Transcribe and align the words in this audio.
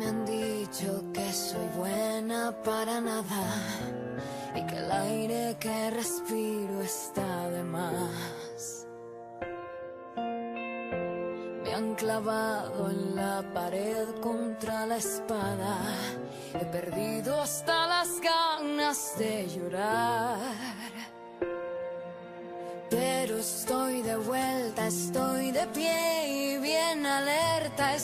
me 0.00 0.06
han 0.06 0.24
dicho 0.24 1.04
que 1.12 1.30
soy 1.30 1.68
buena 1.76 2.56
para 2.64 3.02
nada 3.02 3.44
y 4.54 4.66
que 4.66 4.76
el 4.78 4.90
aire 4.90 5.56
que 5.60 5.90
respiro 5.90 6.80
está 6.80 7.50
de 7.50 7.62
más. 7.62 8.86
Me 11.62 11.74
han 11.74 11.94
clavado 11.96 12.90
en 12.90 13.14
la 13.14 13.44
pared 13.52 14.06
contra 14.22 14.86
la 14.86 14.96
espada. 14.96 15.76
He 16.54 16.64
perdido 16.64 17.38
hasta 17.42 17.86
las 17.86 18.08
ganas 18.22 19.18
de 19.18 19.48
llorar. 19.54 20.38
Pero 22.88 23.36
estoy 23.36 24.00
de 24.00 24.16
vuelta, 24.16 24.86
estoy 24.86 25.52
de 25.52 25.66
pie 25.66 26.28
y 26.28 26.58
bien 26.58 27.04
alerta. 27.04 27.94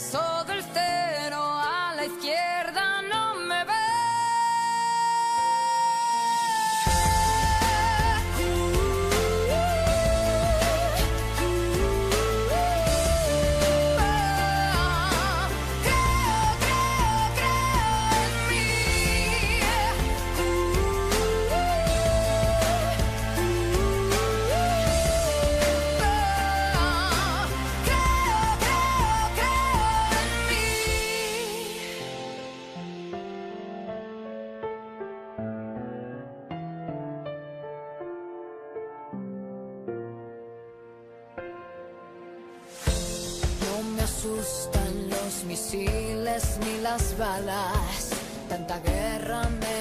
Asustan 44.27 45.11
los 45.11 45.45
misiles 45.45 46.59
ni 46.61 46.81
las 46.81 47.17
balas. 47.19 48.11
Tanta 48.49 48.79
guerra 48.81 49.49
me 49.61 49.76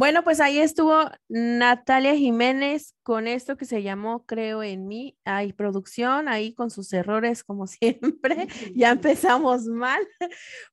Bueno, 0.00 0.24
pues 0.24 0.40
ahí 0.40 0.58
estuvo 0.58 0.98
Natalia 1.28 2.16
Jiménez 2.16 2.94
con 3.02 3.26
esto 3.26 3.58
que 3.58 3.66
se 3.66 3.82
llamó 3.82 4.24
Creo 4.24 4.62
en 4.62 4.88
mí. 4.88 5.18
Hay 5.26 5.52
producción 5.52 6.26
ahí 6.26 6.54
con 6.54 6.70
sus 6.70 6.90
errores 6.94 7.44
como 7.44 7.66
siempre. 7.66 8.48
Ya 8.74 8.92
empezamos 8.92 9.66
mal. 9.66 10.00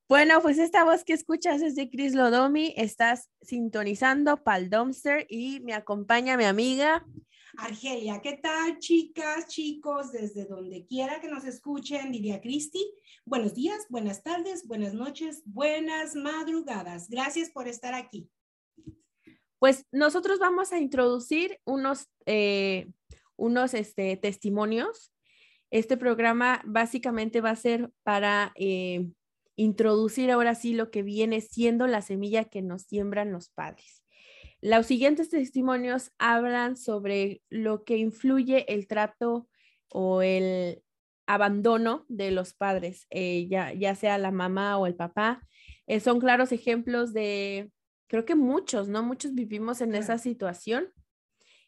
Bueno, 0.08 0.42
pues 0.42 0.58
esta 0.60 0.86
voz 0.86 1.04
que 1.04 1.12
escuchas 1.12 1.62
es 1.62 1.76
de 1.76 1.90
Chris 1.90 2.16
Lodomi. 2.16 2.74
Estás 2.78 3.30
sintonizando 3.42 4.46
Pal 4.46 4.70
Dumpster 4.70 5.28
y 5.30 5.60
me 5.60 5.74
acompaña 5.74 6.38
mi 6.38 6.46
amiga. 6.46 7.06
Argelia, 7.58 8.22
¿qué 8.22 8.40
tal, 8.42 8.80
chicas, 8.80 9.48
chicos, 9.48 10.14
desde 10.14 10.46
donde 10.46 10.86
quiera 10.86 11.20
que 11.20 11.28
nos 11.28 11.44
escuchen, 11.44 12.14
diría 12.14 12.40
Cristi? 12.40 12.94
Buenos 13.26 13.56
días, 13.56 13.88
buenas 13.90 14.24
tardes, 14.24 14.66
buenas 14.66 14.94
noches, 14.94 15.42
buenas 15.44 16.16
madrugadas. 16.16 17.10
Gracias 17.10 17.50
por 17.50 17.68
estar 17.68 17.94
aquí. 17.94 18.30
Pues 19.60 19.86
nosotros 19.92 20.40
vamos 20.40 20.72
a 20.72 20.80
introducir 20.80 21.60
unos, 21.66 22.08
eh, 22.26 22.88
unos 23.36 23.74
este, 23.74 24.16
testimonios. 24.18 25.12
Este 25.72 25.98
programa 25.98 26.62
básicamente 26.66 27.42
va 27.42 27.52
a 27.52 27.56
ser 27.56 27.92
para 28.04 28.54
eh, 28.56 29.10
introducir 29.56 30.32
ahora 30.32 30.54
sí 30.54 30.74
lo 30.74 30.92
que 30.92 31.02
viene 31.02 31.42
siendo 31.42 31.88
la 31.88 32.02
semilla 32.02 32.46
que 32.46 32.62
nos 32.62 32.84
siembran 32.84 33.32
los 33.32 33.50
padres. 33.50 34.04
Los 34.62 34.86
siguientes 34.86 35.30
testimonios 35.30 36.12
hablan 36.20 36.78
sobre 36.78 37.42
lo 37.50 37.84
que 37.84 37.98
influye 37.98 38.72
el 38.72 38.88
trato 38.88 39.48
o 39.90 40.22
el 40.22 40.84
abandono 41.26 42.06
de 42.08 42.32
los 42.32 42.54
padres, 42.54 43.08
eh, 43.10 43.48
ya, 43.50 43.74
ya 43.74 43.96
sea 43.96 44.18
la 44.18 44.32
mamá 44.32 44.78
o 44.78 44.88
el 44.88 44.96
papá. 44.96 45.42
Son 46.02 46.20
claros 46.20 46.52
ejemplos 46.52 47.14
de, 47.14 47.72
creo 48.08 48.26
que 48.26 48.36
muchos, 48.36 48.88
¿no? 48.88 49.04
Muchos 49.04 49.34
vivimos 49.34 49.82
en 49.82 49.96
esa 49.96 50.18
situación. 50.18 50.92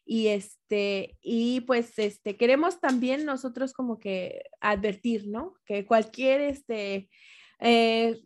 Y 0.06 0.30
este, 0.30 1.18
y 1.22 1.62
pues 1.62 2.00
este, 2.00 2.36
queremos 2.36 2.80
también 2.80 3.26
nosotros 3.26 3.74
como 3.74 4.00
que 4.00 4.42
advertir, 4.60 5.28
¿no? 5.28 5.54
Que 5.66 5.86
cualquier 5.86 6.42
este, 6.42 7.10
eh, 7.60 8.20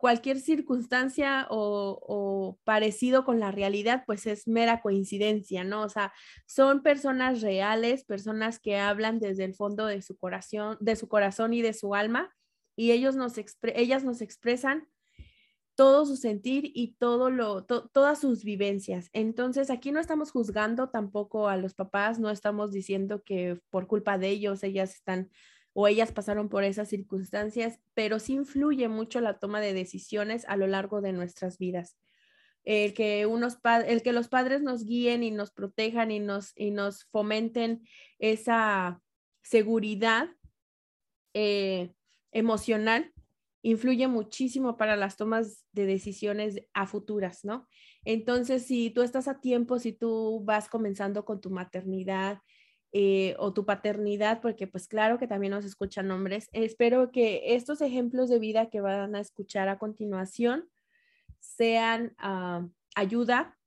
cualquier 0.00 0.40
circunstancia 0.40 1.46
o, 1.50 2.00
o, 2.02 2.58
parecido 2.64 3.24
con 3.26 3.38
la 3.38 3.52
realidad, 3.52 4.02
pues 4.06 4.26
es 4.26 4.48
mera 4.48 4.80
coincidencia, 4.80 5.62
¿no? 5.62 5.82
O 5.82 5.88
sea, 5.90 6.12
son 6.46 6.82
personas 6.82 7.42
reales, 7.42 8.04
personas 8.04 8.58
que 8.58 8.78
hablan 8.78 9.20
desde 9.20 9.44
el 9.44 9.54
fondo 9.54 9.84
de 9.84 10.00
su 10.00 10.16
corazón, 10.16 10.78
de 10.80 10.96
su 10.96 11.06
corazón 11.06 11.52
y 11.52 11.60
de 11.60 11.74
su 11.74 11.94
alma, 11.94 12.34
y 12.76 12.92
ellos 12.92 13.14
nos 13.14 13.34
ellas 13.74 14.02
nos 14.02 14.22
expresan 14.22 14.88
todo 15.74 16.04
su 16.04 16.16
sentir 16.16 16.70
y 16.74 16.94
todo 16.98 17.30
lo, 17.30 17.64
to 17.64 17.88
todas 17.88 18.20
sus 18.20 18.44
vivencias. 18.44 19.08
Entonces, 19.12 19.70
aquí 19.70 19.92
no 19.92 20.00
estamos 20.00 20.30
juzgando 20.30 20.90
tampoco 20.90 21.48
a 21.48 21.56
los 21.56 21.74
papás, 21.74 22.18
no 22.18 22.30
estamos 22.30 22.72
diciendo 22.72 23.22
que 23.24 23.58
por 23.70 23.86
culpa 23.86 24.18
de 24.18 24.28
ellos 24.28 24.62
ellas 24.62 24.94
están 24.94 25.30
o 25.72 25.88
ellas 25.88 26.12
pasaron 26.12 26.48
por 26.48 26.64
esas 26.64 26.88
circunstancias, 26.88 27.80
pero 27.94 28.18
sí 28.18 28.34
influye 28.34 28.88
mucho 28.88 29.20
la 29.20 29.38
toma 29.38 29.60
de 29.60 29.72
decisiones 29.72 30.44
a 30.48 30.56
lo 30.56 30.66
largo 30.66 31.00
de 31.00 31.12
nuestras 31.12 31.58
vidas. 31.58 31.96
El 32.64 32.92
que, 32.92 33.24
unos 33.26 33.58
el 33.86 34.02
que 34.02 34.12
los 34.12 34.28
padres 34.28 34.62
nos 34.62 34.84
guíen 34.84 35.22
y 35.22 35.30
nos 35.30 35.50
protejan 35.50 36.10
y 36.10 36.20
nos, 36.20 36.52
y 36.56 36.72
nos 36.72 37.04
fomenten 37.04 37.86
esa 38.18 39.00
seguridad 39.42 40.28
eh, 41.32 41.94
emocional 42.32 43.12
influye 43.62 44.08
muchísimo 44.08 44.76
para 44.76 44.96
las 44.96 45.16
tomas 45.16 45.64
de 45.72 45.86
decisiones 45.86 46.62
a 46.72 46.86
futuras, 46.86 47.44
¿no? 47.44 47.68
Entonces, 48.04 48.64
si 48.66 48.90
tú 48.90 49.02
estás 49.02 49.28
a 49.28 49.40
tiempo, 49.40 49.78
si 49.78 49.92
tú 49.92 50.42
vas 50.44 50.68
comenzando 50.68 51.24
con 51.24 51.40
tu 51.40 51.50
maternidad 51.50 52.40
eh, 52.92 53.36
o 53.38 53.52
tu 53.52 53.66
paternidad, 53.66 54.40
porque 54.40 54.66
pues 54.66 54.88
claro 54.88 55.18
que 55.18 55.26
también 55.26 55.52
nos 55.52 55.64
escuchan 55.64 56.10
hombres. 56.10 56.48
Espero 56.52 57.12
que 57.12 57.54
estos 57.54 57.80
ejemplos 57.82 58.28
de 58.30 58.38
vida 58.38 58.70
que 58.70 58.80
van 58.80 59.14
a 59.14 59.20
escuchar 59.20 59.68
a 59.68 59.78
continuación 59.78 60.68
sean 61.38 62.14
ah, 62.18 62.66
ayuda 62.94 63.58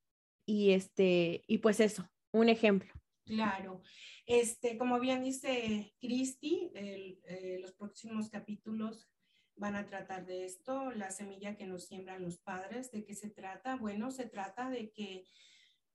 y 0.46 0.72
este, 0.72 1.44
y 1.48 1.60
pues 1.60 1.80
eso, 1.80 2.10
un 2.32 2.50
ejemplo. 2.50 2.92
Claro. 3.26 3.82
Este, 4.26 4.78
como 4.78 5.00
bien 5.00 5.24
dice 5.24 5.94
Cristi, 6.02 6.72
eh, 6.76 7.60
los 7.62 7.74
próximos 7.74 8.30
capítulos 8.30 9.13
van 9.56 9.76
a 9.76 9.86
tratar 9.86 10.26
de 10.26 10.46
esto, 10.46 10.92
la 10.92 11.12
semilla 11.12 11.56
que 11.56 11.66
nos 11.66 11.86
siembran 11.86 12.22
los 12.22 12.38
padres. 12.38 12.92
¿De 12.92 13.04
qué 13.04 13.16
se 13.16 13.30
trata? 13.30 13.76
Bueno, 13.76 14.12
se 14.12 14.26
trata 14.26 14.70
de 14.70 14.92
que 14.92 15.26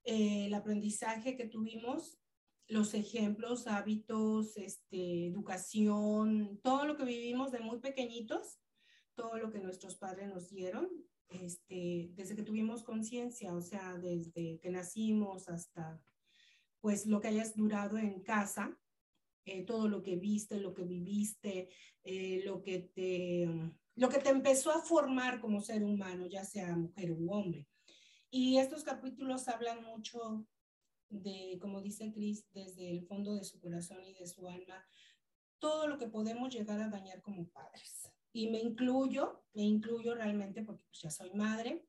eh, 0.03 0.45
el 0.45 0.53
aprendizaje 0.53 1.35
que 1.35 1.47
tuvimos, 1.47 2.19
los 2.67 2.93
ejemplos, 2.93 3.67
hábitos, 3.67 4.55
este, 4.57 5.27
educación, 5.27 6.59
todo 6.63 6.85
lo 6.85 6.95
que 6.97 7.03
vivimos 7.03 7.51
de 7.51 7.59
muy 7.59 7.79
pequeñitos, 7.79 8.59
todo 9.15 9.37
lo 9.37 9.51
que 9.51 9.59
nuestros 9.59 9.95
padres 9.95 10.29
nos 10.29 10.49
dieron, 10.49 10.89
este, 11.29 12.11
desde 12.13 12.35
que 12.35 12.43
tuvimos 12.43 12.83
conciencia, 12.83 13.53
o 13.53 13.61
sea, 13.61 13.97
desde 13.97 14.59
que 14.59 14.69
nacimos 14.69 15.49
hasta 15.49 16.01
pues 16.79 17.05
lo 17.05 17.19
que 17.19 17.27
hayas 17.27 17.55
durado 17.55 17.97
en 17.97 18.21
casa, 18.21 18.79
eh, 19.45 19.63
todo 19.65 19.87
lo 19.87 20.01
que 20.03 20.15
viste, 20.15 20.59
lo 20.59 20.73
que 20.73 20.83
viviste, 20.83 21.69
eh, 22.03 22.41
lo, 22.45 22.61
que 22.61 22.79
te, 22.93 23.47
lo 23.95 24.09
que 24.09 24.19
te 24.19 24.29
empezó 24.29 24.71
a 24.71 24.81
formar 24.81 25.39
como 25.39 25.61
ser 25.61 25.83
humano, 25.83 26.27
ya 26.27 26.43
sea 26.43 26.75
mujer 26.75 27.11
u 27.11 27.31
hombre. 27.31 27.67
Y 28.29 28.57
estos 28.57 28.83
capítulos 28.83 29.47
hablan 29.47 29.83
mucho 29.83 30.45
de, 31.09 31.57
como 31.59 31.81
dice 31.81 32.11
Cris, 32.11 32.45
desde 32.51 32.91
el 32.91 33.05
fondo 33.05 33.33
de 33.35 33.43
su 33.43 33.59
corazón 33.59 34.03
y 34.05 34.13
de 34.13 34.27
su 34.27 34.47
alma, 34.47 34.85
todo 35.57 35.87
lo 35.87 35.97
que 35.97 36.07
podemos 36.07 36.53
llegar 36.53 36.79
a 36.79 36.89
dañar 36.89 37.21
como 37.21 37.47
padres. 37.49 38.11
Y 38.31 38.49
me 38.49 38.59
incluyo, 38.59 39.43
me 39.53 39.63
incluyo 39.63 40.15
realmente 40.15 40.63
porque 40.63 40.83
pues, 40.85 41.01
ya 41.01 41.09
soy 41.09 41.33
madre. 41.33 41.85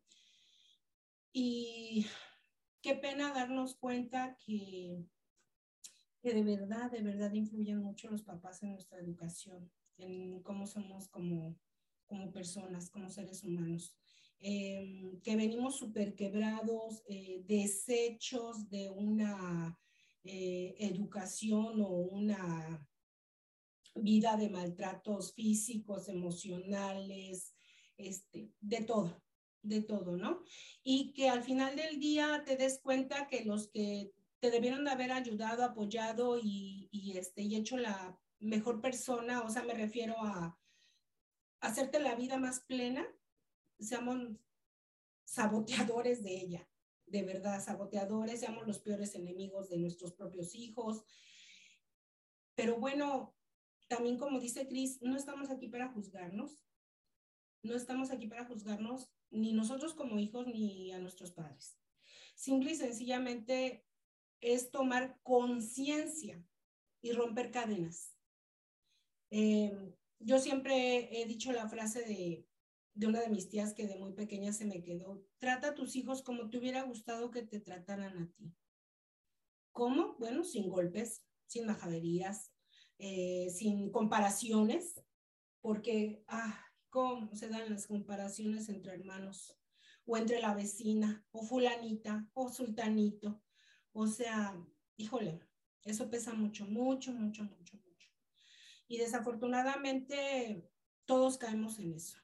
Y 1.32 2.06
qué 2.80 2.94
pena 2.94 3.32
darnos 3.32 3.76
cuenta 3.76 4.36
que, 4.44 5.04
que 6.20 6.34
de 6.34 6.42
verdad, 6.42 6.90
de 6.90 7.02
verdad 7.02 7.32
influyen 7.32 7.78
mucho 7.78 8.10
los 8.10 8.22
papás 8.22 8.62
en 8.62 8.72
nuestra 8.72 8.98
educación, 8.98 9.70
en 9.98 10.42
cómo 10.42 10.66
somos 10.66 11.08
como, 11.08 11.58
como 12.06 12.32
personas, 12.32 12.90
como 12.90 13.08
seres 13.08 13.42
humanos. 13.44 13.96
Em, 14.42 15.20
que 15.20 15.36
venimos 15.36 15.76
súper 15.76 16.14
quebrados, 16.14 17.02
eh, 17.08 17.42
desechos 17.46 18.70
de 18.70 18.88
una 18.88 19.78
eh, 20.24 20.74
educación 20.78 21.80
o 21.82 21.88
una 21.88 22.86
vida 23.94 24.36
de 24.36 24.48
maltratos 24.48 25.34
físicos, 25.34 26.08
emocionales, 26.08 27.54
este, 27.98 28.50
de 28.60 28.82
todo, 28.82 29.22
de 29.62 29.82
todo, 29.82 30.16
¿no? 30.16 30.42
Y 30.82 31.12
que 31.12 31.28
al 31.28 31.42
final 31.42 31.76
del 31.76 32.00
día 32.00 32.42
te 32.46 32.56
des 32.56 32.80
cuenta 32.80 33.28
que 33.28 33.44
los 33.44 33.68
que 33.68 34.12
te 34.40 34.50
debieron 34.50 34.84
de 34.84 34.90
haber 34.90 35.12
ayudado, 35.12 35.64
apoyado 35.64 36.38
y, 36.38 36.88
y, 36.90 37.18
este, 37.18 37.42
y 37.42 37.56
hecho 37.56 37.76
la 37.76 38.18
mejor 38.38 38.80
persona, 38.80 39.42
o 39.42 39.50
sea, 39.50 39.62
me 39.62 39.74
refiero 39.74 40.16
a 40.18 40.58
hacerte 41.60 42.00
la 42.00 42.14
vida 42.14 42.38
más 42.38 42.60
plena, 42.60 43.06
seamos 43.78 44.38
saboteadores 45.24 46.22
de 46.22 46.34
ella, 46.34 46.68
de 47.06 47.22
verdad, 47.22 47.62
saboteadores, 47.62 48.40
seamos 48.40 48.66
los 48.66 48.78
peores 48.78 49.14
enemigos 49.14 49.68
de 49.68 49.78
nuestros 49.78 50.12
propios 50.12 50.54
hijos. 50.54 51.04
Pero 52.54 52.78
bueno, 52.78 53.34
también 53.88 54.18
como 54.18 54.40
dice 54.40 54.66
Cris, 54.66 55.02
no 55.02 55.16
estamos 55.16 55.50
aquí 55.50 55.68
para 55.68 55.88
juzgarnos, 55.92 56.64
no 57.62 57.74
estamos 57.74 58.10
aquí 58.10 58.26
para 58.26 58.46
juzgarnos 58.46 59.12
ni 59.30 59.52
nosotros 59.52 59.94
como 59.94 60.18
hijos 60.18 60.46
ni 60.46 60.92
a 60.92 60.98
nuestros 60.98 61.32
padres. 61.32 61.78
Simple 62.34 62.72
y 62.72 62.76
sencillamente 62.76 63.84
es 64.40 64.70
tomar 64.70 65.18
conciencia 65.22 66.42
y 67.02 67.12
romper 67.12 67.50
cadenas. 67.50 68.14
Em, 69.30 69.94
yo 70.18 70.38
siempre 70.38 71.20
he 71.20 71.26
dicho 71.26 71.52
la 71.52 71.68
frase 71.68 72.02
de, 72.02 72.46
de 72.94 73.06
una 73.06 73.20
de 73.20 73.30
mis 73.30 73.48
tías 73.48 73.74
que 73.74 73.86
de 73.86 73.96
muy 73.96 74.12
pequeña 74.12 74.52
se 74.52 74.66
me 74.66 74.82
quedó, 74.82 75.22
trata 75.38 75.68
a 75.68 75.74
tus 75.74 75.96
hijos 75.96 76.22
como 76.22 76.50
te 76.50 76.58
hubiera 76.58 76.82
gustado 76.82 77.30
que 77.30 77.42
te 77.42 77.60
trataran 77.60 78.18
a 78.18 78.30
ti. 78.36 78.52
¿Cómo? 79.72 80.16
Bueno, 80.18 80.44
sin 80.44 80.68
golpes, 80.68 81.24
sin 81.46 81.66
majaderías, 81.66 82.52
eh, 82.98 83.48
sin 83.50 83.90
comparaciones, 83.90 85.00
porque, 85.62 86.22
ah, 86.26 86.66
cómo 86.90 87.34
se 87.34 87.48
dan 87.48 87.70
las 87.70 87.86
comparaciones 87.86 88.68
entre 88.68 88.94
hermanos 88.94 89.56
o 90.04 90.16
entre 90.16 90.40
la 90.40 90.54
vecina 90.54 91.24
o 91.30 91.42
fulanita 91.42 92.28
o 92.34 92.50
sultanito. 92.50 93.40
O 93.92 94.06
sea, 94.06 94.56
híjole, 94.96 95.40
eso 95.84 96.10
pesa 96.10 96.34
mucho, 96.34 96.66
mucho, 96.66 97.12
mucho, 97.12 97.44
mucho, 97.44 97.76
mucho. 97.76 98.08
Y 98.86 98.98
desafortunadamente 98.98 100.68
todos 101.04 101.38
caemos 101.38 101.78
en 101.78 101.94
eso. 101.94 102.18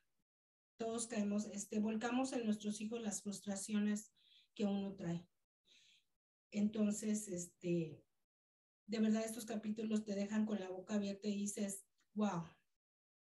Todos 0.76 1.06
caemos, 1.06 1.46
este, 1.46 1.78
volcamos 1.78 2.32
en 2.32 2.44
nuestros 2.44 2.80
hijos 2.80 3.00
las 3.00 3.22
frustraciones 3.22 4.12
que 4.54 4.64
uno 4.66 4.94
trae. 4.94 5.26
Entonces, 6.50 7.28
este, 7.28 8.04
de 8.86 9.00
verdad 9.00 9.24
estos 9.24 9.46
capítulos 9.46 10.04
te 10.04 10.14
dejan 10.14 10.46
con 10.46 10.60
la 10.60 10.68
boca 10.68 10.94
abierta 10.94 11.28
y 11.28 11.36
dices, 11.36 11.84
wow, 12.14 12.44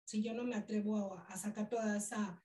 si 0.05 0.23
yo 0.23 0.35
no 0.35 0.45
me 0.45 0.57
atrevo 0.57 1.15
a, 1.29 1.37
sacar 1.37 1.69
toda 1.69 1.97
esa, 1.97 2.45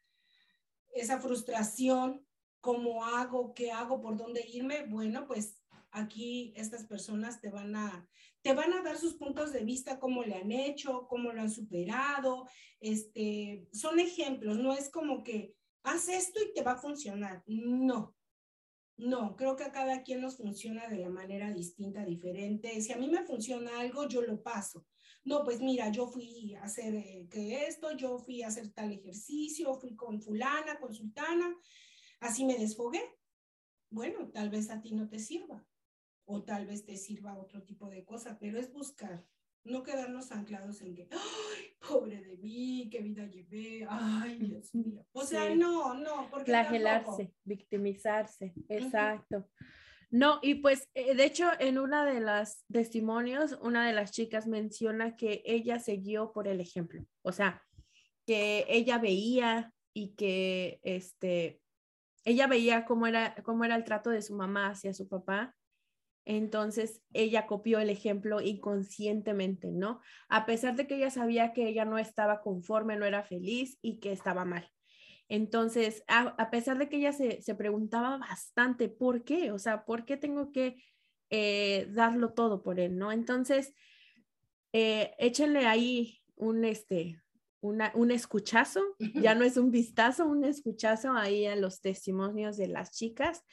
esa 0.93 1.19
frustración, 1.19 2.25
cómo 2.61 3.05
hago, 3.05 3.53
qué 3.53 3.71
hago, 3.71 4.01
por 4.01 4.17
dónde 4.17 4.45
irme, 4.47 4.85
bueno, 4.85 5.27
pues 5.27 5.58
aquí 5.91 6.53
estas 6.55 6.85
personas 6.85 7.41
te 7.41 7.49
van 7.49 7.75
a, 7.75 8.07
te 8.41 8.53
van 8.53 8.73
a 8.73 8.81
dar 8.81 8.97
sus 8.97 9.15
puntos 9.15 9.51
de 9.53 9.63
vista, 9.63 9.99
cómo 9.99 10.23
le 10.23 10.35
han 10.35 10.51
hecho, 10.51 11.07
cómo 11.07 11.31
lo 11.31 11.41
han 11.41 11.51
superado, 11.51 12.47
este, 12.79 13.67
son 13.71 13.99
ejemplos, 13.99 14.57
no 14.57 14.73
es 14.73 14.89
como 14.89 15.23
que 15.23 15.55
haz 15.83 16.07
esto 16.09 16.39
y 16.41 16.53
te 16.53 16.63
va 16.63 16.73
a 16.73 16.81
funcionar, 16.81 17.43
no. 17.47 18.15
No, 18.97 19.37
creo 19.37 19.55
que 19.55 19.63
a 19.63 19.71
cada 19.71 20.03
quien 20.03 20.19
nos 20.19 20.35
funciona 20.35 20.89
de 20.89 20.97
la 20.97 21.09
manera 21.09 21.53
distinta, 21.53 22.03
diferente. 22.03 22.81
Si 22.81 22.91
a 22.91 22.97
mí 22.97 23.07
me 23.07 23.23
funciona 23.23 23.79
algo, 23.79 24.09
yo 24.09 24.21
lo 24.21 24.43
paso 24.43 24.85
no, 25.29 25.43
pues 25.43 25.61
mira, 25.61 25.91
yo 25.91 26.07
fui 26.07 26.55
a 26.55 26.63
hacer 26.63 26.95
eh, 26.95 27.27
que 27.29 27.65
esto, 27.67 27.95
yo 27.95 28.17
fui 28.19 28.41
a 28.41 28.47
hacer 28.47 28.71
tal 28.71 28.91
ejercicio, 28.91 29.75
fui 29.75 29.95
con 29.95 30.21
fulana, 30.21 30.79
con 30.79 30.93
sultana, 30.93 31.55
así 32.19 32.45
me 32.45 32.57
desfogué. 32.57 33.01
Bueno, 33.91 34.29
tal 34.31 34.49
vez 34.49 34.69
a 34.69 34.81
ti 34.81 34.91
no 34.91 35.09
te 35.09 35.19
sirva 35.19 35.65
o 36.31 36.43
tal 36.43 36.67
vez 36.67 36.85
te 36.85 36.95
sirva 36.95 37.35
otro 37.35 37.63
tipo 37.63 37.89
de 37.89 38.05
cosa, 38.05 38.37
pero 38.39 38.59
es 38.59 38.71
buscar, 38.71 39.25
no 39.63 39.81
quedarnos 39.81 40.31
anclados 40.31 40.79
en 40.81 40.93
que, 40.93 41.09
ay, 41.11 41.65
pobre 41.87 42.21
de 42.21 42.37
mí, 42.37 42.87
qué 42.91 43.01
vida 43.01 43.25
llevé, 43.25 43.87
ay, 43.89 44.37
Dios 44.37 44.73
mío. 44.75 45.03
O 45.11 45.23
sea, 45.23 45.55
no, 45.55 45.95
no, 45.95 46.27
porque... 46.29 46.45
Flagelarse, 46.45 47.33
victimizarse, 47.43 48.53
exacto. 48.67 49.49
No, 50.11 50.39
y 50.43 50.55
pues 50.55 50.87
eh, 50.93 51.15
de 51.15 51.25
hecho 51.25 51.49
en 51.59 51.79
una 51.79 52.05
de 52.05 52.19
las 52.19 52.63
testimonios, 52.71 53.57
una 53.61 53.87
de 53.87 53.93
las 53.93 54.11
chicas 54.11 54.45
menciona 54.45 55.15
que 55.15 55.41
ella 55.45 55.79
se 55.79 55.97
guió 55.97 56.31
por 56.31 56.47
el 56.47 56.59
ejemplo, 56.61 57.03
o 57.23 57.31
sea, 57.31 57.63
que 58.27 58.65
ella 58.69 58.99
veía 58.99 59.73
y 59.93 60.15
que 60.15 60.79
este, 60.83 61.59
ella 62.23 62.45
veía 62.45 62.85
cómo 62.85 63.07
era, 63.07 63.35
cómo 63.43 63.65
era 63.65 63.75
el 63.75 63.83
trato 63.83 64.11
de 64.11 64.21
su 64.21 64.35
mamá 64.35 64.69
hacia 64.69 64.93
su 64.93 65.07
papá. 65.07 65.55
Entonces 66.29 67.01
ella 67.11 67.47
copió 67.47 67.79
el 67.79 67.89
ejemplo 67.89 68.39
inconscientemente, 68.39 69.71
¿no? 69.71 69.99
A 70.27 70.45
pesar 70.45 70.75
de 70.75 70.85
que 70.85 70.97
ella 70.97 71.09
sabía 71.09 71.53
que 71.53 71.67
ella 71.67 71.85
no 71.85 71.97
estaba 71.97 72.41
conforme, 72.41 72.97
no 72.97 73.05
era 73.05 73.23
feliz 73.23 73.79
y 73.81 73.99
que 73.99 74.11
estaba 74.11 74.45
mal. 74.45 74.71
Entonces, 75.27 76.03
a, 76.07 76.51
pesar 76.51 76.77
de 76.77 76.87
que 76.87 76.97
ella 76.97 77.13
se, 77.13 77.55
preguntaba 77.55 78.17
bastante, 78.17 78.89
¿por 78.89 79.23
qué? 79.23 79.51
O 79.51 79.57
sea, 79.57 79.85
¿por 79.85 80.05
qué 80.05 80.17
tengo 80.17 80.51
que 80.51 80.83
eh, 81.31 81.87
darlo 81.93 82.33
todo 82.33 82.61
por 82.61 82.79
él, 82.79 82.99
no? 82.99 83.11
Entonces, 83.11 83.73
eh, 84.71 85.15
échenle 85.17 85.65
ahí 85.65 86.21
un, 86.35 86.63
este, 86.63 87.19
un 87.61 88.11
escuchazo, 88.11 88.81
ya 89.15 89.35
no 89.35 89.43
es 89.43 89.57
un 89.57 89.71
vistazo, 89.71 90.25
un 90.25 90.45
escuchazo 90.45 91.11
ahí 91.11 91.45
a 91.45 91.55
los 91.55 91.81
testimonios 91.81 92.57
de 92.57 92.67
las 92.67 92.91
chicas. 92.91 93.43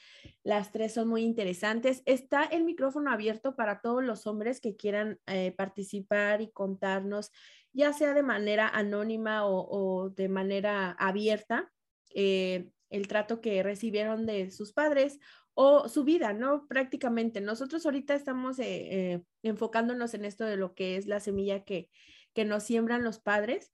Las 0.43 0.71
tres 0.71 0.93
son 0.93 1.09
muy 1.09 1.23
interesantes. 1.23 2.03
Está 2.05 2.43
el 2.43 2.63
micrófono 2.63 3.11
abierto 3.11 3.55
para 3.55 3.81
todos 3.81 4.03
los 4.03 4.25
hombres 4.25 4.61
que 4.61 4.75
quieran 4.75 5.19
eh, 5.27 5.51
participar 5.51 6.41
y 6.41 6.51
contarnos 6.51 7.31
ya 7.77 7.93
sea 7.93 8.15
de 8.15 8.23
manera 8.23 8.67
anónima 8.67 9.45
o, 9.45 10.09
de 10.09 10.29
manera 10.29 10.91
abierta, 10.93 11.71
eh, 12.15 12.69
el 12.89 13.07
trato 13.07 13.39
que 13.39 13.61
recibieron 13.61 14.25
de 14.25 14.49
sus 14.49 14.73
padres 14.73 15.19
o 15.53 15.87
su 15.87 16.03
vida, 16.03 16.33
¿no? 16.33 16.67
Prácticamente. 16.67 17.39
Nosotros 17.39 17.85
ahorita 17.85 18.15
estamos 18.15 18.57
eh, 18.57 19.21
enfocándonos 19.43 20.15
en 20.15 20.25
esto 20.25 20.43
de 20.45 20.57
lo 20.57 20.73
que 20.73 20.97
es 20.97 21.05
la 21.05 21.19
semilla 21.19 21.63
que, 21.65 21.89
que 22.33 22.45
nos 22.45 22.63
siembran 22.63 23.03
los 23.03 23.19
padres, 23.19 23.71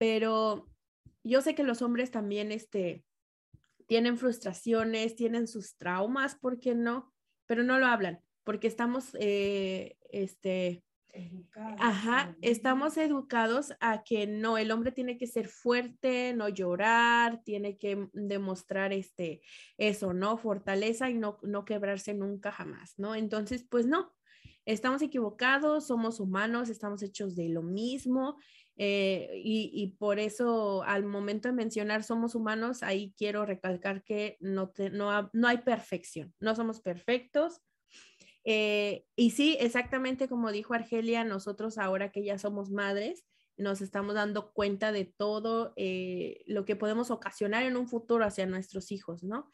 pero 0.00 0.66
yo 1.22 1.42
sé 1.42 1.54
que 1.54 1.62
los 1.62 1.82
hombres 1.82 2.10
también 2.10 2.52
este, 2.52 3.04
tienen 3.86 4.16
frustraciones, 4.16 5.14
tienen 5.14 5.46
sus 5.46 5.76
traumas, 5.76 6.36
¿por 6.36 6.58
qué 6.58 6.74
no? 6.74 7.12
Pero 7.44 7.64
no 7.64 7.78
lo 7.78 7.84
hablan, 7.84 8.18
porque 8.42 8.66
estamos 8.66 9.14
eh, 9.20 9.98
este, 10.10 10.82
Ajá, 11.78 12.34
estamos 12.40 12.96
educados 12.96 13.74
a 13.80 14.02
que 14.02 14.26
no, 14.26 14.56
el 14.56 14.70
hombre 14.70 14.90
tiene 14.90 15.18
que 15.18 15.26
ser 15.26 15.48
fuerte, 15.48 16.32
no 16.32 16.48
llorar, 16.48 17.42
tiene 17.44 17.76
que 17.76 18.08
demostrar 18.14 18.94
este, 18.94 19.42
eso, 19.76 20.14
¿no? 20.14 20.38
Fortaleza 20.38 21.10
y 21.10 21.14
no, 21.14 21.38
no 21.42 21.66
quebrarse 21.66 22.14
nunca 22.14 22.52
jamás, 22.52 22.94
¿no? 22.96 23.14
Entonces, 23.14 23.66
pues 23.68 23.84
no, 23.84 24.14
estamos 24.64 25.02
equivocados, 25.02 25.88
somos 25.88 26.20
humanos, 26.20 26.70
estamos 26.70 27.02
hechos 27.02 27.34
de 27.36 27.50
lo 27.50 27.62
mismo 27.62 28.38
eh, 28.76 29.40
y, 29.44 29.94
por 29.98 30.18
eso 30.18 30.82
al 30.84 31.04
momento 31.04 31.48
de 31.48 31.54
mencionar 31.54 32.02
somos 32.02 32.34
humanos, 32.34 32.82
ahí 32.82 33.14
quiero 33.18 33.44
recalcar 33.44 34.02
que 34.04 34.36
no, 34.40 34.72
no, 34.92 35.30
no 35.32 35.48
hay 35.48 35.58
perfección, 35.58 36.34
no 36.40 36.54
somos 36.54 36.80
perfectos 36.80 37.60
eh, 38.44 39.04
y 39.16 39.30
sí, 39.30 39.56
exactamente 39.60 40.28
como 40.28 40.52
dijo 40.52 40.74
Argelia, 40.74 41.24
nosotros 41.24 41.78
ahora 41.78 42.10
que 42.10 42.24
ya 42.24 42.38
somos 42.38 42.70
madres, 42.70 43.24
nos 43.56 43.82
estamos 43.82 44.14
dando 44.14 44.52
cuenta 44.52 44.92
de 44.92 45.04
todo 45.04 45.74
eh, 45.76 46.42
lo 46.46 46.64
que 46.64 46.76
podemos 46.76 47.10
ocasionar 47.10 47.64
en 47.64 47.76
un 47.76 47.88
futuro 47.88 48.24
hacia 48.24 48.46
nuestros 48.46 48.90
hijos, 48.90 49.22
¿no? 49.22 49.52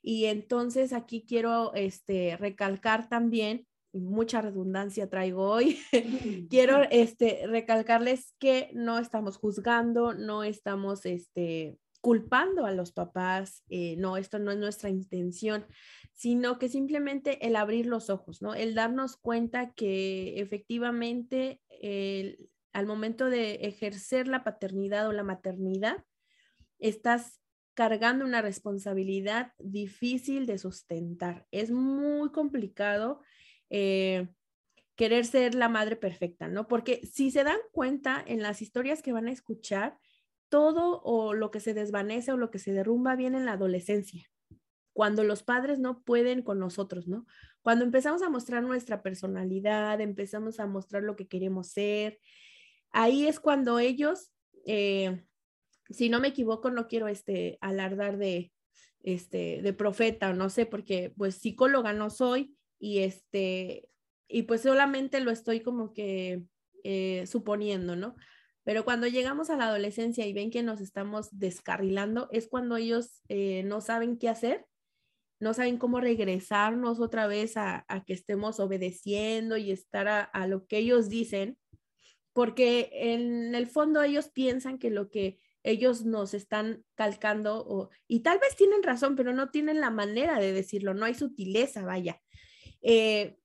Y 0.00 0.24
entonces 0.24 0.92
aquí 0.92 1.24
quiero 1.28 1.74
este, 1.74 2.36
recalcar 2.38 3.08
también, 3.08 3.66
mucha 3.92 4.40
redundancia 4.40 5.08
traigo 5.08 5.48
hoy, 5.48 5.78
quiero 6.50 6.82
este, 6.90 7.46
recalcarles 7.46 8.34
que 8.38 8.70
no 8.74 8.98
estamos 8.98 9.36
juzgando, 9.36 10.14
no 10.14 10.44
estamos 10.44 11.04
este, 11.06 11.78
culpando 12.00 12.66
a 12.66 12.72
los 12.72 12.92
papás, 12.92 13.62
eh, 13.68 13.96
no, 13.98 14.16
esto 14.16 14.38
no 14.38 14.50
es 14.50 14.58
nuestra 14.58 14.90
intención, 14.90 15.66
sino 16.12 16.58
que 16.58 16.68
simplemente 16.68 17.46
el 17.46 17.56
abrir 17.56 17.86
los 17.86 18.10
ojos, 18.10 18.42
¿no? 18.42 18.54
El 18.54 18.74
darnos 18.74 19.16
cuenta 19.16 19.72
que 19.72 20.40
efectivamente 20.40 21.60
al 22.72 22.86
momento 22.86 23.28
de 23.28 23.54
ejercer 23.66 24.28
la 24.28 24.44
paternidad 24.44 25.06
o 25.08 25.12
la 25.12 25.22
maternidad, 25.22 26.04
estás 26.78 27.40
cargando 27.74 28.24
una 28.24 28.42
responsabilidad 28.42 29.52
difícil 29.58 30.46
de 30.46 30.58
sustentar. 30.58 31.46
Es 31.50 31.70
muy 31.70 32.30
complicado 32.30 33.20
eh, 33.74 34.28
querer 34.96 35.24
ser 35.24 35.54
la 35.54 35.70
madre 35.70 35.96
perfecta, 35.96 36.46
¿no? 36.46 36.68
Porque 36.68 37.00
si 37.10 37.30
se 37.30 37.42
dan 37.42 37.56
cuenta 37.72 38.22
en 38.24 38.42
las 38.42 38.60
historias 38.60 39.00
que 39.00 39.12
van 39.12 39.28
a 39.28 39.32
escuchar, 39.32 39.98
todo 40.50 41.00
o 41.00 41.32
lo 41.32 41.50
que 41.50 41.60
se 41.60 41.72
desvanece 41.72 42.30
o 42.32 42.36
lo 42.36 42.50
que 42.50 42.58
se 42.58 42.74
derrumba 42.74 43.16
viene 43.16 43.38
en 43.38 43.46
la 43.46 43.52
adolescencia, 43.52 44.30
cuando 44.92 45.24
los 45.24 45.42
padres 45.42 45.78
no 45.78 46.02
pueden 46.02 46.42
con 46.42 46.58
nosotros, 46.58 47.08
¿no? 47.08 47.24
Cuando 47.62 47.86
empezamos 47.86 48.20
a 48.20 48.28
mostrar 48.28 48.62
nuestra 48.62 49.02
personalidad, 49.02 50.02
empezamos 50.02 50.60
a 50.60 50.66
mostrar 50.66 51.02
lo 51.02 51.16
que 51.16 51.26
queremos 51.26 51.68
ser, 51.68 52.20
ahí 52.90 53.26
es 53.26 53.40
cuando 53.40 53.78
ellos, 53.78 54.34
eh, 54.66 55.24
si 55.88 56.10
no 56.10 56.20
me 56.20 56.28
equivoco, 56.28 56.70
no 56.70 56.88
quiero 56.88 57.08
este, 57.08 57.56
alardar 57.62 58.18
de, 58.18 58.52
este, 59.02 59.62
de 59.62 59.72
profeta 59.72 60.28
o 60.28 60.34
no 60.34 60.50
sé, 60.50 60.66
porque 60.66 61.14
pues 61.16 61.36
psicóloga 61.36 61.94
no 61.94 62.10
soy 62.10 62.54
y 62.82 62.98
este, 62.98 63.88
y 64.26 64.42
pues 64.42 64.62
solamente 64.62 65.20
lo 65.20 65.30
estoy 65.30 65.60
como 65.60 65.92
que 65.92 66.42
eh, 66.82 67.24
suponiendo, 67.28 67.94
¿no? 67.94 68.16
Pero 68.64 68.84
cuando 68.84 69.06
llegamos 69.06 69.50
a 69.50 69.56
la 69.56 69.66
adolescencia 69.68 70.26
y 70.26 70.32
ven 70.32 70.50
que 70.50 70.64
nos 70.64 70.80
estamos 70.80 71.28
descarrilando, 71.30 72.28
es 72.32 72.48
cuando 72.48 72.76
ellos 72.76 73.22
eh, 73.28 73.62
no 73.62 73.80
saben 73.80 74.18
qué 74.18 74.28
hacer, 74.28 74.66
no 75.38 75.54
saben 75.54 75.78
cómo 75.78 76.00
regresarnos 76.00 76.98
otra 76.98 77.28
vez 77.28 77.56
a, 77.56 77.84
que 78.04 78.14
estemos 78.14 78.58
obedeciendo 78.58 79.56
y 79.56 79.70
estar 79.70 80.08
a, 80.32 80.46
lo 80.48 80.66
que 80.66 80.78
ellos 80.78 81.08
dicen, 81.08 81.58
porque 82.32 82.90
en 82.92 83.54
el 83.54 83.68
fondo 83.68 84.02
ellos 84.02 84.28
piensan 84.28 84.78
que 84.78 84.90
lo 84.90 85.08
que 85.08 85.38
ellos 85.62 86.04
nos 86.04 86.34
están 86.34 86.84
calcando, 86.96 87.64
o, 87.64 87.90
y 88.08 88.20
tal 88.20 88.40
vez 88.40 88.56
tienen 88.56 88.82
razón, 88.82 89.14
pero 89.14 89.32
no 89.32 89.50
tienen 89.50 89.80
la 89.80 89.90
manera 89.90 90.40
de 90.40 90.52
decirlo, 90.52 90.94
no 90.94 91.04
hay 91.04 91.14
sutileza, 91.14 91.84
vaya. 91.84 92.21
Eh, 92.82 93.38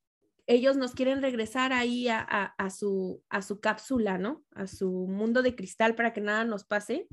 ellos 0.47 0.77
nos 0.77 0.93
quieren 0.93 1.21
regresar 1.21 1.73
ahí 1.73 2.07
a, 2.09 2.69
su, 2.69 3.21
a 3.29 3.41
su 3.41 3.59
cápsula, 3.59 4.17
¿no? 4.17 4.45
A 4.51 4.65
su 4.67 4.89
mundo 4.89 5.41
de 5.41 5.55
cristal 5.55 5.93
para 5.95 6.13
que 6.13 6.21
nada 6.21 6.45
nos 6.45 6.63
pase, 6.63 7.07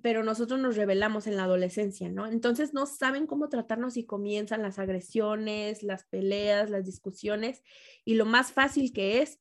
pero 0.00 0.22
nosotros 0.22 0.60
nos 0.60 0.76
revelamos 0.76 1.26
en 1.26 1.36
la 1.36 1.44
adolescencia, 1.44 2.08
¿no? 2.08 2.26
Entonces 2.26 2.72
no 2.72 2.86
saben 2.86 3.26
cómo 3.26 3.48
tratarnos 3.48 3.96
y 3.96 4.06
comienzan 4.06 4.62
las 4.62 4.78
agresiones, 4.78 5.82
las 5.82 6.04
peleas, 6.04 6.70
las 6.70 6.84
discusiones, 6.84 7.62
y 8.04 8.14
lo 8.14 8.26
más 8.26 8.52
fácil 8.52 8.92
que 8.92 9.22
es 9.22 9.40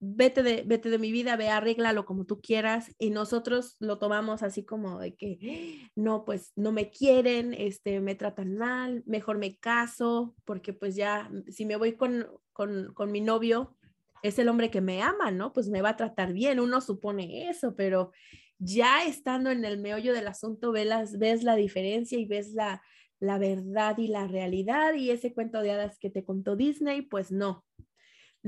vete 0.00 0.42
de, 0.42 0.62
vete 0.66 0.90
de 0.90 0.98
mi 0.98 1.12
vida, 1.12 1.36
ve, 1.36 1.48
arréglalo 1.48 2.04
como 2.04 2.24
tú 2.24 2.40
quieras. 2.40 2.94
Y 2.98 3.10
nosotros 3.10 3.76
lo 3.80 3.98
tomamos 3.98 4.42
así 4.42 4.64
como 4.64 4.98
de 4.98 5.14
que, 5.14 5.90
no, 5.96 6.24
pues 6.24 6.52
no 6.56 6.72
me 6.72 6.90
quieren, 6.90 7.54
este, 7.54 8.00
me 8.00 8.14
tratan 8.14 8.56
mal, 8.56 9.02
mejor 9.06 9.38
me 9.38 9.58
caso, 9.58 10.34
porque 10.44 10.72
pues 10.72 10.94
ya, 10.94 11.30
si 11.48 11.66
me 11.66 11.76
voy 11.76 11.94
con, 11.94 12.26
con, 12.52 12.92
con 12.94 13.12
mi 13.12 13.20
novio, 13.20 13.76
es 14.22 14.38
el 14.38 14.48
hombre 14.48 14.70
que 14.70 14.80
me 14.80 15.02
ama, 15.02 15.30
¿no? 15.30 15.52
Pues 15.52 15.68
me 15.68 15.82
va 15.82 15.90
a 15.90 15.96
tratar 15.96 16.32
bien, 16.32 16.60
uno 16.60 16.80
supone 16.80 17.48
eso, 17.48 17.76
pero 17.76 18.12
ya 18.58 19.04
estando 19.04 19.50
en 19.50 19.64
el 19.64 19.78
meollo 19.78 20.12
del 20.12 20.26
asunto, 20.26 20.72
ves, 20.72 21.18
ves 21.18 21.44
la 21.44 21.54
diferencia 21.54 22.18
y 22.18 22.26
ves 22.26 22.52
la, 22.52 22.82
la 23.20 23.38
verdad 23.38 23.96
y 23.98 24.08
la 24.08 24.26
realidad 24.26 24.94
y 24.94 25.10
ese 25.10 25.32
cuento 25.32 25.60
de 25.60 25.70
hadas 25.70 25.98
que 25.98 26.10
te 26.10 26.24
contó 26.24 26.56
Disney, 26.56 27.02
pues 27.02 27.30
no, 27.30 27.64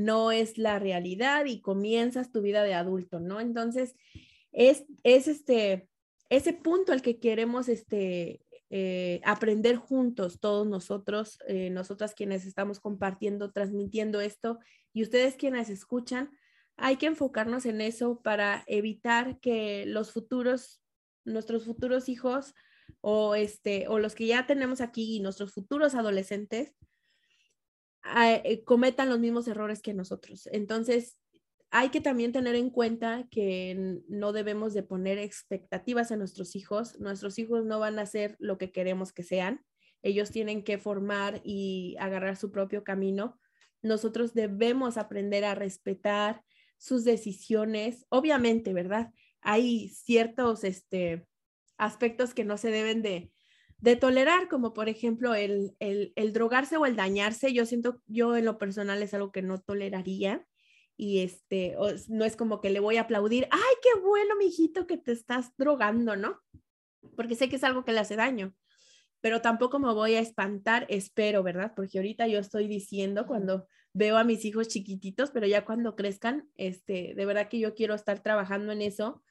no 0.04 0.32
es 0.32 0.58
la 0.58 0.78
realidad 0.78 1.44
y 1.46 1.60
comienzas 1.60 2.32
tu 2.32 2.42
vida 2.42 2.62
de 2.62 2.74
adulto, 2.74 3.20
¿no? 3.20 3.40
Entonces, 3.40 3.94
es, 4.52 4.84
es 5.04 5.28
este, 5.28 5.88
ese 6.28 6.52
punto 6.52 6.92
al 6.92 7.02
que 7.02 7.18
queremos 7.18 7.68
este, 7.68 8.40
eh, 8.70 9.20
aprender 9.24 9.76
juntos, 9.76 10.38
todos 10.40 10.66
nosotros, 10.66 11.38
eh, 11.48 11.70
nosotras 11.70 12.14
quienes 12.14 12.46
estamos 12.46 12.78
compartiendo, 12.78 13.50
transmitiendo 13.50 14.20
esto 14.20 14.58
y 14.92 15.02
ustedes 15.02 15.34
quienes 15.34 15.70
escuchan, 15.70 16.30
hay 16.76 16.96
que 16.96 17.06
enfocarnos 17.06 17.66
en 17.66 17.80
eso 17.80 18.22
para 18.22 18.64
evitar 18.66 19.40
que 19.40 19.86
los 19.86 20.12
futuros, 20.12 20.82
nuestros 21.24 21.64
futuros 21.64 22.08
hijos 22.08 22.54
o, 23.00 23.34
este, 23.34 23.88
o 23.88 23.98
los 23.98 24.14
que 24.14 24.26
ya 24.26 24.46
tenemos 24.46 24.80
aquí 24.80 25.16
y 25.16 25.20
nuestros 25.20 25.52
futuros 25.52 25.94
adolescentes, 25.94 26.74
eh, 28.04 28.62
cometan 28.64 29.08
los 29.08 29.18
mismos 29.18 29.48
errores 29.48 29.82
que 29.82 29.94
nosotros. 29.94 30.48
Entonces, 30.52 31.16
hay 31.70 31.90
que 31.90 32.00
también 32.00 32.32
tener 32.32 32.56
en 32.56 32.70
cuenta 32.70 33.28
que 33.30 34.00
no 34.08 34.32
debemos 34.32 34.74
de 34.74 34.82
poner 34.82 35.18
expectativas 35.18 36.10
en 36.10 36.18
nuestros 36.18 36.56
hijos. 36.56 36.98
Nuestros 36.98 37.38
hijos 37.38 37.64
no 37.64 37.78
van 37.78 37.98
a 37.98 38.06
ser 38.06 38.36
lo 38.40 38.58
que 38.58 38.72
queremos 38.72 39.12
que 39.12 39.22
sean. 39.22 39.64
Ellos 40.02 40.30
tienen 40.30 40.64
que 40.64 40.78
formar 40.78 41.40
y 41.44 41.96
agarrar 42.00 42.36
su 42.36 42.50
propio 42.50 42.82
camino. 42.82 43.38
Nosotros 43.82 44.34
debemos 44.34 44.96
aprender 44.96 45.44
a 45.44 45.54
respetar 45.54 46.42
sus 46.76 47.04
decisiones. 47.04 48.04
Obviamente, 48.08 48.72
¿verdad? 48.72 49.12
Hay 49.40 49.90
ciertos 49.90 50.64
este, 50.64 51.26
aspectos 51.76 52.34
que 52.34 52.44
no 52.44 52.56
se 52.56 52.70
deben 52.70 53.00
de, 53.02 53.30
de 53.80 53.96
tolerar, 53.96 54.48
como 54.48 54.72
por 54.74 54.88
ejemplo 54.88 55.34
el, 55.34 55.74
el, 55.78 56.12
el, 56.16 56.32
drogarse 56.32 56.76
o 56.76 56.86
el 56.86 56.96
dañarse, 56.96 57.52
yo 57.52 57.64
siento, 57.64 58.00
yo 58.06 58.36
en 58.36 58.44
lo 58.44 58.58
personal 58.58 59.02
es 59.02 59.14
algo 59.14 59.32
que 59.32 59.42
no 59.42 59.58
toleraría 59.58 60.46
y 60.96 61.20
este, 61.20 61.76
no 62.08 62.24
es 62.26 62.36
como 62.36 62.60
que 62.60 62.68
le 62.68 62.80
voy 62.80 62.98
a 62.98 63.02
aplaudir, 63.02 63.48
ay, 63.50 63.74
qué 63.82 64.00
bueno, 64.00 64.36
mijito, 64.36 64.86
que 64.86 64.98
te 64.98 65.12
estás 65.12 65.56
drogando, 65.56 66.14
¿no? 66.14 66.38
Porque 67.16 67.36
sé 67.36 67.48
que 67.48 67.56
es 67.56 67.64
algo 67.64 67.84
que 67.86 67.92
le 67.92 68.00
hace 68.00 68.16
daño, 68.16 68.54
pero 69.22 69.40
tampoco 69.40 69.78
me 69.78 69.92
voy 69.94 70.14
a 70.14 70.20
espantar, 70.20 70.86
espero, 70.90 71.42
¿verdad? 71.42 71.72
Porque 71.74 71.98
ahorita 71.98 72.26
yo 72.26 72.38
estoy 72.38 72.68
diciendo 72.68 73.26
cuando 73.26 73.66
veo 73.94 74.18
a 74.18 74.24
mis 74.24 74.44
hijos 74.44 74.68
chiquititos, 74.68 75.30
pero 75.30 75.46
ya 75.46 75.64
cuando 75.64 75.96
crezcan, 75.96 76.50
este, 76.56 77.14
de 77.14 77.24
verdad 77.24 77.48
que 77.48 77.58
yo 77.58 77.74
quiero 77.74 77.94
estar 77.94 78.22
trabajando 78.22 78.72
en 78.72 78.82
eso 78.82 79.22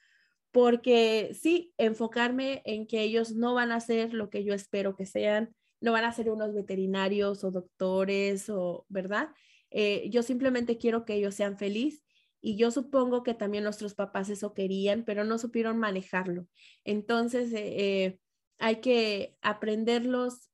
porque 0.51 1.35
sí, 1.39 1.73
enfocarme 1.77 2.61
en 2.65 2.87
que 2.87 3.01
ellos 3.01 3.33
no 3.33 3.53
van 3.53 3.71
a 3.71 3.79
ser 3.79 4.13
lo 4.13 4.29
que 4.29 4.43
yo 4.43 4.53
espero 4.53 4.95
que 4.95 5.05
sean, 5.05 5.55
no 5.81 5.91
van 5.91 6.05
a 6.05 6.13
ser 6.13 6.29
unos 6.29 6.53
veterinarios 6.53 7.43
o 7.43 7.51
doctores 7.51 8.49
o, 8.49 8.85
¿verdad? 8.89 9.29
Eh, 9.71 10.09
yo 10.09 10.23
simplemente 10.23 10.77
quiero 10.77 11.05
que 11.05 11.13
ellos 11.15 11.35
sean 11.35 11.57
felices 11.57 12.03
y 12.41 12.57
yo 12.57 12.71
supongo 12.71 13.23
que 13.23 13.33
también 13.33 13.63
nuestros 13.63 13.95
papás 13.95 14.29
eso 14.29 14.53
querían, 14.53 15.03
pero 15.05 15.23
no 15.23 15.37
supieron 15.37 15.77
manejarlo. 15.77 16.47
Entonces, 16.83 17.53
eh, 17.53 18.05
eh, 18.05 18.19
hay 18.57 18.77
que 18.77 19.37
aprenderlos 19.41 20.49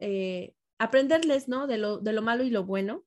aprenderles, 0.78 1.48
¿no? 1.48 1.68
De 1.68 1.78
lo, 1.78 2.00
de 2.00 2.14
lo 2.14 2.22
malo 2.22 2.44
y 2.44 2.50
lo 2.50 2.66
bueno. 2.66 3.06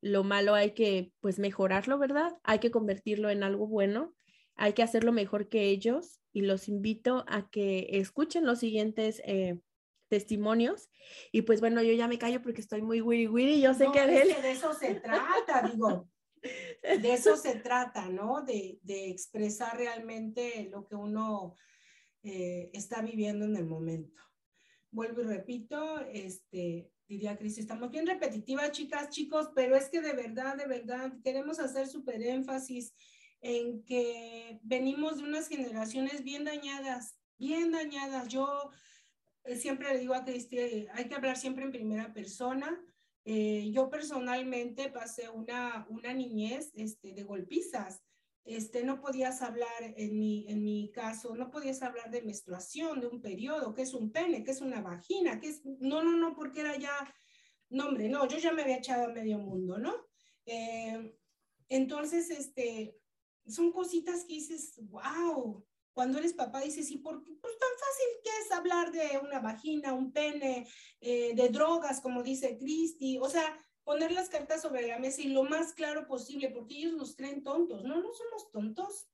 Lo 0.00 0.24
malo 0.24 0.54
hay 0.54 0.72
que, 0.72 1.12
pues, 1.20 1.38
mejorarlo, 1.38 1.98
¿verdad? 1.98 2.36
Hay 2.42 2.58
que 2.58 2.70
convertirlo 2.70 3.30
en 3.30 3.42
algo 3.42 3.66
bueno. 3.66 4.14
Hay 4.56 4.74
que 4.74 4.82
hacerlo 4.82 5.12
mejor 5.12 5.48
que 5.48 5.64
ellos. 5.70 6.20
Y 6.34 6.42
los 6.42 6.68
invito 6.68 7.24
a 7.28 7.48
que 7.48 7.86
escuchen 7.92 8.44
los 8.44 8.58
siguientes 8.58 9.22
eh, 9.24 9.60
testimonios. 10.08 10.90
Y 11.32 11.42
pues 11.42 11.60
bueno, 11.60 11.80
yo 11.80 11.94
ya 11.94 12.08
me 12.08 12.18
callo 12.18 12.42
porque 12.42 12.60
estoy 12.60 12.82
muy 12.82 13.00
wiri 13.00 13.28
wiri. 13.28 13.60
Yo 13.62 13.72
sé 13.72 13.84
No, 13.84 13.92
que 13.92 14.00
es 14.00 14.34
que 14.34 14.42
de 14.42 14.50
eso 14.50 14.74
se 14.74 14.96
trata, 14.96 15.62
digo. 15.72 16.10
De 16.82 17.14
eso 17.14 17.36
se 17.36 17.54
trata, 17.54 18.10
¿no? 18.10 18.42
De, 18.42 18.78
de 18.82 19.08
expresar 19.08 19.78
realmente 19.78 20.68
lo 20.70 20.86
que 20.86 20.94
uno 20.94 21.54
eh, 22.22 22.70
está 22.72 23.00
viviendo 23.00 23.44
en 23.44 23.56
el 23.56 23.64
momento. 23.64 24.20
Vuelvo 24.90 25.22
y 25.22 25.24
repito, 25.24 26.00
este, 26.00 26.90
diría 27.08 27.36
Cris, 27.36 27.58
estamos 27.58 27.90
bien 27.90 28.06
repetitivas, 28.06 28.72
chicas, 28.72 29.08
chicos, 29.10 29.50
pero 29.54 29.76
es 29.76 29.88
que 29.88 30.00
de 30.00 30.12
verdad, 30.14 30.56
de 30.56 30.66
verdad, 30.66 31.12
queremos 31.22 31.58
hacer 31.58 31.86
súper 31.86 32.22
énfasis 32.22 32.92
en 33.44 33.84
que 33.84 34.58
venimos 34.62 35.18
de 35.18 35.24
unas 35.24 35.48
generaciones 35.48 36.24
bien 36.24 36.44
dañadas, 36.44 37.18
bien 37.38 37.70
dañadas. 37.72 38.28
Yo 38.28 38.70
eh, 39.44 39.56
siempre 39.56 39.92
le 39.92 39.98
digo 39.98 40.14
a 40.14 40.24
Cristi, 40.24 40.58
hay 40.94 41.08
que 41.08 41.14
hablar 41.14 41.36
siempre 41.36 41.62
en 41.62 41.70
primera 41.70 42.14
persona. 42.14 42.82
Eh, 43.26 43.70
yo 43.70 43.90
personalmente 43.90 44.88
pasé 44.88 45.28
una, 45.28 45.86
una 45.90 46.14
niñez 46.14 46.72
este, 46.74 47.12
de 47.12 47.22
golpizas. 47.22 48.02
Este, 48.46 48.82
no 48.82 48.98
podías 49.02 49.42
hablar 49.42 49.94
en 49.94 50.18
mi, 50.18 50.46
en 50.48 50.62
mi 50.62 50.90
caso, 50.90 51.36
no 51.36 51.50
podías 51.50 51.82
hablar 51.82 52.10
de 52.10 52.22
menstruación, 52.22 53.00
de 53.00 53.08
un 53.08 53.20
periodo, 53.20 53.74
que 53.74 53.82
es 53.82 53.92
un 53.92 54.10
pene, 54.10 54.42
que 54.42 54.52
es 54.52 54.62
una 54.62 54.80
vagina, 54.80 55.38
que 55.38 55.48
es, 55.48 55.62
no, 55.64 56.02
no, 56.02 56.16
no, 56.16 56.34
porque 56.34 56.60
era 56.60 56.78
ya, 56.78 57.14
no, 57.68 57.88
hombre, 57.88 58.08
no, 58.08 58.26
yo 58.26 58.38
ya 58.38 58.52
me 58.52 58.62
había 58.62 58.78
echado 58.78 59.04
a 59.04 59.12
medio 59.12 59.38
mundo, 59.38 59.78
¿no? 59.78 59.94
Eh, 60.46 61.14
entonces, 61.68 62.30
este, 62.30 62.98
son 63.46 63.72
cositas 63.72 64.24
que 64.24 64.34
dices, 64.34 64.74
wow, 64.90 65.64
cuando 65.92 66.18
eres 66.18 66.34
papá 66.34 66.60
dices, 66.60 66.90
¿y 66.90 66.98
por 66.98 67.22
qué? 67.22 67.32
Pues 67.40 67.58
tan 67.58 67.68
fácil 67.70 68.06
que 68.22 68.30
es 68.42 68.52
hablar 68.52 68.92
de 68.92 69.18
una 69.18 69.40
vagina, 69.40 69.94
un 69.94 70.12
pene, 70.12 70.68
eh, 71.00 71.34
de 71.34 71.48
drogas, 71.50 72.00
como 72.00 72.22
dice 72.22 72.58
Cristi, 72.58 73.18
o 73.18 73.28
sea, 73.28 73.56
poner 73.84 74.12
las 74.12 74.28
cartas 74.28 74.62
sobre 74.62 74.88
la 74.88 74.98
mesa 74.98 75.20
y 75.20 75.28
lo 75.28 75.44
más 75.44 75.72
claro 75.72 76.06
posible, 76.06 76.50
porque 76.50 76.78
ellos 76.78 76.94
nos 76.94 77.14
creen 77.14 77.44
tontos, 77.44 77.84
no, 77.84 78.02
no 78.02 78.12
somos 78.12 78.50
tontos. 78.50 79.08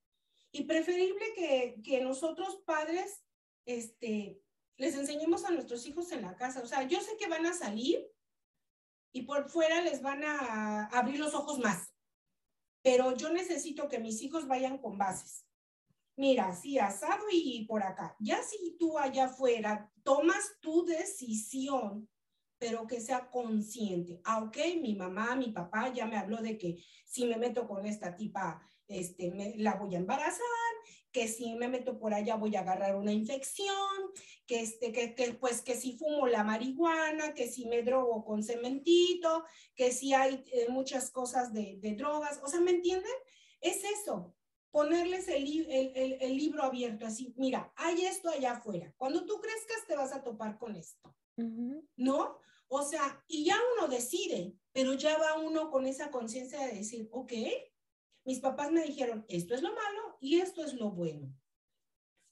Y 0.52 0.64
preferible 0.64 1.24
que, 1.34 1.80
que 1.84 2.00
nosotros 2.00 2.62
padres, 2.64 3.22
este, 3.66 4.40
les 4.76 4.94
enseñemos 4.94 5.44
a 5.44 5.50
nuestros 5.50 5.86
hijos 5.86 6.10
en 6.10 6.22
la 6.22 6.36
casa. 6.36 6.62
O 6.62 6.66
sea, 6.66 6.82
yo 6.88 7.00
sé 7.00 7.16
que 7.18 7.28
van 7.28 7.46
a 7.46 7.52
salir 7.52 8.10
y 9.12 9.22
por 9.22 9.48
fuera 9.48 9.82
les 9.82 10.02
van 10.02 10.24
a 10.24 10.86
abrir 10.86 11.20
los 11.20 11.34
ojos 11.34 11.58
más, 11.58 11.89
pero 12.82 13.16
yo 13.16 13.32
necesito 13.32 13.88
que 13.88 13.98
mis 13.98 14.22
hijos 14.22 14.46
vayan 14.46 14.78
con 14.78 14.98
bases 14.98 15.46
mira, 16.20 16.54
sí, 16.54 16.78
asado 16.78 17.24
y 17.32 17.64
por 17.64 17.82
acá. 17.82 18.14
Ya 18.20 18.42
si 18.42 18.76
tú 18.78 18.98
allá 18.98 19.24
afuera 19.24 19.90
tomas 20.02 20.58
tu 20.60 20.84
decisión, 20.84 22.06
pero 22.58 22.86
que 22.86 23.00
sea 23.00 23.30
consciente. 23.30 24.20
Ah, 24.24 24.44
ok, 24.44 24.58
mi 24.82 24.94
mamá, 24.94 25.34
mi 25.34 25.50
papá 25.50 25.90
ya 25.94 26.04
me 26.04 26.18
habló 26.18 26.36
de 26.42 26.58
que 26.58 26.76
si 27.06 27.24
me 27.24 27.38
meto 27.38 27.66
con 27.66 27.86
esta 27.86 28.14
tipa, 28.14 28.60
este, 28.86 29.30
me, 29.30 29.54
la 29.56 29.76
voy 29.76 29.94
a 29.94 29.98
embarazar, 29.98 30.44
que 31.12 31.28
si 31.28 31.54
me 31.54 31.68
meto 31.68 31.98
por 31.98 32.14
allá 32.14 32.36
voy 32.36 32.56
a 32.56 32.60
agarrar 32.60 32.96
una 32.96 33.12
infección, 33.12 33.68
que, 34.46 34.60
este, 34.60 34.92
que, 34.92 35.14
que, 35.14 35.34
pues 35.34 35.62
que 35.62 35.74
si 35.74 35.96
fumo 35.96 36.26
la 36.26 36.44
marihuana, 36.44 37.34
que 37.34 37.48
si 37.48 37.66
me 37.66 37.82
drogo 37.82 38.24
con 38.24 38.42
cementito, 38.42 39.44
que 39.74 39.92
si 39.92 40.14
hay 40.14 40.44
eh, 40.52 40.66
muchas 40.68 41.10
cosas 41.10 41.52
de, 41.52 41.78
de 41.80 41.94
drogas, 41.94 42.40
o 42.42 42.48
sea, 42.48 42.60
¿me 42.60 42.72
entienden? 42.72 43.10
Es 43.60 43.82
eso, 43.84 44.34
ponerles 44.70 45.28
el, 45.28 45.46
el, 45.70 45.92
el, 45.94 46.18
el, 46.20 46.36
libro 46.36 46.62
abierto, 46.62 47.06
así, 47.06 47.34
mira, 47.36 47.72
hay 47.76 48.04
esto 48.04 48.30
allá 48.30 48.52
afuera. 48.52 48.92
Cuando 48.96 49.24
tú 49.24 49.40
crezcas 49.40 49.86
te 49.86 49.96
vas 49.96 50.12
a 50.12 50.22
topar 50.22 50.58
con 50.58 50.76
esto, 50.76 51.14
uh 51.36 51.42
-huh. 51.42 51.88
¿no? 51.96 52.38
O 52.68 52.82
sea, 52.84 53.24
y 53.26 53.44
ya 53.44 53.56
uno 53.76 53.88
decide, 53.88 54.54
pero 54.72 54.94
ya 54.94 55.18
va 55.18 55.40
uno 55.40 55.70
con 55.70 55.86
esa 55.86 56.10
conciencia 56.12 56.60
de 56.66 56.74
decir, 56.74 57.08
ok, 57.10 57.32
mis 58.24 58.40
papás 58.40 58.70
me 58.70 58.84
dijeron, 58.84 59.24
esto 59.28 59.54
es 59.54 59.62
lo 59.62 59.74
malo 59.74 60.18
y 60.20 60.40
esto 60.40 60.64
es 60.64 60.74
lo 60.74 60.90
bueno. 60.90 61.34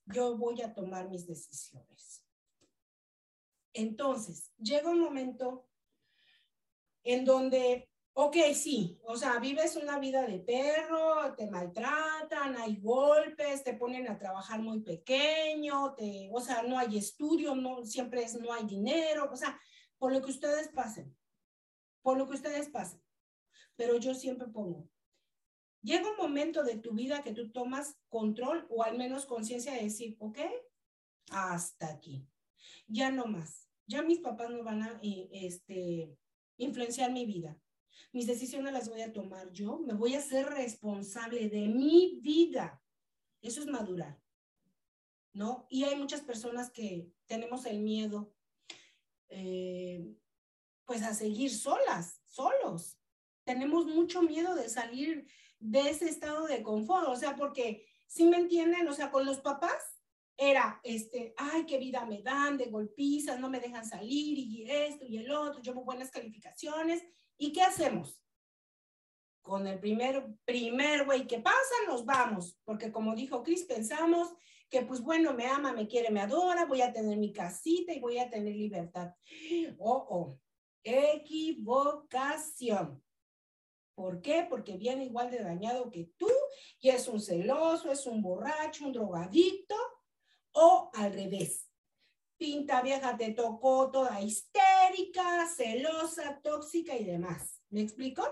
Yo 0.07 0.37
voy 0.37 0.63
a 0.63 0.75
tomar 0.75 1.09
mis 1.09 1.27
decisiones. 1.27 2.25
Entonces, 3.73 4.53
llega 4.59 4.91
un 4.91 5.01
momento 5.01 5.69
en 7.05 7.25
donde 7.25 7.89
Ok, 8.21 8.35
sí, 8.53 9.01
o 9.05 9.17
sea, 9.17 9.39
vives 9.39 9.77
una 9.77 10.01
vida 10.01 10.27
de 10.27 10.41
perro, 10.41 11.37
te 11.37 11.49
maltratan, 11.49 12.57
hay 12.57 12.75
golpes, 12.81 13.63
te 13.63 13.75
ponen 13.75 14.09
a 14.09 14.19
trabajar 14.19 14.61
muy 14.61 14.81
pequeño, 14.81 15.95
te, 15.95 16.29
o 16.33 16.41
sea, 16.41 16.65
no 16.65 16.77
hay 16.77 16.99
estudio, 16.99 17.55
no, 17.55 17.85
siempre 17.85 18.25
es 18.25 18.35
no 18.35 18.53
hay 18.53 18.65
dinero, 18.65 19.31
o 19.31 19.37
sea, 19.37 19.57
por 19.99 20.13
lo 20.13 20.21
que 20.21 20.33
ustedes 20.33 20.67
pasen, 20.67 21.17
por 22.03 22.19
lo 22.19 22.27
que 22.27 22.35
ustedes 22.35 22.69
pasen. 22.71 23.01
Pero 23.77 23.99
yo 23.99 24.13
siempre 24.17 24.49
pongo, 24.49 24.91
llega 25.83 26.11
un 26.11 26.17
momento 26.17 26.63
de 26.65 26.77
tu 26.77 26.93
vida 26.93 27.23
que 27.23 27.33
tú 27.33 27.51
tomas 27.51 27.97
control 28.09 28.67
o 28.71 28.83
al 28.83 28.97
menos 28.99 29.27
conciencia 29.27 29.73
de 29.73 29.85
decir, 29.85 30.17
ok, 30.19 30.39
hasta 31.31 31.89
aquí, 31.89 32.27
ya 32.87 33.11
no 33.11 33.27
más, 33.27 33.69
ya 33.87 34.03
mis 34.03 34.19
papás 34.19 34.51
no 34.51 34.65
van 34.65 34.83
a 34.83 35.01
este, 35.03 36.17
influenciar 36.57 37.13
mi 37.13 37.27
vida 37.27 37.59
mis 38.13 38.27
decisiones 38.27 38.73
las 38.73 38.89
voy 38.89 39.03
a 39.03 39.13
tomar 39.13 39.53
yo, 39.53 39.79
me 39.79 39.95
voy 39.95 40.15
a 40.15 40.21
ser 40.21 40.47
responsable 40.47 41.49
de 41.49 41.69
mi 41.69 42.19
vida. 42.23 42.83
Eso 43.41 43.61
es 43.61 43.67
madurar, 43.67 44.21
¿no? 45.33 45.67
Y 45.71 45.85
hay 45.85 45.97
muchas 45.97 46.23
personas 46.23 46.71
que 46.71 47.11
tenemos 47.27 47.67
el 47.67 47.81
miedo, 47.81 48.35
eh, 49.29 50.17
pues 50.85 51.03
a 51.03 51.15
seguir 51.15 51.51
solas, 51.51 52.21
solos. 52.25 52.99
Tenemos 53.45 53.87
mucho 53.87 54.23
miedo 54.23 54.55
de 54.55 54.69
salir 54.69 55.29
de 55.59 55.91
ese 55.91 56.09
estado 56.09 56.47
de 56.47 56.63
confort, 56.63 57.09
o 57.09 57.17
sea, 57.17 57.37
porque, 57.37 57.87
si 58.07 58.25
me 58.25 58.37
entienden? 58.37 58.89
O 58.89 58.93
sea, 58.93 59.11
con 59.11 59.27
los 59.27 59.39
papás 59.39 59.83
era, 60.37 60.81
este, 60.85 61.35
ay, 61.37 61.67
qué 61.67 61.79
vida 61.79 62.07
me 62.07 62.23
dan, 62.23 62.57
de 62.57 62.67
golpizas, 62.67 63.41
no 63.41 63.51
me 63.51 63.61
dejan 63.61 63.85
salir, 63.85 64.39
y 64.39 64.71
esto 64.71 65.05
y 65.05 65.19
el 65.19 65.31
otro, 65.31 65.61
llevo 65.61 65.85
buenas 65.85 66.11
calificaciones, 66.11 67.03
¿Y 67.39 67.53
qué 67.53 67.63
hacemos? 67.63 68.21
Con 69.43 69.69
el 69.69 69.79
primer, 69.79 70.27
primer 70.45 71.07
güey 71.07 71.27
que 71.27 71.39
pasa, 71.39 71.75
nos 71.87 72.05
vamos, 72.05 72.59
porque 72.65 72.93
como 72.93 73.15
dijo 73.15 73.45
Cris, 73.45 73.65
pensamos 73.65 74.35
que 74.69 74.83
pues 74.83 75.01
bueno, 75.01 75.33
me 75.33 75.47
ama, 75.47 75.73
me 75.73 75.87
quiere, 75.87 76.11
me 76.11 76.21
adora, 76.21 76.67
voy 76.67 76.83
a 76.83 76.93
tener 76.93 77.17
mi 77.17 77.33
casita 77.33 77.95
y 77.95 78.01
voy 78.01 78.19
a 78.19 78.29
tener 78.29 78.55
libertad. 78.55 79.15
Oh, 79.79 80.07
oh, 80.11 80.39
equivocación. 80.83 83.03
¿Por 83.99 84.23
qué? 84.23 84.47
Porque 84.49 84.77
viene 84.77 85.07
igual 85.07 85.29
de 85.29 85.43
dañado 85.43 85.91
que 85.91 86.13
tú 86.17 86.31
y 86.79 86.91
es 86.91 87.09
un 87.09 87.21
celoso, 87.21 87.91
es 87.91 88.07
un 88.07 88.23
borracho, 88.23 88.87
un 88.87 88.93
drogadicto 88.93 89.75
o 90.53 90.91
al 90.95 91.13
revés 91.13 91.69
pinta 92.39 92.81
vieja 92.81 93.17
te 93.17 93.33
tocó 93.33 93.91
toda 93.91 94.21
histérica, 94.21 95.47
celosa, 95.49 96.41
tóxica 96.41 96.97
y 96.97 97.05
demás. 97.05 97.61
¿Me 97.71 97.81
explico? 97.81 98.23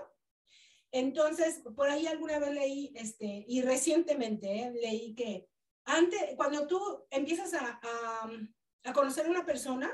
Entonces, 0.91 1.61
por 1.75 1.89
ahí 1.89 2.07
alguna 2.07 2.39
vez 2.39 2.51
leí, 2.51 2.93
este, 2.95 3.43
y 3.45 3.61
recientemente 3.61 4.61
eh, 4.61 4.71
leí 4.71 5.13
que 5.13 5.49
antes, 5.83 6.35
cuando 6.37 6.65
tú 6.65 7.05
empiezas 7.09 7.53
a, 7.53 7.79
a, 7.83 8.31
a, 8.85 8.93
conocer 8.93 9.25
a 9.25 9.29
una 9.29 9.45
persona, 9.45 9.91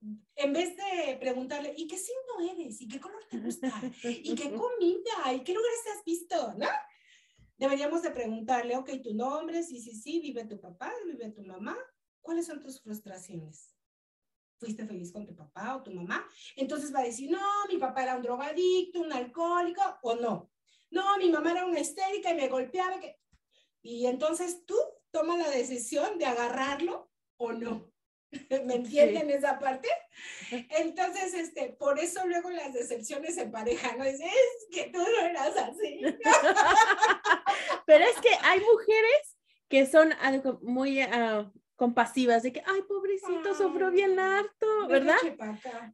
en 0.00 0.52
vez 0.52 0.76
de 0.76 1.16
preguntarle, 1.18 1.74
¿y 1.76 1.86
qué 1.86 1.96
signo 1.96 2.52
eres? 2.52 2.80
¿Y 2.80 2.88
qué 2.88 3.00
color 3.00 3.24
te 3.28 3.38
gusta? 3.38 3.72
¿Y 4.02 4.34
qué 4.34 4.50
comida? 4.50 5.32
¿Y 5.34 5.42
qué 5.44 5.52
lugares 5.52 5.82
te 5.84 5.90
has 5.90 6.04
visto? 6.04 6.54
¿No? 6.56 6.68
Deberíamos 7.56 8.02
de 8.02 8.10
preguntarle, 8.10 8.76
ok, 8.76 9.02
tu 9.02 9.14
nombre, 9.14 9.62
sí, 9.62 9.80
sí, 9.80 9.94
sí, 9.94 10.20
vive 10.20 10.44
tu 10.44 10.60
papá, 10.60 10.92
vive 11.04 11.30
tu 11.30 11.42
mamá, 11.42 11.76
¿Cuáles 12.28 12.44
son 12.44 12.60
tus 12.60 12.82
frustraciones? 12.82 13.74
¿Fuiste 14.58 14.84
feliz 14.84 15.12
con 15.12 15.26
tu 15.26 15.34
papá 15.34 15.76
o 15.76 15.82
tu 15.82 15.92
mamá? 15.92 16.28
Entonces 16.56 16.94
va 16.94 17.00
a 17.00 17.04
decir, 17.04 17.30
no, 17.30 17.40
mi 17.70 17.78
papá 17.78 18.02
era 18.02 18.16
un 18.16 18.22
drogadicto, 18.22 19.00
un 19.00 19.10
alcohólico, 19.10 19.80
o 20.02 20.14
no. 20.14 20.50
No, 20.90 21.16
mi 21.16 21.30
mamá 21.30 21.52
era 21.52 21.64
una 21.64 21.80
histérica 21.80 22.30
y 22.30 22.36
me 22.36 22.48
golpeaba. 22.48 23.00
Que... 23.00 23.18
Y 23.80 24.04
entonces 24.04 24.66
tú 24.66 24.76
tomas 25.10 25.38
la 25.38 25.48
decisión 25.48 26.18
de 26.18 26.26
agarrarlo 26.26 27.10
o 27.38 27.52
no. 27.52 27.90
¿Me 28.66 28.74
entienden 28.74 29.28
sí. 29.28 29.32
esa 29.32 29.58
parte? 29.58 29.88
Entonces, 30.50 31.34
este, 31.34 31.70
por 31.78 31.98
eso 31.98 32.26
luego 32.26 32.50
las 32.50 32.72
decepciones 32.72 33.36
en 33.38 33.50
pareja, 33.50 33.96
¿no? 33.96 34.04
Es, 34.04 34.20
es 34.20 34.66
que 34.70 34.90
tú 34.90 34.98
no 34.98 35.26
eras 35.26 35.56
así. 35.56 36.00
Pero 37.86 38.04
es 38.04 38.20
que 38.20 38.30
hay 38.42 38.60
mujeres 38.60 39.38
que 39.68 39.86
son 39.86 40.12
algo 40.14 40.58
muy 40.62 41.02
uh, 41.02 41.50
compasivas, 41.78 42.42
de 42.42 42.52
que, 42.52 42.60
ay, 42.66 42.82
pobrecito, 42.88 43.54
sufrió 43.54 43.92
bien 43.92 44.18
harto, 44.18 44.66
¿verdad? 44.88 45.16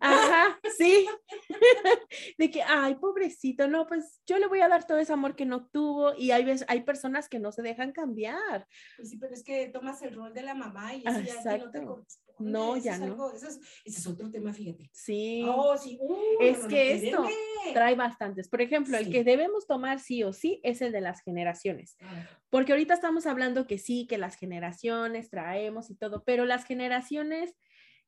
Ajá, 0.01 0.59
sí. 0.79 1.07
De 2.38 2.51
que, 2.51 2.62
ay, 2.62 2.94
pobrecito, 2.94 3.68
no, 3.68 3.87
pues 3.87 4.23
yo 4.27 4.38
le 4.38 4.47
voy 4.47 4.62
a 4.62 4.68
dar 4.68 4.87
todo 4.87 4.97
ese 4.97 5.12
amor 5.12 5.37
que 5.37 5.44
no 5.44 5.66
tuvo 5.66 6.14
y 6.16 6.31
hay, 6.31 6.47
hay 6.68 6.83
personas 6.85 7.29
que 7.29 7.38
no 7.38 7.53
se 7.53 7.61
dejan 7.61 7.92
cambiar. 7.92 8.66
Pues 8.97 9.11
sí, 9.11 9.18
pero 9.18 9.35
es 9.35 9.44
que 9.44 9.68
tomas 9.68 10.01
el 10.01 10.14
rol 10.14 10.33
de 10.33 10.42
la 10.42 10.55
mamá 10.55 10.94
y 10.94 11.05
eso 11.07 11.20
ya 11.20 11.70
te 11.70 11.85
No, 12.38 12.77
ya 12.77 12.94
es 12.94 13.01
no. 13.01 13.07
algo- 13.07 13.33
eso 13.33 13.49
es, 13.49 13.61
ese 13.85 13.99
es 14.01 14.07
otro 14.07 14.31
tema, 14.31 14.53
fíjate. 14.53 14.88
Sí. 14.92 15.44
Oh, 15.49 15.77
sí. 15.77 15.99
Uh, 16.01 16.16
Es 16.40 16.62
no, 16.62 16.68
que 16.68 17.11
no, 17.12 17.27
esto 17.27 17.29
trae 17.73 17.94
bastantes. 17.94 18.49
Por 18.49 18.61
ejemplo, 18.61 18.97
el 18.99 19.11
que 19.11 19.25
debemos 19.25 19.66
tomar 19.66 20.01
sí 20.01 20.23
o 20.25 20.33
sí 20.33 20.61
es 20.64 20.83
el 20.83 20.92
de 20.92 21.01
las 21.01 21.23
generaciones. 21.23 21.97
Ah, 22.01 22.29
Porque 22.51 22.73
ahorita 22.73 22.94
estamos 22.94 23.27
hablando 23.27 23.66
que 23.66 23.79
sí, 23.79 24.07
que 24.07 24.18
las 24.18 24.37
generaciones 24.37 25.31
traemos 25.31 25.90
y 25.90 25.94
todo, 25.94 26.25
pero 26.25 26.44
las 26.44 26.64
generaciones 26.64 27.55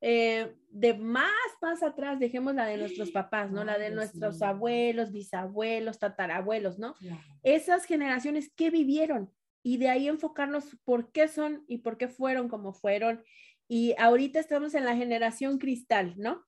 eh, 0.02 0.54
de 0.68 0.92
más, 0.92 1.32
más 1.62 1.82
atrás, 1.82 2.18
dejemos 2.18 2.54
la 2.54 2.66
de 2.66 2.76
nuestros 2.76 3.10
papás, 3.12 3.50
¿no? 3.50 3.64
La 3.64 3.78
de 3.78 3.90
nuestros 3.90 4.42
abuelos, 4.42 5.10
bisabuelos, 5.10 5.98
tatarabuelos, 5.98 6.78
¿no? 6.78 6.94
claro. 6.96 7.22
Esas 7.42 7.86
generaciones, 7.86 8.52
¿qué 8.54 8.68
vivieron? 8.70 9.32
Y 9.62 9.78
de 9.78 9.88
ahí 9.88 10.06
enfocarnos 10.06 10.76
por 10.84 11.10
qué 11.12 11.28
son 11.28 11.64
y 11.66 11.78
por 11.78 11.96
qué 11.96 12.08
fueron 12.08 12.48
como 12.48 12.72
fueron. 12.74 13.24
Y 13.68 13.94
ahorita 13.98 14.38
estamos 14.40 14.74
en 14.74 14.84
la 14.84 14.96
generación 14.96 15.58
cristal, 15.58 16.14
¿no? 16.16 16.44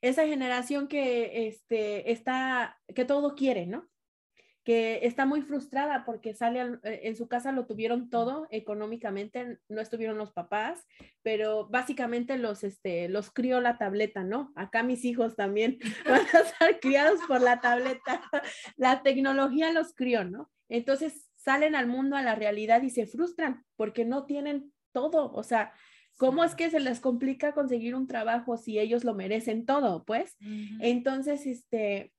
Esa 0.00 0.26
generación 0.26 0.88
que 0.88 1.46
este, 1.46 2.10
está, 2.12 2.80
que 2.94 3.04
todo 3.04 3.34
quiere, 3.34 3.66
¿no? 3.66 3.88
que 4.64 5.00
está 5.06 5.26
muy 5.26 5.42
frustrada 5.42 6.04
porque 6.04 6.34
sale 6.34 6.60
al- 6.60 6.80
eh, 6.84 7.00
en 7.04 7.16
su 7.16 7.26
casa 7.28 7.52
lo 7.52 7.66
tuvieron 7.66 8.10
todo 8.10 8.46
económicamente, 8.50 9.58
no 9.68 9.80
estuvieron 9.80 10.18
los 10.18 10.32
papás, 10.32 10.86
pero 11.22 11.68
básicamente 11.68 12.38
los, 12.38 12.62
este, 12.62 13.08
los 13.08 13.30
crió 13.30 13.60
la 13.60 13.76
tableta, 13.76 14.22
¿no? 14.22 14.52
Acá 14.54 14.82
mis 14.82 15.04
hijos 15.04 15.34
también 15.34 15.78
van 16.06 16.20
a 16.32 16.38
estar 16.40 16.80
criados 16.80 17.20
por 17.26 17.40
la 17.40 17.60
tableta. 17.60 18.22
La 18.76 19.02
tecnología 19.02 19.72
los 19.72 19.94
crió, 19.94 20.24
¿no? 20.24 20.50
Entonces 20.68 21.28
salen 21.36 21.74
al 21.74 21.86
mundo, 21.88 22.16
a 22.16 22.22
la 22.22 22.34
realidad 22.34 22.82
y 22.82 22.90
se 22.90 23.06
frustran 23.06 23.64
porque 23.76 24.04
no 24.04 24.26
tienen 24.26 24.72
todo, 24.92 25.32
o 25.32 25.42
sea, 25.42 25.72
¿cómo 26.22 26.44
es 26.44 26.54
que 26.54 26.70
se 26.70 26.78
les 26.78 27.00
complica 27.00 27.52
conseguir 27.52 27.96
un 27.96 28.06
trabajo 28.06 28.56
si 28.56 28.78
ellos 28.78 29.02
lo 29.02 29.12
merecen 29.12 29.66
todo, 29.66 30.04
pues? 30.04 30.36
Entonces, 30.78 31.48
este, 31.48 32.12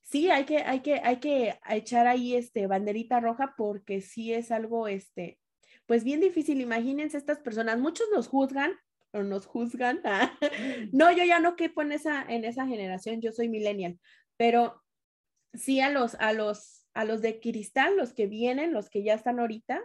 sí, 0.00 0.30
hay 0.30 0.44
que, 0.44 0.62
hay 0.62 0.80
que, 0.80 1.02
hay 1.04 1.16
que 1.16 1.58
echar 1.68 2.06
ahí 2.06 2.34
este 2.34 2.66
banderita 2.66 3.20
roja 3.20 3.52
porque 3.58 4.00
sí 4.00 4.32
es 4.32 4.50
algo, 4.50 4.88
este, 4.88 5.38
pues 5.84 6.02
bien 6.02 6.20
difícil. 6.20 6.62
Imagínense 6.62 7.18
estas 7.18 7.40
personas, 7.40 7.78
muchos 7.78 8.06
los 8.10 8.26
juzgan 8.26 8.72
o 9.10 9.22
nos 9.22 9.44
juzgan. 9.44 10.00
ah, 10.04 10.32
No, 10.90 11.12
yo 11.12 11.22
ya 11.22 11.38
no 11.38 11.54
quepo 11.54 11.82
en 11.82 11.92
esa, 11.92 12.22
en 12.22 12.46
esa 12.46 12.66
generación, 12.66 13.20
yo 13.20 13.32
soy 13.32 13.50
millennial, 13.50 14.00
pero 14.38 14.82
sí 15.52 15.80
a 15.80 15.90
los, 15.90 16.14
a 16.14 16.32
los, 16.32 16.86
a 16.94 17.04
los 17.04 17.20
de 17.20 17.38
cristal, 17.38 17.98
los 17.98 18.14
que 18.14 18.26
vienen, 18.26 18.72
los 18.72 18.88
que 18.88 19.02
ya 19.02 19.12
están 19.12 19.40
ahorita, 19.40 19.78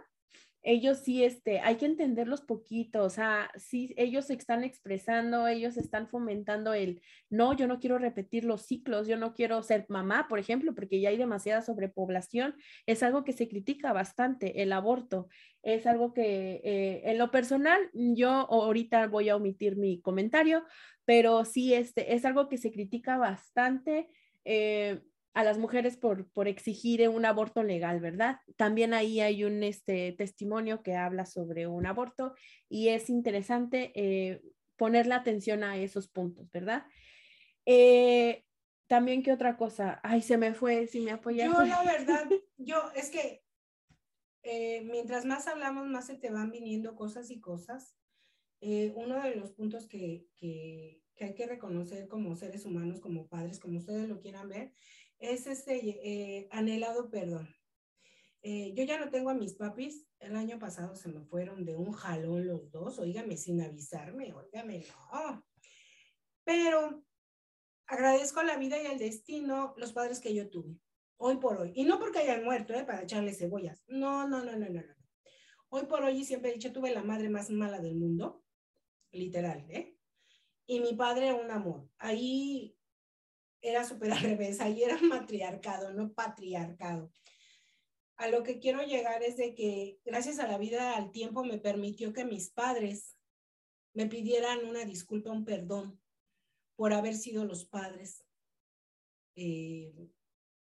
ellos 0.62 0.98
sí, 0.98 1.24
este, 1.24 1.60
hay 1.60 1.76
que 1.76 1.86
entenderlos 1.86 2.42
poquito, 2.42 3.04
o 3.04 3.10
sea, 3.10 3.50
sí, 3.56 3.94
ellos 3.96 4.26
se 4.26 4.34
están 4.34 4.64
expresando, 4.64 5.46
ellos 5.48 5.76
están 5.76 6.08
fomentando 6.08 6.74
el, 6.74 7.00
no, 7.30 7.54
yo 7.54 7.66
no 7.66 7.78
quiero 7.80 7.98
repetir 7.98 8.44
los 8.44 8.62
ciclos, 8.62 9.06
yo 9.08 9.16
no 9.16 9.34
quiero 9.34 9.62
ser 9.62 9.86
mamá, 9.88 10.26
por 10.28 10.38
ejemplo, 10.38 10.74
porque 10.74 11.00
ya 11.00 11.10
hay 11.10 11.16
demasiada 11.16 11.62
sobrepoblación, 11.62 12.54
es 12.86 13.02
algo 13.02 13.24
que 13.24 13.32
se 13.32 13.48
critica 13.48 13.92
bastante, 13.92 14.62
el 14.62 14.72
aborto, 14.72 15.28
es 15.62 15.86
algo 15.86 16.12
que 16.12 16.60
eh, 16.64 17.02
en 17.04 17.18
lo 17.18 17.30
personal, 17.30 17.80
yo 17.92 18.30
ahorita 18.30 19.06
voy 19.08 19.28
a 19.28 19.36
omitir 19.36 19.76
mi 19.76 20.00
comentario, 20.00 20.64
pero 21.04 21.44
sí, 21.44 21.74
este, 21.74 22.14
es 22.14 22.24
algo 22.24 22.48
que 22.48 22.58
se 22.58 22.70
critica 22.72 23.16
bastante. 23.16 24.08
eh, 24.44 25.00
a 25.34 25.44
las 25.44 25.58
mujeres 25.58 25.96
por, 25.96 26.28
por 26.30 26.48
exigir 26.48 27.08
un 27.08 27.24
aborto 27.24 27.62
legal, 27.62 28.00
¿verdad? 28.00 28.40
También 28.56 28.94
ahí 28.94 29.20
hay 29.20 29.44
un 29.44 29.62
este, 29.62 30.12
testimonio 30.12 30.82
que 30.82 30.94
habla 30.96 31.26
sobre 31.26 31.66
un 31.66 31.86
aborto 31.86 32.34
y 32.68 32.88
es 32.88 33.08
interesante 33.08 33.92
eh, 33.94 34.42
ponerle 34.76 35.14
atención 35.14 35.62
a 35.64 35.76
esos 35.76 36.08
puntos, 36.08 36.50
¿verdad? 36.50 36.86
Eh, 37.66 38.44
también, 38.86 39.22
¿qué 39.22 39.32
otra 39.32 39.56
cosa? 39.56 40.00
Ay, 40.02 40.22
se 40.22 40.38
me 40.38 40.54
fue, 40.54 40.86
si 40.86 41.00
me 41.00 41.10
apoyas. 41.10 41.52
Yo 41.52 41.62
la 41.62 41.84
verdad, 41.84 42.26
yo 42.56 42.90
es 42.96 43.10
que 43.10 43.44
eh, 44.42 44.82
mientras 44.84 45.26
más 45.26 45.46
hablamos, 45.46 45.86
más 45.86 46.06
se 46.06 46.16
te 46.16 46.30
van 46.30 46.50
viniendo 46.50 46.96
cosas 46.96 47.30
y 47.30 47.40
cosas. 47.40 47.94
Eh, 48.60 48.92
uno 48.96 49.22
de 49.22 49.36
los 49.36 49.52
puntos 49.52 49.86
que, 49.86 50.26
que, 50.36 51.02
que 51.14 51.24
hay 51.26 51.34
que 51.34 51.46
reconocer 51.46 52.08
como 52.08 52.34
seres 52.34 52.64
humanos, 52.64 53.00
como 53.00 53.28
padres, 53.28 53.60
como 53.60 53.78
ustedes 53.78 54.08
lo 54.08 54.20
quieran 54.20 54.48
ver, 54.48 54.72
es 55.18 55.46
este 55.46 55.76
eh, 55.76 56.48
anhelado 56.50 57.10
perdón. 57.10 57.48
Eh, 58.42 58.72
yo 58.74 58.84
ya 58.84 58.98
no 58.98 59.10
tengo 59.10 59.30
a 59.30 59.34
mis 59.34 59.54
papis. 59.54 60.06
El 60.20 60.36
año 60.36 60.58
pasado 60.58 60.94
se 60.94 61.08
me 61.08 61.22
fueron 61.24 61.64
de 61.64 61.76
un 61.76 61.92
jalón 61.92 62.46
los 62.46 62.70
dos, 62.70 62.98
oígame, 62.98 63.36
sin 63.36 63.60
avisarme, 63.60 64.32
oígame, 64.32 64.84
no. 65.12 65.44
Pero 66.44 67.04
agradezco 67.86 68.40
a 68.40 68.44
la 68.44 68.56
vida 68.56 68.80
y 68.80 68.86
al 68.86 68.98
destino 68.98 69.74
los 69.76 69.92
padres 69.92 70.20
que 70.20 70.34
yo 70.34 70.48
tuve, 70.48 70.78
hoy 71.16 71.36
por 71.36 71.60
hoy. 71.60 71.72
Y 71.74 71.84
no 71.84 71.98
porque 71.98 72.20
hayan 72.20 72.44
muerto, 72.44 72.74
¿eh? 72.74 72.84
para 72.84 73.02
echarle 73.02 73.34
cebollas. 73.34 73.84
No, 73.86 74.26
no, 74.28 74.44
no, 74.44 74.56
no, 74.56 74.68
no, 74.68 74.82
no. 74.82 74.94
Hoy 75.70 75.86
por 75.86 76.02
hoy, 76.02 76.18
y 76.18 76.24
siempre 76.24 76.50
he 76.50 76.54
dicho, 76.54 76.72
tuve 76.72 76.92
la 76.92 77.02
madre 77.02 77.28
más 77.28 77.50
mala 77.50 77.78
del 77.80 77.96
mundo, 77.96 78.42
literal, 79.12 79.66
¿eh? 79.68 79.96
Y 80.66 80.80
mi 80.80 80.94
padre, 80.94 81.32
un 81.32 81.50
amor. 81.50 81.88
Ahí 81.98 82.77
era 83.60 83.84
súper 83.84 84.12
al 84.12 84.20
revés, 84.20 84.60
ahí 84.60 84.82
era 84.82 84.98
matriarcado, 85.00 85.92
no 85.92 86.12
patriarcado. 86.12 87.12
A 88.16 88.28
lo 88.28 88.42
que 88.42 88.58
quiero 88.58 88.82
llegar 88.82 89.22
es 89.22 89.36
de 89.36 89.54
que 89.54 90.00
gracias 90.04 90.38
a 90.38 90.48
la 90.48 90.58
vida, 90.58 90.96
al 90.96 91.12
tiempo, 91.12 91.44
me 91.44 91.58
permitió 91.58 92.12
que 92.12 92.24
mis 92.24 92.50
padres 92.50 93.16
me 93.94 94.06
pidieran 94.06 94.64
una 94.64 94.84
disculpa, 94.84 95.30
un 95.30 95.44
perdón 95.44 96.00
por 96.76 96.92
haber 96.92 97.14
sido 97.14 97.44
los 97.44 97.64
padres 97.64 98.24
eh, 99.34 100.10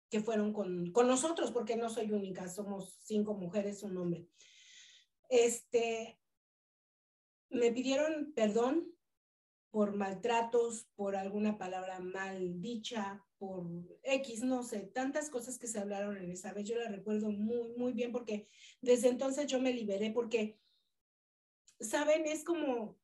que 0.10 0.22
fueron 0.22 0.54
con, 0.54 0.92
con, 0.92 1.08
nosotros, 1.08 1.52
porque 1.52 1.76
no 1.76 1.90
soy 1.90 2.12
única, 2.12 2.48
somos 2.48 3.00
cinco 3.04 3.34
mujeres, 3.34 3.84
un 3.84 3.98
hombre. 3.98 4.28
Este, 5.30 6.20
me 7.50 7.72
pidieron 7.72 8.34
perdón 8.34 8.94
por 9.74 9.96
maltratos, 9.96 10.86
por 10.96 11.16
alguna 11.16 11.58
palabra 11.58 12.00
mal 12.00 12.62
dicha, 12.62 13.26
por 13.40 13.66
X, 14.04 14.44
no 14.44 14.62
sé, 14.62 14.82
tantas 14.82 15.32
cosas 15.32 15.58
que 15.58 15.66
se 15.66 15.80
hablaron 15.80 16.16
en 16.16 16.30
esa 16.30 16.54
vez. 16.54 16.70
Yo 16.70 16.76
la 16.76 16.90
recuerdo 16.90 17.32
muy, 17.32 17.70
muy 17.76 17.92
bien 17.92 18.12
porque 18.12 18.48
desde 18.82 19.10
entonces 19.10 19.48
yo 19.48 19.60
me 19.60 19.74
liberé 19.74 20.12
porque, 20.12 20.60
¿saben? 21.80 22.28
Es 22.28 22.44
como, 22.44 23.00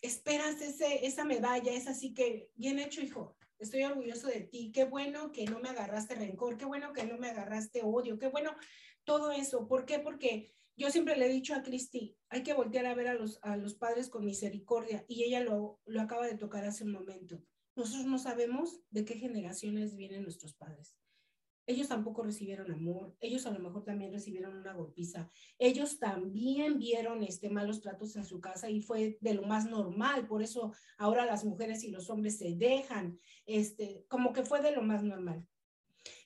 esperas 0.00 0.58
ese, 0.62 1.04
esa 1.04 1.26
medalla, 1.26 1.74
es 1.74 1.86
así 1.86 2.14
que, 2.14 2.48
bien 2.54 2.78
hecho, 2.78 3.02
hijo, 3.02 3.36
estoy 3.58 3.82
orgulloso 3.82 4.28
de 4.28 4.40
ti, 4.40 4.72
qué 4.72 4.86
bueno 4.86 5.32
que 5.32 5.44
no 5.44 5.60
me 5.60 5.68
agarraste 5.68 6.14
rencor, 6.14 6.56
qué 6.56 6.64
bueno 6.64 6.94
que 6.94 7.04
no 7.04 7.18
me 7.18 7.28
agarraste 7.28 7.82
odio, 7.82 8.18
qué 8.18 8.28
bueno 8.28 8.56
todo 9.04 9.32
eso. 9.32 9.68
¿Por 9.68 9.84
qué? 9.84 9.98
Porque 9.98 10.50
yo 10.76 10.90
siempre 10.90 11.16
le 11.16 11.26
he 11.26 11.32
dicho 11.32 11.54
a 11.54 11.62
Cristi, 11.62 12.16
hay 12.28 12.42
que 12.42 12.54
voltear 12.54 12.86
a 12.86 12.94
ver 12.94 13.08
a 13.08 13.14
los, 13.14 13.38
a 13.42 13.56
los 13.56 13.74
padres 13.74 14.08
con 14.08 14.24
misericordia 14.24 15.04
y 15.08 15.24
ella 15.24 15.40
lo, 15.40 15.80
lo 15.86 16.00
acaba 16.00 16.26
de 16.26 16.36
tocar 16.36 16.64
hace 16.64 16.84
un 16.84 16.92
momento. 16.92 17.40
Nosotros 17.76 18.06
no 18.06 18.18
sabemos 18.18 18.80
de 18.90 19.04
qué 19.04 19.14
generaciones 19.14 19.96
vienen 19.96 20.22
nuestros 20.22 20.54
padres. 20.54 20.96
Ellos 21.66 21.88
tampoco 21.88 22.22
recibieron 22.22 22.70
amor, 22.70 23.16
ellos 23.20 23.46
a 23.46 23.50
lo 23.50 23.58
mejor 23.58 23.84
también 23.84 24.12
recibieron 24.12 24.54
una 24.54 24.74
golpiza, 24.74 25.30
ellos 25.58 25.98
también 25.98 26.78
vieron 26.78 27.22
este, 27.22 27.48
malos 27.48 27.80
tratos 27.80 28.16
en 28.16 28.26
su 28.26 28.38
casa 28.38 28.68
y 28.68 28.82
fue 28.82 29.16
de 29.22 29.32
lo 29.32 29.44
más 29.44 29.64
normal, 29.64 30.26
por 30.26 30.42
eso 30.42 30.74
ahora 30.98 31.24
las 31.24 31.42
mujeres 31.42 31.82
y 31.82 31.90
los 31.90 32.10
hombres 32.10 32.36
se 32.36 32.54
dejan, 32.54 33.18
este, 33.46 34.04
como 34.08 34.34
que 34.34 34.42
fue 34.42 34.60
de 34.60 34.72
lo 34.72 34.82
más 34.82 35.02
normal. 35.02 35.46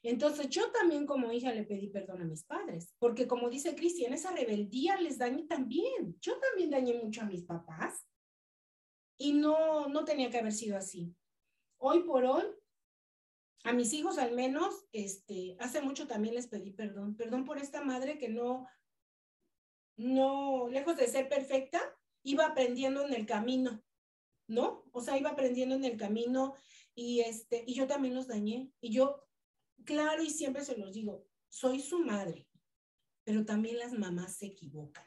Entonces 0.03 0.49
yo 0.49 0.71
también 0.73 1.07
como 1.07 1.33
hija 1.33 1.53
le 1.53 1.65
pedí 1.65 1.89
perdón 1.89 2.23
a 2.23 2.25
mis 2.25 2.45
padres, 2.45 2.95
porque 2.99 3.27
como 3.27 3.49
dice 3.49 3.75
Cristian, 3.75 4.13
esa 4.13 4.33
rebeldía 4.33 5.01
les 5.01 5.19
dañé 5.19 5.45
también. 5.45 6.17
Yo 6.21 6.39
también 6.39 6.71
dañé 6.71 6.95
mucho 7.03 7.23
a 7.23 7.27
mis 7.27 7.45
papás 7.45 8.07
y 9.19 9.33
no, 9.33 9.89
no 9.89 10.05
tenía 10.05 10.31
que 10.31 10.39
haber 10.39 10.53
sido 10.53 10.77
así. 10.77 11.15
Hoy 11.79 12.05
por 12.05 12.25
hoy, 12.25 12.45
a 13.65 13.73
mis 13.73 13.93
hijos 13.93 14.19
al 14.19 14.35
menos, 14.35 14.87
este, 14.93 15.57
hace 15.61 15.81
mucho 15.81 16.07
también 16.07 16.35
les 16.35 16.49
pedí 16.49 16.73
perdón. 16.73 17.17
Perdón 17.17 17.45
por 17.45 17.59
esta 17.59 17.83
madre 17.83 18.19
que 18.19 18.29
no, 18.29 18.67
no, 19.97 20.69
lejos 20.69 20.97
de 20.97 21.09
ser 21.09 21.29
perfecta, 21.29 21.81
iba 22.23 22.47
aprendiendo 22.47 23.05
en 23.05 23.15
el 23.15 23.27
camino, 23.27 23.83
¿no? 24.47 24.85
O 24.93 25.01
sea, 25.01 25.19
iba 25.19 25.31
aprendiendo 25.31 25.75
en 25.75 25.85
el 25.85 25.97
camino 25.97 26.55
y, 26.95 27.21
este, 27.21 27.65
y 27.67 27.75
yo 27.75 27.87
también 27.87 28.15
los 28.15 28.29
dañé. 28.29 28.71
Y 28.81 28.91
yo 28.91 29.28
claro 29.89 30.23
y 30.23 30.29
siempre 30.29 30.63
se 30.67 30.77
los 30.77 30.93
digo, 30.93 31.27
soy 31.49 31.81
su 31.81 32.01
madre, 32.01 32.47
pero 33.25 33.47
también 33.47 33.79
las 33.79 33.95
mamás 33.95 34.37
se 34.37 34.47
equivocan. 34.47 35.05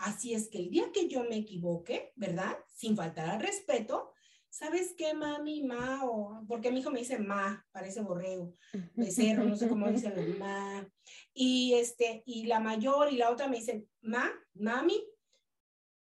Así 0.00 0.34
es 0.34 0.48
que 0.48 0.58
el 0.58 0.70
día 0.70 0.92
que 0.92 1.08
yo 1.08 1.24
me 1.24 1.36
equivoque, 1.36 2.12
¿verdad? 2.14 2.58
Sin 2.76 2.94
faltar 2.94 3.30
al 3.30 3.40
respeto, 3.40 4.12
¿sabes 4.50 4.94
qué, 4.98 5.14
mami, 5.14 5.62
ma? 5.62 6.04
O, 6.04 6.44
porque 6.46 6.70
mi 6.70 6.80
hijo 6.80 6.90
me 6.90 6.98
dice 6.98 7.18
ma, 7.18 7.66
parece 7.72 8.02
borrego, 8.02 8.54
becerro, 8.94 9.44
no 9.44 9.56
sé 9.56 9.66
cómo 9.66 9.90
dicen 9.90 10.14
los 10.14 10.38
ma. 10.38 10.86
Y, 11.32 11.72
este, 11.74 12.22
y 12.26 12.44
la 12.44 12.60
mayor 12.60 13.10
y 13.10 13.16
la 13.16 13.30
otra 13.30 13.48
me 13.48 13.56
dicen, 13.56 13.88
ma, 14.02 14.30
mami, 14.52 15.02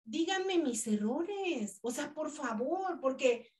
díganme 0.04 0.58
mis 0.58 0.86
errores. 0.86 1.80
O 1.82 1.90
sea, 1.90 2.14
por 2.14 2.30
favor, 2.30 3.00
porque 3.00 3.52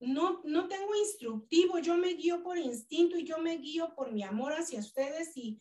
no, 0.00 0.40
no 0.44 0.66
tengo 0.68 0.94
instructivo, 0.96 1.78
yo 1.78 1.96
me 1.96 2.14
guío 2.14 2.42
por 2.42 2.58
instinto 2.58 3.18
y 3.18 3.24
yo 3.24 3.38
me 3.38 3.58
guío 3.58 3.94
por 3.94 4.12
mi 4.12 4.22
amor 4.22 4.52
hacia 4.52 4.80
ustedes 4.80 5.36
y, 5.36 5.60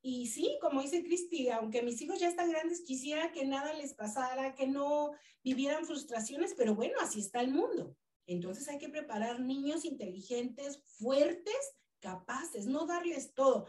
y 0.00 0.28
sí, 0.28 0.58
como 0.60 0.80
dice 0.80 1.02
Cristi, 1.02 1.50
aunque 1.50 1.82
mis 1.82 2.00
hijos 2.00 2.20
ya 2.20 2.28
están 2.28 2.50
grandes, 2.50 2.82
quisiera 2.82 3.32
que 3.32 3.44
nada 3.44 3.72
les 3.74 3.94
pasara, 3.94 4.54
que 4.54 4.66
no 4.66 5.12
vivieran 5.42 5.84
frustraciones, 5.84 6.54
pero 6.56 6.74
bueno, 6.74 6.94
así 7.00 7.20
está 7.20 7.40
el 7.40 7.50
mundo. 7.50 7.96
Entonces 8.26 8.68
hay 8.68 8.78
que 8.78 8.88
preparar 8.88 9.40
niños 9.40 9.84
inteligentes, 9.84 10.82
fuertes, 10.98 11.74
capaces, 11.98 12.66
no 12.66 12.86
darles 12.86 13.34
todo. 13.34 13.66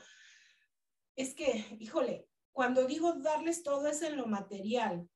Es 1.16 1.34
que, 1.34 1.66
híjole, 1.80 2.28
cuando 2.52 2.86
digo 2.86 3.14
darles 3.14 3.64
todo 3.64 3.88
es 3.88 4.02
en 4.02 4.18
lo 4.18 4.28
material, 4.28 5.10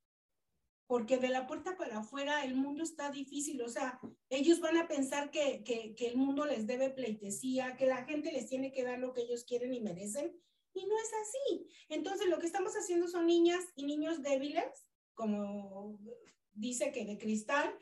porque 0.88 1.18
de 1.18 1.30
la 1.30 1.48
puerta 1.48 1.78
para 1.78 2.00
afuera 2.00 2.46
el 2.46 2.56
mundo 2.56 2.84
está 2.84 3.10
difícil, 3.10 3.62
o 3.62 3.70
sea, 3.70 4.00
ellos 4.30 4.60
van 4.60 4.78
a 4.78 4.88
pensar 4.88 5.32
que, 5.32 5.64
que, 5.64 5.96
el 6.06 6.18
mundo 6.18 6.46
les 6.46 6.68
debe 6.68 6.90
pleitesía, 6.90 7.76
que 7.76 7.88
la 7.88 8.06
gente 8.06 8.32
les 8.32 8.48
tiene 8.48 8.72
que 8.72 8.84
dar 8.84 9.00
lo 9.00 9.14
que 9.14 9.22
ellos 9.22 9.46
quieren 9.46 9.74
y 9.74 9.82
merecen, 9.82 10.32
y 10.74 10.86
no 10.86 10.96
es 10.98 11.12
así. 11.24 11.68
Entonces, 11.90 12.28
lo 12.28 12.38
que 12.38 12.46
estamos 12.46 12.74
haciendo 12.74 13.08
son 13.08 13.26
niñas 13.26 13.64
y 13.76 13.86
niños 13.86 14.22
débiles, 14.22 14.86
como 15.14 16.00
dice 16.54 16.92
que 16.92 17.06
de 17.06 17.18
cristal. 17.18 17.74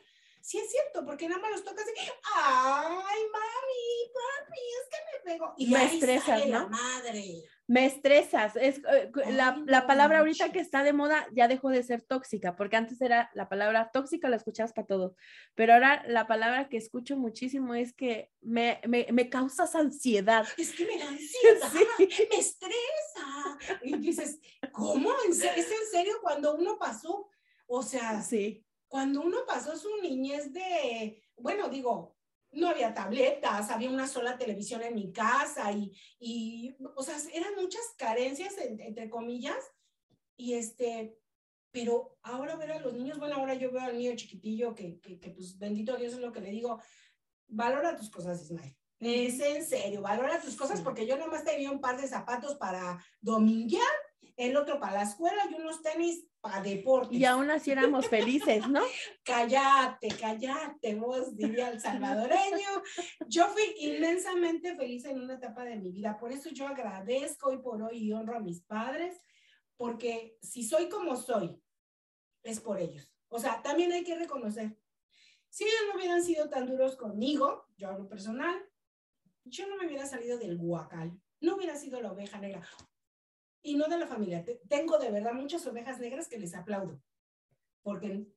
Sí 0.46 0.58
es 0.58 0.70
cierto, 0.70 1.06
porque 1.06 1.30
nada 1.30 1.40
más 1.42 1.52
los 1.52 1.64
tocas 1.64 1.86
y, 1.88 1.98
ay, 2.02 3.22
mami, 3.32 4.12
papi, 4.14 4.60
es 4.82 4.90
que 4.90 4.98
me 5.30 5.34
pegó. 5.34 5.54
Y 5.58 5.68
Me 5.68 5.78
ahí 5.78 5.94
estresas, 5.96 6.26
sale 6.26 6.48
la 6.48 6.60
¿no? 6.64 6.70
madre. 6.70 7.44
Me 7.66 7.86
estresas. 7.86 8.58
Es, 8.58 8.80
eh, 8.80 9.10
la, 9.32 9.58
la 9.66 9.82
no 9.82 9.88
palabra 9.88 10.20
ahorita 10.20 10.52
que 10.52 10.60
está 10.60 10.84
de 10.84 10.92
moda 10.92 11.26
ya 11.32 11.48
dejó 11.48 11.70
de 11.70 11.82
ser 11.82 12.02
tóxica, 12.02 12.58
porque 12.58 12.76
antes 12.76 13.00
era 13.00 13.32
la 13.36 13.48
palabra 13.48 13.90
tóxica, 13.94 14.28
la 14.28 14.36
escuchabas 14.36 14.74
para 14.74 14.86
todo. 14.86 15.16
Pero 15.56 15.76
ahora 15.76 16.04
la 16.08 16.28
palabra 16.28 16.68
que 16.68 16.76
escucho 16.76 17.16
muchísimo 17.16 17.74
es 17.74 17.94
que 17.94 18.30
me, 18.42 18.82
me, 18.86 19.08
me 19.14 19.30
causas 19.30 19.76
ansiedad. 19.76 20.46
Es 20.58 20.74
que 20.74 20.86
me 20.86 20.98
da 21.00 21.08
ansiedad, 21.08 21.72
Sí. 21.98 22.28
me 22.30 22.38
estresa. 22.38 23.80
Y 23.82 23.98
dices, 23.98 24.40
¿cómo? 24.74 25.10
¿En 25.26 25.34
se- 25.34 25.58
¿Es 25.58 25.72
en 25.72 25.88
serio 25.90 26.16
cuando 26.22 26.56
uno 26.56 26.78
pasó? 26.78 27.30
O 27.66 27.82
sea, 27.82 28.22
Sí. 28.22 28.66
Cuando 28.94 29.22
uno 29.22 29.40
pasó 29.48 29.76
su 29.76 29.90
niñez 30.04 30.54
de, 30.54 31.20
bueno, 31.36 31.68
digo, 31.68 32.16
no 32.52 32.70
había 32.70 32.94
tabletas, 32.94 33.72
había 33.72 33.90
una 33.90 34.08
sola 34.08 34.38
televisión 34.38 34.84
en 34.84 34.94
mi 34.94 35.12
casa 35.12 35.72
y, 35.72 35.92
y 36.20 36.76
o 36.96 37.02
sea, 37.02 37.16
eran 37.34 37.56
muchas 37.56 37.82
carencias, 37.98 38.56
en- 38.60 38.80
entre 38.80 39.10
comillas, 39.10 39.58
y 40.38 40.54
este, 40.54 41.18
pero 41.72 42.20
ahora 42.22 42.56
ver 42.56 42.72
a 42.74 42.80
los 42.82 42.94
niños, 42.94 43.18
bueno, 43.18 43.38
ahora 43.38 43.56
yo 43.56 43.72
veo 43.72 43.82
al 43.82 43.98
niño 43.98 44.16
chiquitillo 44.16 44.76
que, 44.76 45.00
que, 45.00 45.20
que, 45.20 45.32
pues 45.32 45.58
bendito 45.58 45.98
Dios 45.98 46.14
es 46.14 46.20
lo 46.20 46.32
que 46.32 46.42
le 46.42 46.52
digo, 46.52 46.80
valora 47.48 47.96
tus 47.96 48.12
cosas, 48.12 48.44
Ismael. 48.44 48.78
Es 49.00 49.40
en 49.40 49.66
serio, 49.66 50.04
valora 50.04 50.40
tus 50.40 50.56
cosas 50.56 50.82
porque 50.82 51.08
yo 51.08 51.18
nomás 51.18 51.44
tenía 51.44 51.72
un 51.72 51.82
par 51.82 52.00
de 52.00 52.08
zapatos 52.08 52.58
para 52.58 53.04
dominguear, 53.22 53.96
el 54.38 54.56
otro 54.56 54.80
para 54.80 54.98
la 54.98 55.04
escuela 55.10 55.48
y 55.50 55.56
unos 55.56 55.82
tenis 55.82 56.28
para 56.44 56.62
deportes. 56.62 57.18
Y 57.18 57.24
aún 57.24 57.50
así 57.50 57.72
éramos 57.72 58.10
felices, 58.10 58.68
¿no? 58.68 58.82
Cállate, 59.24 60.10
cállate, 60.10 60.94
vos, 60.96 61.38
diría 61.38 61.70
el 61.70 61.80
salvadoreño. 61.80 62.84
Yo 63.30 63.48
fui 63.48 63.64
inmensamente 63.78 64.76
feliz 64.76 65.06
en 65.06 65.22
una 65.22 65.36
etapa 65.36 65.64
de 65.64 65.78
mi 65.78 65.90
vida. 65.90 66.18
Por 66.20 66.34
eso 66.34 66.50
yo 66.50 66.68
agradezco 66.68 67.48
hoy 67.48 67.60
por 67.60 67.82
hoy 67.82 67.98
y 68.00 68.12
honro 68.12 68.36
a 68.36 68.42
mis 68.42 68.60
padres, 68.60 69.22
porque 69.78 70.38
si 70.42 70.64
soy 70.64 70.90
como 70.90 71.16
soy, 71.16 71.58
es 72.44 72.60
por 72.60 72.78
ellos. 72.78 73.10
O 73.30 73.40
sea, 73.40 73.62
también 73.62 73.94
hay 73.94 74.04
que 74.04 74.18
reconocer, 74.18 74.78
si 75.50 75.64
ellos 75.64 75.80
no 75.88 75.96
hubieran 75.98 76.22
sido 76.22 76.50
tan 76.50 76.68
duros 76.68 76.98
conmigo, 76.98 77.68
yo 77.78 77.88
a 77.88 77.98
lo 77.98 78.10
personal, 78.10 78.62
yo 79.46 79.66
no 79.68 79.78
me 79.78 79.88
hubiera 79.88 80.06
salido 80.06 80.38
del 80.38 80.58
guacal, 80.58 81.18
no 81.40 81.56
hubiera 81.56 81.78
sido 81.78 82.02
la 82.02 82.12
oveja 82.12 82.38
negra. 82.38 82.68
Y 83.64 83.76
no 83.76 83.88
de 83.88 83.98
la 83.98 84.06
familia. 84.08 84.44
Te- 84.44 84.62
Tengo 84.68 84.98
de 85.00 85.10
verdad 85.10 85.34
muchas 85.34 85.66
ovejas 85.66 86.00
negras 86.00 86.28
que 86.28 86.38
les 86.38 86.54
aplaudo, 86.54 87.02
porque 87.82 88.28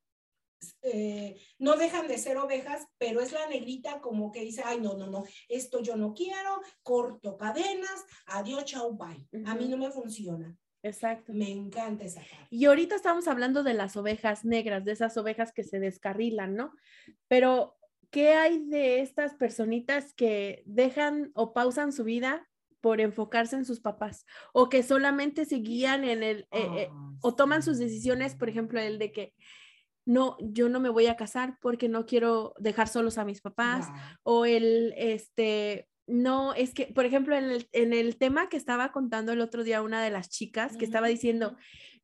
eh, 0.83 1.37
no 1.59 1.77
dejan 1.77 2.07
de 2.09 2.17
ser 2.17 2.37
ovejas, 2.39 2.87
pero 2.97 3.21
es 3.21 3.33
la 3.33 3.47
negrita 3.49 4.01
como 4.01 4.33
que 4.33 4.41
dice, 4.41 4.63
ay, 4.65 4.81
no, 4.81 4.95
no, 4.95 5.09
no, 5.09 5.25
esto 5.49 5.83
yo 5.83 5.97
no 5.97 6.15
quiero, 6.15 6.61
corto 6.83 7.37
cadenas, 7.37 8.05
adiós, 8.27 8.65
chau, 8.65 8.97
bye. 8.97 9.29
A 9.45 9.55
mí 9.55 9.69
no 9.69 9.77
me 9.77 9.91
funciona. 9.91 10.57
Exacto. 10.83 11.33
Me 11.33 11.51
encanta 11.51 12.05
esa 12.05 12.21
parte. 12.21 12.47
Y 12.51 12.65
ahorita 12.65 12.95
estamos 12.95 13.27
hablando 13.27 13.63
de 13.65 13.75
las 13.75 13.97
ovejas 13.97 14.45
negras, 14.45 14.85
de 14.85 14.93
esas 14.93 15.17
ovejas 15.17 15.53
que 15.53 15.65
se 15.65 15.81
descarrilan, 15.81 16.55
¿no? 16.55 16.73
Pero, 17.29 17.77
¿qué 18.11 18.35
hay 18.35 18.65
de 18.67 19.01
estas 19.01 19.35
personitas 19.35 20.15
que 20.15 20.63
dejan 20.65 21.33
o 21.35 21.53
pausan 21.53 21.93
su 21.93 22.05
vida 22.05 22.49
por 22.81 23.01
enfocarse 23.01 23.57
en 23.57 23.65
sus 23.65 23.81
papás? 23.81 24.25
O 24.53 24.69
que 24.69 24.83
solamente 24.83 25.45
se 25.45 25.57
guían 25.57 26.05
en 26.05 26.23
el, 26.23 26.41
eh, 26.51 26.69
eh, 26.77 26.89
Ah, 26.91 27.13
o 27.23 27.35
toman 27.35 27.63
sus 27.63 27.79
decisiones, 27.79 28.35
por 28.35 28.49
ejemplo, 28.49 28.81
el 28.81 28.99
de 28.99 29.13
que, 29.13 29.35
no, 30.05 30.37
yo 30.41 30.69
no 30.69 30.79
me 30.79 30.89
voy 30.89 31.07
a 31.09 31.17
casar 31.17 31.59
porque 31.61 31.89
no 31.89 32.07
quiero 32.07 32.55
dejar 32.59 32.87
solos 32.89 33.19
a 33.19 33.25
mis 33.25 33.41
papás, 33.41 33.89
Wow. 33.89 33.99
o 34.23 34.45
el, 34.47 34.95
este, 34.97 35.89
no, 36.07 36.55
es 36.55 36.73
que, 36.75 36.87
por 36.87 37.05
ejemplo, 37.05 37.37
en 37.37 37.45
el, 37.51 37.69
en 37.73 37.93
el 37.93 38.17
tema 38.17 38.49
que 38.49 38.57
estaba 38.57 38.93
contando 38.93 39.33
el 39.33 39.41
otro 39.41 39.65
día 39.65 39.83
una 39.83 40.03
de 40.03 40.11
las 40.11 40.29
chicas 40.29 40.77
que 40.77 40.85
estaba 40.85 41.09
diciendo. 41.09 41.57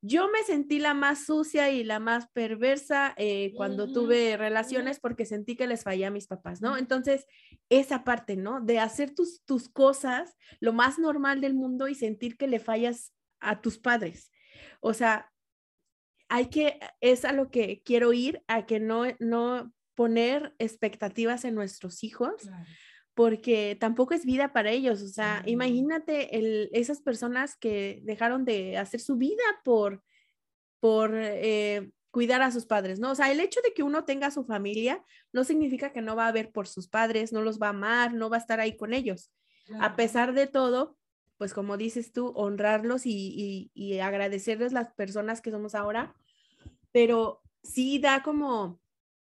Yo 0.05 0.29
me 0.29 0.43
sentí 0.43 0.81
la 0.81 0.95
más 0.95 1.25
sucia 1.27 1.71
y 1.71 1.85
la 1.85 2.01
más 2.01 2.29
perversa 2.33 3.15
eh, 3.17 3.53
cuando 3.55 3.93
tuve 3.93 4.37
relaciones 4.37 4.99
porque 4.99 5.25
sentí 5.25 5.55
que 5.55 5.69
les 5.69 5.85
fallé 5.85 6.07
a 6.07 6.11
mis 6.11 6.27
papás, 6.27 6.61
¿no? 6.61 6.77
Entonces, 6.77 7.25
esa 7.69 8.03
parte, 8.03 8.37
¿no? 8.37 8.61
De 8.61 8.81
hacer 8.81 9.15
tus, 9.15 9.45
tus 9.45 9.69
cosas 9.69 10.37
lo 10.59 10.73
más 10.73 10.99
normal 10.99 11.41
del 11.41 11.55
mundo 11.55 11.87
y 11.87 11.95
sentir 11.95 12.37
que 12.37 12.49
le 12.49 12.59
fallas 12.59 13.15
a 13.39 13.61
tus 13.61 13.79
padres. 13.79 14.33
O 14.81 14.93
sea, 14.93 15.31
hay 16.29 16.47
que, 16.47 16.81
es 17.01 17.25
a 17.25 17.33
lo 17.33 17.53
que 17.53 17.83
quiero 17.85 18.13
ir, 18.13 18.43
a 18.49 18.67
que 18.67 18.81
no, 18.81 19.05
no 19.21 19.73
poner 19.95 20.53
expectativas 20.59 21.45
en 21.45 21.55
nuestros 21.55 22.03
hijos 22.03 22.43
Claro. 22.43 22.65
Porque 23.15 23.77
tampoco 23.79 24.15
es 24.15 24.25
vida 24.25 24.53
para 24.53 24.71
ellos. 24.71 25.03
O 25.03 25.09
sea, 25.09 25.37
Claro. 25.39 25.51
imagínate 25.51 26.37
el, 26.39 26.71
esas 26.73 27.01
personas 27.01 27.57
que 27.57 28.01
dejaron 28.05 28.45
de 28.45 28.79
hacer 28.79 29.01
su 29.01 29.17
vida 29.17 29.43
por, 29.65 30.03
por 30.81 31.13
eh, 31.15 31.91
cuidar 32.11 32.43
a 32.43 32.51
sus 32.51 32.67
padres, 32.67 32.99
¿no? 32.99 33.11
O 33.13 33.15
sea, 33.15 33.31
el 33.31 33.41
hecho 33.41 33.61
de 33.63 33.73
que 33.73 33.83
uno 33.83 34.05
tenga 34.05 34.31
su 34.31 34.45
familia 34.45 35.03
no 35.33 35.45
significa 35.45 35.93
que 35.93 36.03
no 36.03 36.17
va 36.17 36.27
a 36.29 36.33
ver 36.33 36.53
por 36.53 36.69
sus 36.69 36.89
padres, 36.89 37.33
no 37.33 37.41
los 37.43 37.59
va 37.61 37.69
a 37.69 37.71
amar, 37.71 38.13
no 38.15 38.29
va 38.29 38.37
a 38.37 38.41
estar 38.41 38.61
ahí 38.61 38.77
con 38.77 38.93
ellos. 38.93 39.33
A 39.81 39.97
pesar 39.97 40.35
de 40.35 40.47
todo, 40.47 40.99
pues 41.39 41.55
como 41.55 41.77
dices 41.77 42.13
tú, 42.13 42.33
honrarlos 42.37 43.07
y, 43.07 43.13
y, 43.15 43.71
y 43.75 44.01
agradecerles 44.01 44.73
las 44.73 44.93
personas 44.93 45.41
que 45.41 45.51
somos 45.51 45.75
ahora, 45.75 46.15
pero 46.91 47.41
sí 47.63 47.99
da 47.99 48.23
como, 48.23 48.82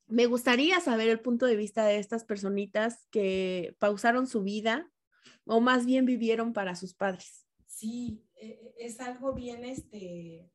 me 0.07 0.25
gustaría 0.25 0.79
saber 0.79 1.09
el 1.09 1.19
punto 1.19 1.45
de 1.45 1.55
vista 1.55 1.85
de 1.85 1.97
estas 1.97 2.23
personitas 2.23 3.07
que 3.11 3.75
pausaron 3.79 4.27
su 4.27 4.43
vida 4.43 4.91
o 5.45 5.61
más 5.61 5.85
bien 5.85 6.05
vivieron 6.05 6.53
para 6.53 6.75
sus 6.75 6.93
padres. 6.93 7.47
Sí, 7.65 8.23
eh, 8.35 8.73
es 8.77 8.99
algo 8.99 9.33
bien, 9.33 9.65
este, 9.65 10.49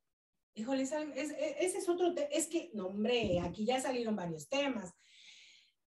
híjole, 0.53 0.83
es 0.83 0.91
e- 0.91 1.57
ese 1.59 1.77
es 1.77 1.89
otro, 1.89 2.13
es 2.31 2.47
que, 2.47 2.71
no, 2.73 2.87
hombre, 2.87 3.39
aquí 3.39 3.65
ya 3.65 3.79
salieron 3.79 4.15
varios 4.15 4.49
temas. 4.49 4.93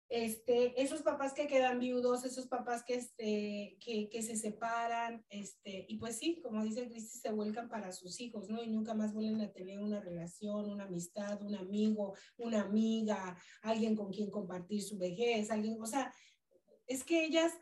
Este, 0.08 0.80
esos 0.82 1.02
papás 1.02 1.34
que 1.34 1.48
quedan 1.48 1.80
viudos, 1.80 2.26
esos 2.26 2.48
papás 2.48 2.84
que, 2.84 2.96
este, 2.96 3.78
que, 3.80 4.08
que 4.10 4.22
se 4.22 4.36
separan, 4.36 5.26
este, 5.30 5.86
y 5.89 5.98
pues 5.98 6.18
sí, 6.18 6.39
como 6.44 6.63
dice 6.63 6.88
Cristi, 6.88 7.18
se 7.18 7.32
vuelcan 7.32 7.70
para 7.70 7.91
sus 7.91 8.22
hijos, 8.22 8.50
¿no? 8.50 8.63
Y 8.63 8.68
nunca 8.68 8.94
más 8.94 9.13
vuelven 9.13 9.41
a 9.41 9.52
tener 9.52 9.80
una 9.80 10.00
relación, 10.00 10.70
una 10.70 10.84
amistad, 10.84 11.41
un 11.41 11.56
amigo, 11.56 12.15
una 12.38 12.62
amiga, 12.62 13.38
alguien 13.63 13.96
con 13.96 14.12
quien 14.12 14.30
compartir 14.30 14.84
su 14.84 14.98
vejez, 14.98 15.50
alguien, 15.50 15.82
o 15.82 15.88
sea, 15.88 16.13
es 16.88 17.04
que 17.04 17.26
ellas, 17.26 17.54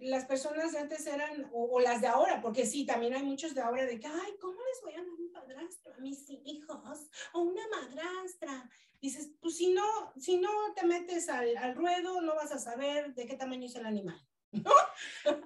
las 0.00 0.24
personas 0.26 0.72
de 0.72 0.78
antes 0.78 1.06
eran, 1.06 1.48
o, 1.52 1.76
o 1.76 1.80
las 1.80 2.00
de 2.00 2.06
ahora, 2.06 2.40
porque 2.40 2.66
sí, 2.66 2.84
también 2.84 3.14
hay 3.14 3.22
muchos 3.22 3.54
de 3.54 3.60
ahora 3.60 3.84
de 3.84 3.98
que, 3.98 4.06
ay, 4.06 4.36
¿cómo 4.40 4.58
les 4.60 4.82
voy 4.82 4.92
a 4.92 4.96
dar 4.98 5.08
un 5.08 5.32
padrastro 5.32 5.94
a 5.94 5.98
mis 5.98 6.28
hijos? 6.28 7.08
O 7.32 7.40
una 7.40 7.62
madrastra. 7.68 8.68
Dices, 9.00 9.30
pues 9.40 9.56
si 9.56 9.72
no, 9.72 9.84
si 10.16 10.38
no 10.38 10.50
te 10.74 10.86
metes 10.86 11.28
al, 11.28 11.56
al 11.56 11.74
ruedo, 11.74 12.20
no 12.20 12.34
vas 12.34 12.52
a 12.52 12.58
saber 12.58 13.14
de 13.14 13.26
qué 13.26 13.36
tamaño 13.36 13.66
es 13.66 13.76
el 13.76 13.86
animal. 13.86 14.20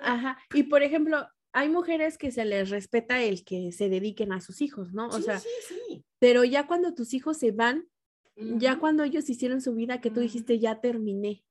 Ajá. 0.00 0.38
Y 0.54 0.64
por 0.64 0.82
ejemplo, 0.82 1.28
hay 1.52 1.68
mujeres 1.68 2.16
que 2.16 2.30
se 2.30 2.44
les 2.44 2.70
respeta 2.70 3.22
el 3.22 3.44
que 3.44 3.72
se 3.72 3.88
dediquen 3.88 4.32
a 4.32 4.40
sus 4.40 4.60
hijos, 4.60 4.92
¿no? 4.92 5.08
O 5.08 5.12
sí, 5.12 5.22
sea, 5.24 5.38
sí, 5.38 5.48
sí. 5.68 6.04
Pero 6.18 6.44
ya 6.44 6.66
cuando 6.66 6.94
tus 6.94 7.12
hijos 7.14 7.38
se 7.38 7.50
van, 7.50 7.88
ya 8.36 8.78
cuando 8.78 9.04
ellos 9.04 9.28
hicieron 9.28 9.60
su 9.60 9.74
vida, 9.74 10.00
que 10.00 10.10
tú 10.10 10.20
dijiste, 10.20 10.58
ya 10.58 10.80
terminé, 10.80 11.44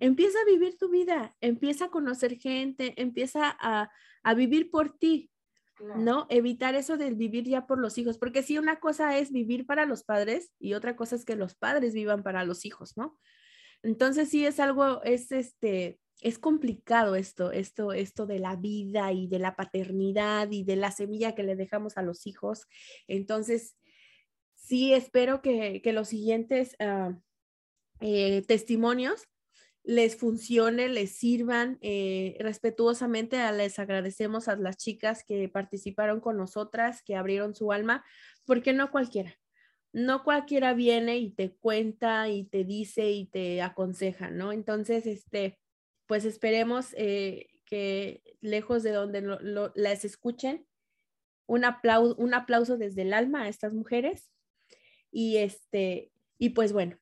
empieza 0.00 0.38
a 0.40 0.50
vivir 0.50 0.76
tu 0.76 0.88
vida, 0.88 1.36
empieza 1.40 1.86
a 1.86 1.90
conocer 1.90 2.38
gente, 2.38 3.00
empieza 3.00 3.56
a, 3.60 3.90
a 4.22 4.34
vivir 4.34 4.70
por 4.70 4.96
ti, 4.96 5.30
Claro. 5.76 6.00
¿no? 6.00 6.26
Evitar 6.30 6.74
eso 6.74 6.96
del 6.96 7.16
vivir 7.16 7.44
ya 7.44 7.66
por 7.66 7.78
los 7.78 7.98
hijos, 7.98 8.16
porque 8.16 8.42
sí, 8.42 8.56
una 8.56 8.80
cosa 8.80 9.18
es 9.18 9.30
vivir 9.30 9.66
para 9.66 9.84
los 9.84 10.04
padres 10.04 10.50
y 10.58 10.72
otra 10.72 10.96
cosa 10.96 11.16
es 11.16 11.26
que 11.26 11.36
los 11.36 11.54
padres 11.54 11.92
vivan 11.92 12.22
para 12.22 12.44
los 12.44 12.64
hijos, 12.64 12.96
¿no? 12.96 13.18
Entonces 13.82 14.30
sí 14.30 14.46
es 14.46 14.58
algo, 14.58 15.02
es 15.02 15.30
este, 15.32 16.00
es 16.22 16.38
complicado 16.38 17.14
esto, 17.14 17.52
esto, 17.52 17.92
esto 17.92 18.26
de 18.26 18.38
la 18.38 18.56
vida 18.56 19.12
y 19.12 19.28
de 19.28 19.38
la 19.38 19.54
paternidad 19.54 20.50
y 20.50 20.64
de 20.64 20.76
la 20.76 20.90
semilla 20.90 21.34
que 21.34 21.42
le 21.42 21.56
dejamos 21.56 21.98
a 21.98 22.02
los 22.02 22.26
hijos. 22.26 22.66
Entonces, 23.06 23.76
sí 24.54 24.94
espero 24.94 25.42
que, 25.42 25.82
que 25.82 25.92
los 25.92 26.08
siguientes 26.08 26.74
ah, 26.80 27.18
eh, 28.00 28.42
testimonios 28.46 29.28
les 29.86 30.16
funcione, 30.16 30.88
les 30.88 31.12
sirvan 31.12 31.78
eh, 31.80 32.36
respetuosamente. 32.40 33.38
Les 33.52 33.78
agradecemos 33.78 34.48
a 34.48 34.56
las 34.56 34.76
chicas 34.76 35.22
que 35.24 35.48
participaron 35.48 36.20
con 36.20 36.36
nosotras, 36.36 37.02
que 37.02 37.14
abrieron 37.14 37.54
su 37.54 37.70
alma, 37.70 38.04
porque 38.44 38.72
no 38.72 38.90
cualquiera, 38.90 39.38
no 39.92 40.24
cualquiera 40.24 40.74
viene 40.74 41.18
y 41.18 41.30
te 41.30 41.54
cuenta 41.54 42.28
y 42.28 42.44
te 42.44 42.64
dice 42.64 43.12
y 43.12 43.26
te 43.26 43.62
aconseja, 43.62 44.28
¿no? 44.28 44.50
Entonces, 44.52 45.06
este, 45.06 45.56
pues 46.06 46.24
esperemos 46.24 46.88
eh, 46.96 47.46
que 47.64 48.22
lejos 48.40 48.82
de 48.82 48.90
donde 48.90 49.22
las 49.76 50.04
escuchen, 50.04 50.66
un 51.46 51.64
aplauso, 51.64 52.16
un 52.16 52.34
aplauso 52.34 52.76
desde 52.76 53.02
el 53.02 53.14
alma 53.14 53.42
a 53.42 53.48
estas 53.48 53.72
mujeres. 53.72 54.32
Y 55.12 55.36
este, 55.36 56.10
y 56.38 56.50
pues 56.50 56.72
bueno, 56.72 56.98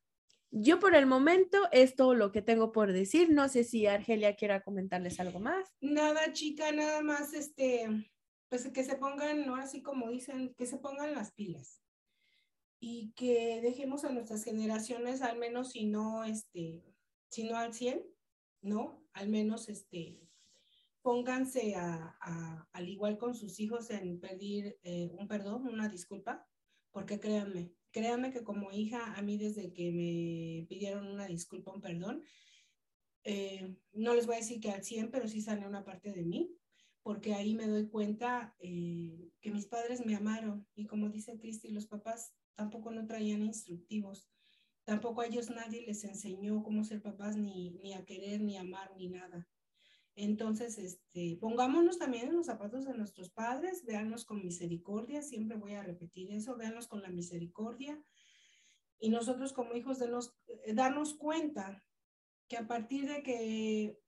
yo 0.57 0.79
por 0.79 0.95
el 0.95 1.07
momento 1.07 1.59
es 1.73 1.97
todo 1.97 2.15
lo 2.15 2.31
que 2.33 2.43
tengo 2.43 2.71
por 2.73 2.93
decir. 2.93 3.31
No 3.31 3.49
sé 3.49 3.65
si 3.65 3.87
Argelia 3.87 4.37
quiera 4.37 4.63
comentarles 4.63 5.19
algo 5.21 5.41
más. 5.41 5.69
Nada, 5.81 6.33
chica, 6.33 6.71
nada 6.73 7.03
más, 7.03 7.33
este, 7.35 7.89
pues 8.49 8.69
que 8.69 8.85
se 8.85 8.97
pongan, 8.97 9.47
¿no? 9.47 9.57
Así 9.57 9.83
como 9.83 10.11
dicen, 10.11 10.55
que 10.55 10.67
se 10.67 10.79
pongan 10.79 11.15
las 11.15 11.33
pilas 11.33 11.81
y 12.81 13.13
que 13.17 13.61
dejemos 13.63 14.05
a 14.05 14.11
nuestras 14.11 14.45
generaciones, 14.45 15.23
al 15.23 15.39
menos 15.39 15.71
si 15.73 15.87
no, 15.87 16.25
este, 16.25 16.85
si 17.31 17.45
no 17.45 17.57
al 17.57 17.73
100, 17.75 18.05
¿no? 18.63 19.03
Al 19.15 19.29
menos, 19.29 19.69
este, 19.69 20.21
pónganse 21.03 21.75
a, 21.77 22.17
a- 22.21 22.69
al 22.73 22.89
igual 22.89 23.19
con 23.19 23.35
sus 23.35 23.59
hijos 23.61 23.91
en 23.91 24.21
pedir 24.21 24.79
eh, 24.83 25.11
un 25.19 25.27
perdón, 25.29 25.67
una 25.67 25.89
disculpa, 25.89 26.47
porque 26.91 27.19
créanme, 27.21 27.73
créanme 27.95 28.33
que 28.33 28.43
como 28.43 28.73
hija, 28.73 29.15
a 29.15 29.23
mí 29.23 29.39
desde 29.39 29.73
que 29.73 29.93
me 29.93 30.67
pidieron 30.67 31.07
una 31.07 31.27
disculpa, 31.27 31.73
un 31.73 31.81
perdón, 31.81 32.25
eh, 33.23 33.77
no 33.93 34.15
les 34.15 34.27
voy 34.27 34.35
a 34.35 34.39
decir 34.39 34.61
que 34.61 34.73
al 34.73 34.83
100, 34.83 35.13
pero 35.13 35.29
sí 35.29 35.41
sale 35.41 35.65
una 35.65 35.85
parte 35.85 36.13
de 36.13 36.25
mí, 36.25 36.59
porque 37.05 37.35
ahí 37.35 37.55
me 37.55 37.69
doy 37.69 37.89
cuenta 37.89 38.57
eh, 38.59 39.31
que 39.41 39.53
mis 39.53 39.67
padres 39.67 40.05
me 40.05 40.17
amaron 40.17 40.67
y 40.75 40.87
como 40.87 41.09
dice 41.09 41.39
Cristi, 41.39 41.71
los 41.71 41.87
papás 41.87 42.35
tampoco 42.57 42.91
no 42.91 43.07
traían 43.07 43.43
instructivos, 43.43 44.29
tampoco 44.85 45.21
a 45.21 45.27
ellos 45.27 45.51
nadie 45.51 45.87
les 45.87 46.03
enseñó 46.03 46.65
cómo 46.65 46.83
ser 46.83 47.01
papás, 47.01 47.37
ni, 47.37 47.71
ni 47.81 47.95
a 47.95 48.05
querer, 48.05 48.41
ni 48.41 48.57
amar, 48.57 48.91
ni 48.97 49.09
nada. 49.09 49.49
Entonces, 50.17 50.79
este, 50.79 51.37
pongámonos 51.41 51.99
también 51.99 52.29
en 52.29 52.37
los 52.37 52.47
zapatos 52.47 52.85
de 52.85 52.95
nuestros 52.95 53.31
padres, 53.31 53.85
véanlos 53.85 54.25
con 54.25 54.45
misericordia, 54.45 55.23
siempre 55.23 55.57
voy 55.57 55.75
a 55.75 55.83
repetir 55.83 56.31
eso, 56.31 56.57
véanlos 56.57 56.87
con 56.87 57.03
la 57.03 57.09
misericordia. 57.09 58.01
Y 59.01 59.09
nosotros 59.09 59.53
como 59.53 59.75
hijos 59.75 59.99
de 59.99 60.09
nos, 60.09 60.37
eh, 60.47 60.73
darnos 60.73 61.15
cuenta 61.15 61.83
que 62.49 62.57
a 62.57 62.69
partir 62.69 63.09
de 63.09 63.23
que 63.25 63.99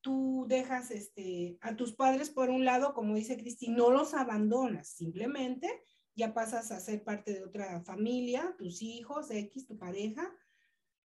tú 0.00 0.46
dejas 0.48 0.92
este, 0.92 1.58
a 1.60 1.74
tus 1.74 1.94
padres 1.94 2.30
por 2.30 2.48
un 2.48 2.64
lado, 2.64 2.94
como 2.94 3.16
dice 3.16 3.36
Cristi, 3.36 3.68
no 3.68 3.90
los 3.90 4.14
abandonas, 4.14 4.90
simplemente 4.90 5.68
ya 6.14 6.32
pasas 6.32 6.70
a 6.70 6.78
ser 6.78 7.02
parte 7.02 7.32
de 7.34 7.44
otra 7.44 7.82
familia, 7.82 8.54
tus 8.56 8.82
hijos, 8.82 9.30
X, 9.30 9.66
tu 9.66 9.76
pareja. 9.76 10.32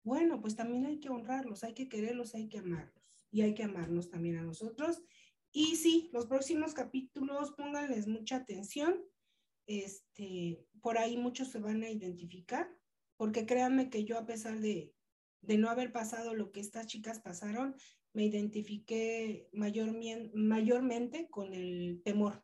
Bueno, 0.05 0.41
pues 0.41 0.55
también 0.55 0.87
hay 0.87 1.01
que 1.01 1.11
honrarlos, 1.11 1.65
hay 1.65 1.75
que 1.75 1.89
quererlos, 1.89 2.35
hay 2.35 2.49
que 2.49 2.59
amarlos 2.59 2.96
y 3.37 3.43
hay 3.43 3.53
que 3.55 3.65
amarnos 3.65 4.09
también 4.09 4.39
a 4.39 4.43
nosotros. 4.43 5.03
Y 5.53 5.77
sí, 5.77 6.09
los 6.15 6.25
próximos 6.25 6.73
capítulos, 6.73 7.53
pónganles 7.53 8.07
mucha 8.07 8.37
atención. 8.37 9.05
Este, 9.67 10.65
por 10.81 10.97
ahí 10.97 11.19
muchos 11.19 11.49
se 11.49 11.59
van 11.59 11.83
a 11.83 11.91
identificar, 11.91 12.67
porque 13.19 13.45
créanme 13.45 13.91
que 13.91 14.05
yo 14.05 14.17
a 14.17 14.25
pesar 14.25 14.61
de, 14.61 14.95
de 15.43 15.59
no 15.59 15.69
haber 15.69 15.93
pasado 15.93 16.33
lo 16.33 16.51
que 16.51 16.61
estas 16.61 16.87
chicas 16.87 17.21
pasaron, 17.21 17.77
me 18.15 18.25
identifiqué 18.25 19.51
mayormien- 19.53 20.31
mayormente 20.33 21.29
con 21.29 21.53
el 21.53 22.01
temor. 22.03 22.43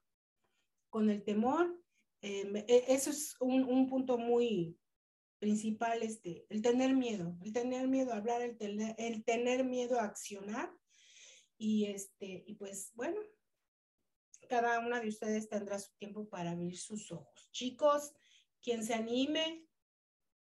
Con 0.90 1.08
el 1.08 1.24
temor, 1.24 1.82
eh, 2.20 2.66
e- 2.68 2.84
eso 2.88 3.08
es 3.08 3.34
un, 3.40 3.64
un 3.64 3.86
punto 3.88 4.18
muy 4.18 4.78
principal, 5.38 6.02
este, 6.02 6.44
el 6.50 6.60
tener 6.60 6.94
miedo, 6.94 7.38
el 7.40 7.52
tener 7.54 7.88
miedo 7.88 8.12
a 8.12 8.18
hablar, 8.18 8.42
el 8.42 8.58
tener, 8.58 8.94
el 8.98 9.24
tener 9.24 9.64
miedo 9.64 9.98
a 9.98 10.04
accionar. 10.04 10.70
Y, 11.58 11.86
este, 11.86 12.44
y 12.46 12.54
pues 12.54 12.92
bueno, 12.94 13.20
cada 14.48 14.80
una 14.80 15.00
de 15.00 15.08
ustedes 15.08 15.48
tendrá 15.48 15.78
su 15.78 15.92
tiempo 15.96 16.28
para 16.28 16.50
abrir 16.52 16.76
sus 16.76 17.10
ojos. 17.12 17.48
Chicos, 17.52 18.12
quien 18.60 18.84
se 18.84 18.94
anime 18.94 19.66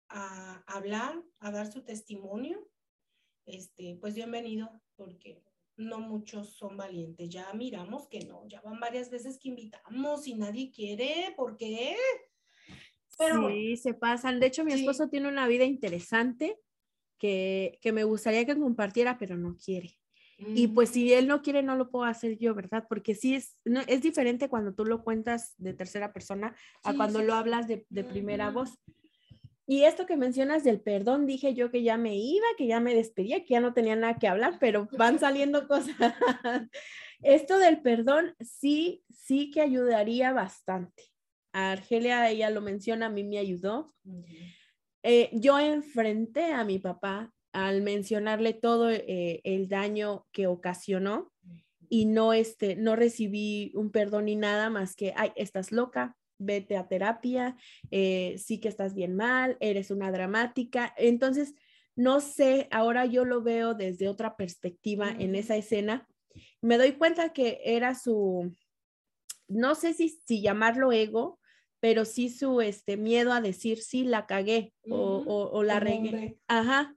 a 0.10 0.64
hablar, 0.68 1.24
a 1.40 1.52
dar 1.52 1.72
su 1.72 1.84
testimonio, 1.84 2.70
este, 3.46 3.98
pues 4.00 4.16
bienvenido, 4.16 4.82
porque 4.96 5.44
no 5.78 6.00
muchos 6.00 6.54
son 6.56 6.78
valientes. 6.78 7.30
Ya 7.30 7.52
miramos 7.54 8.08
que 8.08 8.20
no, 8.26 8.48
ya 8.48 8.62
van 8.62 8.80
varias 8.80 9.10
veces 9.10 9.38
que 9.40 9.50
invitamos 9.50 10.28
y 10.28 10.36
nadie 10.36 10.72
quiere, 10.72 11.34
¿por 11.36 11.58
qué? 11.58 11.96
Pero 13.18 13.42
bueno. 13.42 13.56
sí, 13.56 13.78
se 13.78 13.94
pasan. 13.94 14.40
De 14.40 14.48
hecho, 14.48 14.64
mi 14.66 14.72
Sí. 14.74 14.80
esposo 14.80 15.08
tiene 15.10 15.28
una 15.30 15.48
vida 15.48 15.64
interesante 15.64 16.60
que, 17.18 17.80
que 17.82 17.92
me 17.92 18.04
gustaría 18.04 18.46
que 18.46 18.58
compartiera, 18.58 19.18
pero 19.18 19.38
no 19.38 19.56
quiere. 19.58 19.98
Y 20.38 20.68
pues 20.68 20.90
si 20.90 21.14
él 21.14 21.28
no 21.28 21.42
quiere, 21.42 21.64
no 21.64 21.76
lo 21.76 21.90
puedo 21.90 22.06
hacer 22.06 22.38
yo, 22.38 22.54
¿verdad? 22.54 22.86
Porque 22.90 23.16
sí 23.16 23.36
es, 23.36 23.58
no, 23.64 23.82
es 23.88 24.02
diferente 24.02 24.50
cuando 24.50 24.74
tú 24.74 24.86
lo 24.86 25.04
cuentas 25.04 25.54
de 25.58 25.74
tercera 25.74 26.12
persona 26.12 26.56
a 26.84 26.92
Sí, 26.92 26.98
cuando 26.98 27.20
sí, 27.20 27.26
lo 27.26 27.36
hablas 27.36 27.68
de, 27.68 27.86
de 27.90 28.04
primera 28.04 28.52
voz. 28.52 28.78
Y 29.68 29.84
esto 29.84 30.06
que 30.06 30.18
mencionas 30.18 30.64
del 30.64 30.80
perdón, 30.82 31.26
dije 31.26 31.54
yo 31.54 31.72
que 31.72 31.84
ya 31.84 31.98
me 31.98 32.16
iba, 32.18 32.46
que 32.58 32.68
ya 32.68 32.80
me 32.80 32.94
despedía, 32.94 33.44
que 33.44 33.54
ya 33.54 33.62
no 33.62 33.74
tenía 33.74 33.96
nada 33.96 34.20
que 34.20 34.28
hablar, 34.28 34.58
pero 34.60 34.88
van 34.98 35.20
saliendo 35.20 35.68
cosas. 35.68 35.96
Esto 37.22 37.58
del 37.58 37.82
perdón 37.82 38.36
sí, 38.40 39.04
sí 39.10 39.50
que 39.50 39.62
ayudaría 39.62 40.34
bastante. 40.34 41.04
A 41.54 41.72
Argelia, 41.72 42.30
ella 42.30 42.50
lo 42.50 42.62
menciona, 42.62 43.08
a 43.08 43.10
mí 43.10 43.24
me 43.24 43.40
ayudó. 43.40 43.94
Eh, 45.02 45.30
yo 45.34 45.58
enfrenté 45.60 46.52
a 46.52 46.64
mi 46.64 46.80
papá 46.80 47.32
al 47.56 47.82
mencionarle 47.82 48.54
todo 48.54 48.90
eh, 48.92 49.40
el 49.44 49.68
daño 49.70 50.26
que 50.32 50.46
ocasionó 50.48 51.32
y 51.90 52.06
no, 52.06 52.34
este, 52.34 52.76
no 52.76 52.96
recibí 52.96 53.72
un 53.76 53.92
perdón 53.92 54.26
ni 54.26 54.36
nada 54.36 54.70
más 54.70 54.96
que, 54.96 55.14
ay, 55.16 55.32
estás 55.36 55.72
loca, 55.72 56.18
vete 56.38 56.76
a 56.78 56.88
terapia, 56.88 57.56
eh, 57.92 58.36
sí 58.38 58.60
que 58.60 58.68
estás 58.68 58.94
bien 58.94 59.16
mal, 59.16 59.56
eres 59.62 59.90
una 59.92 60.12
dramática. 60.12 60.94
Entonces, 60.98 61.54
no 61.96 62.20
sé, 62.20 62.68
ahora 62.72 63.06
yo 63.06 63.24
lo 63.24 63.42
veo 63.42 63.74
desde 63.74 64.10
otra 64.10 64.36
perspectiva 64.36 65.10
en 65.12 65.36
esa 65.36 65.56
escena. 65.56 66.08
Me 66.62 66.78
doy 66.78 66.94
cuenta 66.94 67.32
que 67.32 67.62
era 67.64 67.96
su, 67.96 68.54
no 69.48 69.76
sé 69.76 69.94
si, 69.94 70.10
si 70.10 70.42
llamarlo 70.42 70.92
ego, 70.92 71.40
pero 71.80 72.04
sí 72.04 72.30
su 72.30 72.62
este, 72.62 72.98
miedo 72.98 73.32
a 73.32 73.42
decir, 73.42 73.78
sí, 73.82 74.04
la 74.04 74.26
cagué 74.26 74.74
o, 74.90 75.24
o- 75.28 75.50
o 75.58 75.64
la 75.64 75.80
regué. 75.80 76.38
Ajá. 76.48 76.96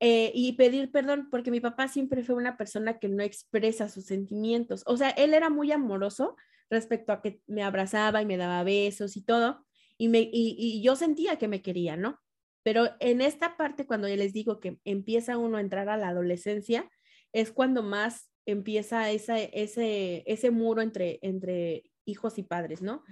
Eh, 0.00 0.32
y 0.34 0.52
pedir 0.52 0.90
perdón, 0.90 1.28
porque 1.30 1.50
mi 1.50 1.60
papá 1.60 1.86
siempre 1.86 2.24
fue 2.24 2.34
una 2.34 2.56
persona 2.56 2.98
que 2.98 3.08
no 3.08 3.22
expresa 3.22 3.88
sus 3.88 4.06
sentimientos. 4.06 4.82
O 4.86 4.96
sea, 4.96 5.10
él 5.10 5.34
era 5.34 5.50
muy 5.50 5.72
amoroso 5.72 6.36
respecto 6.70 7.12
a 7.12 7.20
que 7.20 7.42
me 7.46 7.62
abrazaba 7.62 8.22
y 8.22 8.26
me 8.26 8.38
daba 8.38 8.64
besos 8.64 9.16
y 9.16 9.22
todo, 9.22 9.66
y, 9.98 10.08
me, 10.08 10.20
y, 10.20 10.56
y 10.58 10.82
yo 10.82 10.96
sentía 10.96 11.36
que 11.36 11.48
me 11.48 11.60
quería, 11.60 11.96
¿no? 11.96 12.18
Pero 12.62 12.88
en 13.00 13.20
esta 13.20 13.56
parte, 13.56 13.86
cuando 13.86 14.08
yo 14.08 14.16
les 14.16 14.32
digo 14.32 14.60
que 14.60 14.78
empieza 14.84 15.36
uno 15.36 15.58
a 15.58 15.60
entrar 15.60 15.88
a 15.88 15.96
la 15.96 16.08
adolescencia, 16.08 16.88
es 17.32 17.52
cuando 17.52 17.82
más 17.82 18.30
empieza 18.46 19.10
esa, 19.10 19.38
ese, 19.38 20.22
ese 20.26 20.50
muro 20.50 20.82
entre, 20.82 21.18
entre 21.22 21.84
hijos 22.04 22.38
y 22.38 22.42
padres, 22.42 22.82
¿no? 22.82 23.04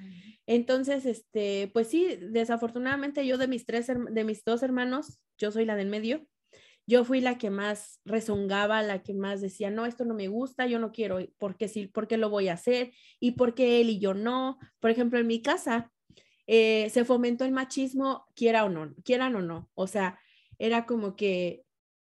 Entonces, 0.46 1.06
este, 1.06 1.70
pues 1.72 1.88
sí, 1.88 2.18
desafortunadamente 2.20 3.26
yo 3.26 3.38
de 3.38 3.48
mis 3.48 3.64
tres, 3.64 3.86
de 3.86 4.24
mis 4.24 4.44
dos 4.44 4.62
hermanos, 4.62 5.20
yo 5.38 5.50
soy 5.50 5.64
la 5.64 5.76
del 5.76 5.88
medio. 5.88 6.26
Yo 6.88 7.04
fui 7.04 7.20
la 7.20 7.36
que 7.36 7.50
más 7.50 8.00
rezongaba, 8.06 8.82
la 8.82 9.02
que 9.02 9.12
más 9.12 9.42
decía, 9.42 9.70
no, 9.70 9.84
esto 9.84 10.06
no 10.06 10.14
me 10.14 10.28
gusta, 10.28 10.66
yo 10.66 10.78
no 10.78 10.90
quiero, 10.90 11.18
¿por 11.36 11.56
qué 11.58 11.68
sí? 11.68 11.86
¿Por 11.86 12.08
qué 12.08 12.16
lo 12.16 12.30
voy 12.30 12.48
a 12.48 12.54
hacer? 12.54 12.92
¿Y 13.20 13.32
por 13.32 13.54
qué 13.54 13.80
él 13.82 13.90
y 13.90 13.98
yo 14.00 14.14
no? 14.14 14.58
Por 14.80 14.90
ejemplo, 14.90 15.18
en 15.18 15.26
mi 15.26 15.42
casa, 15.42 15.92
eh, 16.46 16.88
se 16.88 17.04
fomentó 17.04 17.44
el 17.44 17.52
machismo, 17.52 18.24
quiera 18.34 18.64
o 18.64 18.70
no, 18.70 18.94
quieran 19.04 19.36
o 19.36 19.42
no. 19.42 19.70
O 19.74 19.86
sea, 19.86 20.18
era 20.58 20.86
como 20.86 21.14
que, 21.14 21.62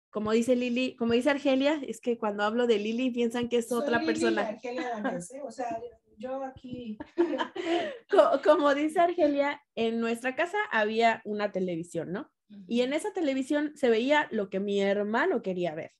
como 0.09 0.31
dice 0.31 0.55
Lili, 0.55 0.95
como 0.95 1.13
dice 1.13 1.29
Argelia, 1.29 1.79
es 1.87 2.01
que 2.01 2.17
cuando 2.17 2.43
hablo 2.43 2.65
de 2.65 2.79
Lili 2.79 3.11
piensan 3.11 3.49
que 3.49 3.57
es 3.57 3.67
Soy 3.67 3.81
otra 3.83 3.99
Lili 3.99 4.07
persona. 4.11 4.47
Argelia 4.47 4.89
Danés, 5.03 5.31
¿eh? 5.31 5.41
O 5.45 5.51
sea, 5.51 5.79
yo 6.17 6.43
aquí. 6.43 6.97
Co- 8.09 8.41
como 8.43 8.73
dice 8.73 8.99
Argelia, 8.99 9.61
en 9.75 9.99
nuestra 9.99 10.35
casa 10.35 10.57
había 10.71 11.21
una 11.23 11.51
televisión, 11.51 12.11
¿no? 12.11 12.31
Y 12.67 12.81
en 12.81 12.93
esa 12.93 13.11
televisión 13.13 13.73
se 13.75 13.89
veía 13.89 14.27
lo 14.31 14.49
que 14.49 14.59
mi 14.59 14.81
hermano 14.81 15.41
quería 15.41 15.75
ver. 15.75 15.91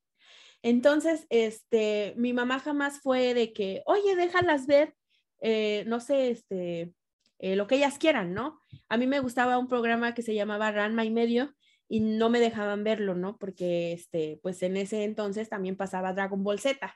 Entonces, 0.64 1.26
este, 1.30 2.14
mi 2.18 2.34
mamá 2.34 2.60
jamás 2.60 3.00
fue 3.02 3.34
de 3.34 3.52
que, 3.52 3.82
oye, 3.86 4.16
déjalas 4.16 4.68
ver, 4.68 4.96
eh, 5.42 5.84
no 5.88 6.00
sé, 6.00 6.30
este, 6.30 6.94
eh, 7.40 7.56
lo 7.56 7.66
que 7.66 7.76
ellas 7.76 7.98
quieran, 7.98 8.34
¿no? 8.34 8.60
A 8.88 8.98
mí 8.98 9.08
me 9.08 9.20
gustaba 9.20 9.58
un 9.58 9.68
programa 9.68 10.14
que 10.14 10.22
se 10.22 10.36
llamaba 10.36 10.72
Ranma 10.72 11.04
y 11.04 11.10
medio 11.10 11.56
y 11.88 12.00
no 12.00 12.30
me 12.30 12.40
dejaban 12.40 12.84
verlo, 12.84 13.16
¿no? 13.16 13.38
Porque, 13.38 13.94
este, 13.94 14.40
pues 14.44 14.62
en 14.62 14.78
ese 14.78 15.04
entonces 15.04 15.50
también 15.50 15.76
pasaba 15.76 16.14
Dragon 16.14 16.44
Ball 16.44 16.60
Z. 16.60 16.96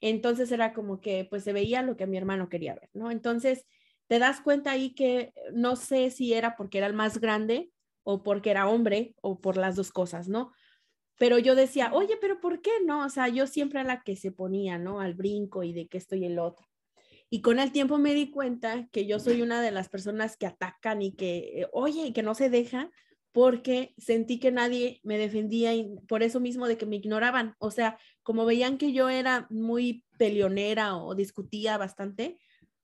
Entonces 0.00 0.50
era 0.50 0.72
como 0.72 1.00
que, 1.00 1.26
pues 1.28 1.44
se 1.44 1.52
veía 1.52 1.82
lo 1.82 1.96
que 1.96 2.06
mi 2.06 2.16
hermano 2.16 2.48
quería 2.48 2.74
ver, 2.74 2.88
¿no? 2.94 3.10
Entonces, 3.10 3.66
te 4.06 4.18
das 4.18 4.40
cuenta 4.40 4.70
ahí 4.70 4.94
que 4.94 5.32
no 5.52 5.76
sé 5.76 6.10
si 6.10 6.32
era 6.32 6.56
porque 6.56 6.78
era 6.78 6.86
el 6.86 6.94
más 6.94 7.18
grande 7.20 7.70
o 8.04 8.22
porque 8.22 8.50
era 8.50 8.68
hombre 8.68 9.14
o 9.20 9.40
por 9.40 9.56
las 9.56 9.74
dos 9.76 9.90
cosas, 9.90 10.28
¿no? 10.28 10.52
Pero 11.18 11.38
yo 11.38 11.54
decía, 11.54 11.92
oye, 11.92 12.16
pero 12.20 12.40
¿por 12.40 12.60
qué 12.60 12.70
no? 12.84 13.04
O 13.04 13.08
sea, 13.08 13.28
yo 13.28 13.46
siempre 13.46 13.80
era 13.80 13.88
la 13.88 14.02
que 14.02 14.16
se 14.16 14.32
ponía, 14.32 14.78
¿no? 14.78 15.00
Al 15.00 15.14
brinco 15.14 15.62
y 15.62 15.72
de 15.72 15.88
que 15.88 15.98
esto 15.98 16.16
y 16.16 16.24
el 16.24 16.38
otro. 16.38 16.66
Y 17.30 17.40
con 17.40 17.58
el 17.58 17.72
tiempo 17.72 17.98
me 17.98 18.14
di 18.14 18.30
cuenta 18.30 18.88
que 18.92 19.06
yo 19.06 19.18
soy 19.18 19.42
una 19.42 19.60
de 19.60 19.70
las 19.70 19.88
personas 19.88 20.36
que 20.36 20.46
atacan 20.46 21.02
y 21.02 21.12
que, 21.12 21.62
eh, 21.62 21.68
oye, 21.72 22.06
y 22.06 22.12
que 22.12 22.22
no 22.22 22.34
se 22.34 22.50
deja 22.50 22.90
porque 23.32 23.94
sentí 23.98 24.38
que 24.38 24.52
nadie 24.52 25.00
me 25.02 25.18
defendía 25.18 25.74
y 25.74 25.96
por 26.06 26.22
eso 26.22 26.38
mismo 26.38 26.68
de 26.68 26.78
que 26.78 26.86
me 26.86 26.96
ignoraban. 26.96 27.56
O 27.58 27.72
sea, 27.72 27.98
como 28.22 28.44
veían 28.44 28.78
que 28.78 28.92
yo 28.92 29.08
era 29.08 29.48
muy 29.50 30.04
peleonera 30.18 30.96
o 30.96 31.16
discutía 31.16 31.76
bastante, 31.76 32.38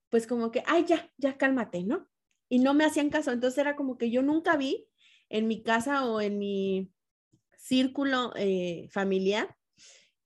pues 0.09 0.27
como 0.27 0.51
que, 0.51 0.63
ay, 0.65 0.83
ya, 0.85 1.09
ya 1.17 1.37
cálmate, 1.37 1.83
¿no? 1.83 2.09
Y 2.49 2.59
no 2.59 2.73
me 2.73 2.83
hacían 2.83 3.09
caso. 3.09 3.31
Entonces 3.31 3.57
era 3.59 3.77
como 3.77 3.97
que 3.97 4.11
yo 4.11 4.21
nunca 4.21 4.57
vi 4.57 4.89
en 5.31 5.47
mi 5.47 5.63
casa 5.63 6.05
o 6.05 6.21
en 6.21 6.37
mi 6.37 6.91
círculo 7.57 8.33
eh, 8.35 8.87
familiar 8.91 9.55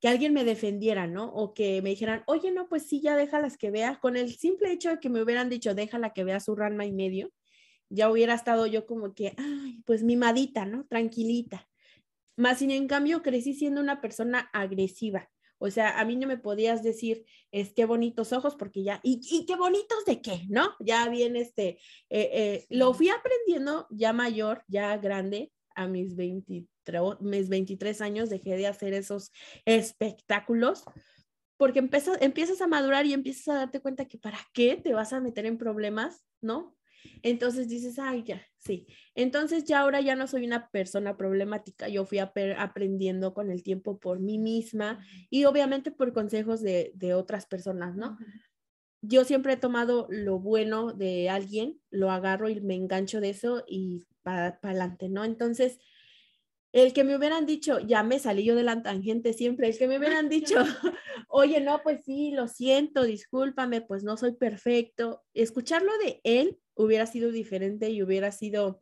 que 0.02 0.10
alguien 0.10 0.34
me 0.34 0.44
defendiera, 0.44 1.08
¿no? 1.08 1.26
O 1.34 1.54
que 1.54 1.82
me 1.82 1.90
dijeran, 1.90 2.24
oye, 2.28 2.52
no, 2.52 2.68
pues 2.68 2.84
sí, 2.88 3.02
ya 3.02 3.16
déjalas 3.16 3.58
que 3.58 3.72
vea. 3.72 4.00
Con 4.00 4.18
el 4.18 4.36
simple 4.36 4.72
hecho 4.72 4.90
de 4.90 5.00
que 5.00 5.10
me 5.10 5.22
hubieran 5.22 5.50
dicho, 5.50 5.74
déjala 5.74 6.14
que 6.14 6.24
vea 6.24 6.40
su 6.40 6.56
rama 6.56 6.86
y 6.86 6.92
medio, 6.92 7.32
ya 7.90 8.12
hubiera 8.12 8.34
estado 8.34 8.68
yo 8.68 8.86
como 8.86 9.14
que, 9.14 9.34
ay, 9.38 9.82
pues 9.86 10.04
mimadita, 10.04 10.66
¿no? 10.66 10.86
Tranquilita. 10.86 11.68
Más 12.36 12.60
sin 12.60 12.72
en 12.72 12.88
cambio, 12.88 13.22
crecí 13.22 13.54
siendo 13.54 13.80
una 13.82 14.02
persona 14.02 14.50
agresiva. 14.54 15.30
O 15.58 15.70
sea, 15.70 16.00
a 16.00 16.06
mí 16.06 16.16
no 16.16 16.28
me 16.28 16.38
podías 16.38 16.84
decir, 16.84 17.26
es 17.52 17.74
qué 17.74 17.86
bonitos 17.86 18.34
ojos, 18.34 18.56
porque 18.56 18.84
ya, 18.84 19.00
¿y, 19.04 19.20
y 19.30 19.46
qué 19.46 19.56
bonitos 19.56 20.06
de 20.06 20.22
qué? 20.22 20.46
¿No? 20.50 20.76
Ya 20.80 21.08
bien, 21.10 21.36
este, 21.36 21.80
eh, 22.10 22.30
eh, 22.34 22.66
lo 22.70 22.94
fui 22.94 23.10
aprendiendo 23.10 23.88
ya 23.90 24.14
mayor, 24.14 24.64
ya 24.68 24.98
grande, 24.98 25.52
a 25.76 25.88
mis 25.88 26.16
23, 26.16 26.68
mis 27.20 27.50
23 27.50 28.02
años, 28.02 28.30
dejé 28.30 28.58
de 28.58 28.68
hacer 28.68 28.94
esos 28.94 29.32
espectáculos, 29.66 30.84
porque 31.58 31.80
empiezas, 31.80 32.22
empiezas 32.22 32.62
a 32.62 32.68
madurar 32.68 33.06
y 33.06 33.14
empiezas 33.14 33.48
a 33.50 33.56
darte 33.60 33.82
cuenta 33.82 34.06
que 34.06 34.18
para 34.18 34.40
qué 34.54 34.76
te 34.78 34.94
vas 34.94 35.14
a 35.14 35.20
meter 35.20 35.46
en 35.46 35.58
problemas, 35.58 36.26
¿no? 36.42 36.76
Entonces 37.22 37.68
dices, 37.68 38.00
ay, 38.00 38.24
ya, 38.24 38.42
sí. 38.66 38.88
Entonces 39.16 39.64
ya 39.66 39.80
ahora 39.80 40.02
ya 40.02 40.16
no 40.16 40.28
soy 40.28 40.46
una 40.46 40.70
persona 40.70 41.18
problemática, 41.18 41.88
yo 41.88 42.06
fui 42.06 42.20
ap- 42.20 42.38
aprendiendo 42.58 43.34
con 43.34 43.52
el 43.52 43.64
tiempo 43.64 44.00
por 44.00 44.20
mí 44.20 44.38
misma 44.40 45.06
y 45.30 45.46
obviamente 45.46 45.92
por 45.92 46.14
consejos 46.14 46.62
de, 46.62 46.92
de 46.96 47.14
otras 47.14 47.46
personas, 47.46 47.96
¿no? 47.96 48.18
Yo 49.02 49.26
siempre 49.26 49.54
he 49.54 49.58
tomado 49.58 50.08
lo 50.10 50.40
bueno 50.40 50.94
de 50.94 51.30
alguien, 51.30 51.82
lo 51.92 52.12
agarro 52.12 52.50
y 52.50 52.62
me 52.62 52.76
engancho 52.76 53.22
de 53.22 53.32
eso 53.32 53.64
y 53.68 54.06
para 54.24 54.60
adelante, 54.64 55.10
¿no? 55.10 55.26
Entonces, 55.26 55.80
el 56.74 56.92
que 56.94 57.04
me 57.06 57.16
hubieran 57.16 57.46
dicho, 57.46 57.80
ya 57.80 58.04
me 58.04 58.20
salí 58.20 58.44
yo 58.44 58.56
de 58.56 58.64
la 58.64 58.82
tangente 58.84 59.34
siempre, 59.34 59.70
el 59.70 59.78
que 59.78 59.88
me 59.88 59.98
hubieran 59.98 60.28
dicho, 60.30 60.56
oye, 61.30 61.62
no, 61.62 61.82
pues 61.84 62.04
sí, 62.06 62.32
lo 62.32 62.48
siento, 62.48 63.04
discúlpame, 63.04 63.82
pues 63.82 64.04
no 64.04 64.18
soy 64.18 64.34
perfecto. 64.34 65.24
Escucharlo 65.34 65.92
de 66.00 66.20
él 66.24 66.60
hubiera 66.76 67.06
sido 67.06 67.32
diferente 67.32 67.90
y 67.90 68.04
hubiera 68.04 68.32
sido 68.32 68.80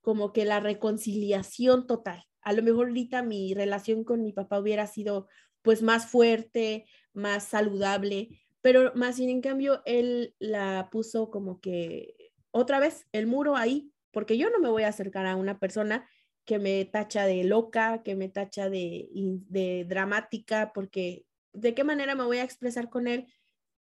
como 0.00 0.32
que 0.32 0.44
la 0.44 0.60
reconciliación 0.60 1.86
total. 1.86 2.24
A 2.42 2.52
lo 2.52 2.62
mejor 2.62 2.88
ahorita 2.88 3.22
mi 3.22 3.54
relación 3.54 4.04
con 4.04 4.22
mi 4.22 4.32
papá 4.32 4.58
hubiera 4.58 4.86
sido 4.86 5.28
pues 5.62 5.82
más 5.82 6.06
fuerte, 6.06 6.86
más 7.12 7.44
saludable, 7.44 8.28
pero 8.62 8.92
más 8.94 9.16
sin 9.16 9.28
en 9.28 9.40
cambio 9.40 9.82
él 9.84 10.34
la 10.38 10.88
puso 10.90 11.30
como 11.30 11.60
que 11.60 12.14
otra 12.50 12.80
vez 12.80 13.06
el 13.12 13.26
muro 13.26 13.56
ahí, 13.56 13.92
porque 14.10 14.38
yo 14.38 14.50
no 14.50 14.58
me 14.58 14.68
voy 14.68 14.82
a 14.84 14.88
acercar 14.88 15.26
a 15.26 15.36
una 15.36 15.58
persona 15.58 16.08
que 16.44 16.58
me 16.58 16.84
tacha 16.84 17.26
de 17.26 17.44
loca, 17.44 18.02
que 18.02 18.16
me 18.16 18.28
tacha 18.28 18.68
de, 18.68 19.08
de 19.12 19.84
dramática, 19.86 20.72
porque 20.74 21.26
de 21.52 21.74
qué 21.74 21.84
manera 21.84 22.14
me 22.14 22.24
voy 22.24 22.38
a 22.38 22.44
expresar 22.44 22.88
con 22.88 23.06
él 23.06 23.26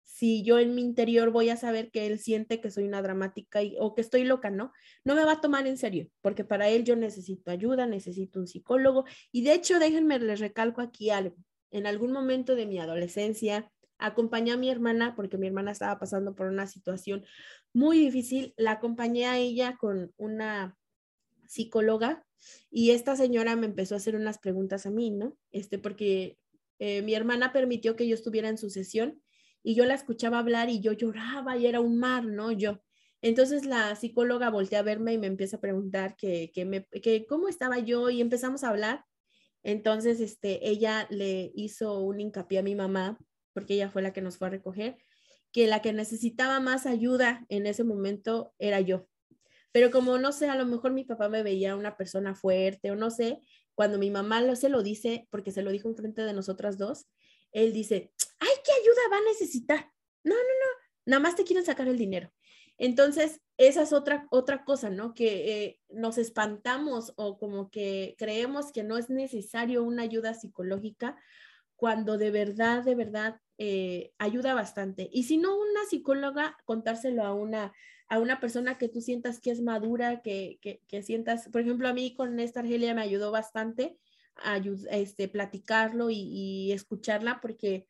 si 0.04 0.42
yo 0.44 0.58
en 0.58 0.74
mi 0.74 0.82
interior 0.82 1.30
voy 1.30 1.48
a 1.50 1.56
saber 1.56 1.90
que 1.90 2.06
él 2.06 2.18
siente 2.18 2.60
que 2.60 2.70
soy 2.70 2.84
una 2.84 3.02
dramática 3.02 3.62
y- 3.62 3.76
o 3.78 3.94
que 3.94 4.00
estoy 4.02 4.24
loca, 4.24 4.50
¿no? 4.50 4.72
No 5.04 5.14
me 5.14 5.24
va 5.24 5.32
a 5.32 5.40
tomar 5.40 5.66
en 5.66 5.76
serio, 5.78 6.08
porque 6.20 6.44
para 6.44 6.68
él 6.68 6.84
yo 6.84 6.96
necesito 6.96 7.50
ayuda, 7.50 7.86
necesito 7.86 8.40
un 8.40 8.46
psicólogo. 8.46 9.04
Y 9.32 9.42
de 9.44 9.54
hecho, 9.54 9.78
déjenme, 9.78 10.18
les 10.18 10.40
recalco 10.40 10.80
aquí 10.80 11.10
algo. 11.10 11.36
En 11.70 11.86
algún 11.86 12.12
momento 12.12 12.54
de 12.54 12.66
mi 12.66 12.78
adolescencia, 12.78 13.70
acompañé 13.98 14.52
a 14.52 14.56
mi 14.56 14.68
hermana, 14.68 15.14
porque 15.16 15.38
mi 15.38 15.46
hermana 15.46 15.70
estaba 15.72 15.98
pasando 15.98 16.34
por 16.34 16.48
una 16.48 16.66
situación 16.66 17.24
muy 17.72 17.98
difícil, 17.98 18.52
la 18.56 18.72
acompañé 18.72 19.26
a 19.26 19.38
ella 19.38 19.76
con 19.78 20.12
una 20.16 20.76
psicóloga 21.46 22.26
y 22.70 22.90
esta 22.90 23.16
señora 23.16 23.56
me 23.56 23.66
empezó 23.66 23.94
a 23.94 23.98
hacer 23.98 24.16
unas 24.16 24.38
preguntas 24.38 24.86
a 24.86 24.90
mí, 24.90 25.10
¿no? 25.10 25.36
Este, 25.52 25.78
porque 25.78 26.38
eh, 26.78 27.02
mi 27.02 27.14
hermana 27.14 27.52
permitió 27.52 27.94
que 27.94 28.08
yo 28.08 28.14
estuviera 28.14 28.48
en 28.48 28.58
su 28.58 28.70
sesión 28.70 29.21
y 29.62 29.74
yo 29.74 29.84
la 29.84 29.94
escuchaba 29.94 30.38
hablar 30.38 30.68
y 30.68 30.80
yo 30.80 30.92
lloraba 30.92 31.56
y 31.56 31.66
era 31.66 31.80
un 31.80 31.98
mar, 31.98 32.24
¿no? 32.24 32.52
Yo. 32.52 32.80
Entonces 33.20 33.64
la 33.64 33.94
psicóloga 33.94 34.50
voltea 34.50 34.80
a 34.80 34.82
verme 34.82 35.12
y 35.12 35.18
me 35.18 35.28
empieza 35.28 35.56
a 35.56 35.60
preguntar 35.60 36.16
que, 36.16 36.50
que, 36.52 36.64
me, 36.64 36.86
que 36.86 37.26
cómo 37.26 37.48
estaba 37.48 37.78
yo 37.78 38.10
y 38.10 38.20
empezamos 38.20 38.64
a 38.64 38.70
hablar. 38.70 39.04
Entonces, 39.62 40.20
este, 40.20 40.68
ella 40.68 41.06
le 41.08 41.52
hizo 41.54 42.00
un 42.00 42.20
hincapié 42.20 42.58
a 42.58 42.62
mi 42.62 42.74
mamá, 42.74 43.18
porque 43.52 43.74
ella 43.74 43.90
fue 43.90 44.02
la 44.02 44.12
que 44.12 44.20
nos 44.20 44.36
fue 44.36 44.48
a 44.48 44.50
recoger, 44.50 44.98
que 45.52 45.66
la 45.66 45.80
que 45.80 45.92
necesitaba 45.92 46.58
más 46.60 46.86
ayuda 46.86 47.46
en 47.48 47.66
ese 47.66 47.84
momento 47.84 48.54
era 48.58 48.80
yo. 48.80 49.06
Pero 49.70 49.90
como 49.90 50.18
no 50.18 50.32
sé, 50.32 50.48
a 50.48 50.56
lo 50.56 50.66
mejor 50.66 50.92
mi 50.92 51.04
papá 51.04 51.28
me 51.28 51.42
veía 51.42 51.76
una 51.76 51.96
persona 51.96 52.34
fuerte 52.34 52.90
o 52.90 52.96
no 52.96 53.10
sé, 53.10 53.40
cuando 53.74 53.98
mi 53.98 54.10
mamá 54.10 54.40
lo, 54.40 54.56
se 54.56 54.68
lo 54.68 54.82
dice, 54.82 55.28
porque 55.30 55.52
se 55.52 55.62
lo 55.62 55.70
dijo 55.70 55.88
enfrente 55.88 56.22
de 56.22 56.32
nosotras 56.32 56.76
dos, 56.76 57.06
él 57.52 57.72
dice, 57.72 58.12
ay, 58.38 58.50
¿qué 58.64 58.72
ayuda 58.72 59.08
va 59.10 59.18
a 59.18 59.30
necesitar? 59.32 59.92
No, 60.24 60.34
no, 60.34 60.40
no, 60.40 60.66
nada 61.06 61.20
más 61.20 61.36
te 61.36 61.44
quieren 61.44 61.64
sacar 61.64 61.88
el 61.88 61.98
dinero. 61.98 62.32
Entonces, 62.78 63.40
esa 63.58 63.82
es 63.82 63.92
otra, 63.92 64.26
otra 64.30 64.64
cosa, 64.64 64.90
¿no? 64.90 65.14
Que 65.14 65.64
eh, 65.64 65.80
nos 65.90 66.18
espantamos 66.18 67.12
o 67.16 67.38
como 67.38 67.70
que 67.70 68.16
creemos 68.18 68.72
que 68.72 68.82
no 68.82 68.96
es 68.98 69.10
necesario 69.10 69.84
una 69.84 70.02
ayuda 70.02 70.34
psicológica 70.34 71.16
cuando 71.76 72.16
de 72.16 72.30
verdad, 72.30 72.82
de 72.82 72.94
verdad 72.94 73.40
eh, 73.58 74.12
ayuda 74.18 74.54
bastante. 74.54 75.08
Y 75.12 75.24
si 75.24 75.36
no, 75.36 75.56
una 75.56 75.84
psicóloga, 75.88 76.56
contárselo 76.64 77.24
a 77.24 77.34
una, 77.34 77.72
a 78.08 78.18
una 78.18 78.40
persona 78.40 78.78
que 78.78 78.88
tú 78.88 79.00
sientas 79.00 79.40
que 79.40 79.50
es 79.50 79.60
madura, 79.60 80.22
que, 80.22 80.58
que, 80.60 80.80
que 80.88 81.02
sientas, 81.02 81.48
por 81.50 81.60
ejemplo, 81.60 81.88
a 81.88 81.92
mí 81.92 82.14
con 82.14 82.40
esta 82.40 82.60
Argelia 82.60 82.94
me 82.94 83.02
ayudó 83.02 83.30
bastante 83.30 83.98
este, 84.90 85.28
platicarlo 85.28 86.08
y, 86.10 86.72
escucharla 86.72 87.40
porque, 87.40 87.86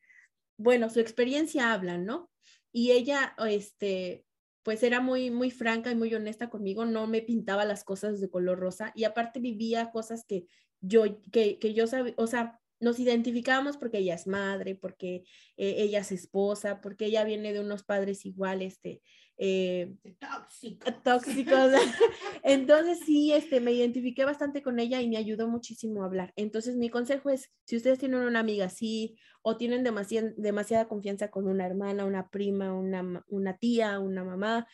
bueno, 0.57 0.89
su 0.89 0.99
experiencia 0.99 1.73
habla, 1.73 1.97
¿no? 1.97 2.29
Y 2.71 2.91
ella, 2.91 3.35
este, 3.47 4.25
pues 4.63 4.83
era 4.83 4.99
muy, 4.99 5.29
muy 5.31 5.51
franca 5.51 5.91
y 5.91 5.95
muy 5.95 6.13
honesta 6.13 6.49
conmigo, 6.49 6.85
no 6.85 7.07
me 7.07 7.21
pintaba 7.21 7.65
las 7.65 7.83
cosas 7.83 8.19
de 8.19 8.29
color 8.29 8.59
rosa 8.59 8.91
y 8.95 9.03
aparte 9.03 9.39
vivía 9.39 9.91
cosas 9.91 10.25
que 10.25 10.47
yo, 10.79 11.21
que, 11.31 11.59
que 11.59 11.73
yo 11.73 11.87
sabía, 11.87 12.13
o 12.17 12.27
sea, 12.27 12.59
nos 12.83 12.99
identificábamos 12.99 13.77
porque 13.77 13.99
ella 13.99 14.15
es 14.15 14.27
madre, 14.27 14.75
porque 14.75 15.23
eh, 15.57 15.75
ella 15.77 15.99
es 15.99 16.11
esposa, 16.11 16.81
porque 16.81 17.05
ella 17.05 17.23
viene 17.23 17.53
de 17.53 17.61
unos 17.61 17.83
padres 17.83 18.25
igual, 18.25 18.61
este, 18.61 19.01
eh, 19.37 19.95
Tóxico. 20.19 20.93
tóxicos. 21.03 21.71
Entonces 22.43 22.99
sí, 23.05 23.33
este, 23.33 23.59
me 23.59 23.71
identifiqué 23.71 24.25
bastante 24.25 24.61
con 24.61 24.79
ella 24.79 25.01
y 25.01 25.09
me 25.09 25.17
ayudó 25.17 25.47
muchísimo 25.47 26.03
a 26.03 26.05
hablar. 26.05 26.33
Entonces 26.35 26.75
mi 26.75 26.89
consejo 26.89 27.29
es, 27.29 27.51
si 27.65 27.77
ustedes 27.77 27.99
tienen 27.99 28.19
una 28.19 28.39
amiga 28.39 28.65
así 28.65 29.17
o 29.41 29.57
tienen 29.57 29.83
demasiada, 29.83 30.31
demasiada 30.37 30.87
confianza 30.87 31.29
con 31.29 31.47
una 31.47 31.65
hermana, 31.65 32.05
una 32.05 32.29
prima, 32.29 32.73
una, 32.73 33.23
una 33.27 33.57
tía, 33.57 33.99
una 33.99 34.23
mamá, 34.23 34.67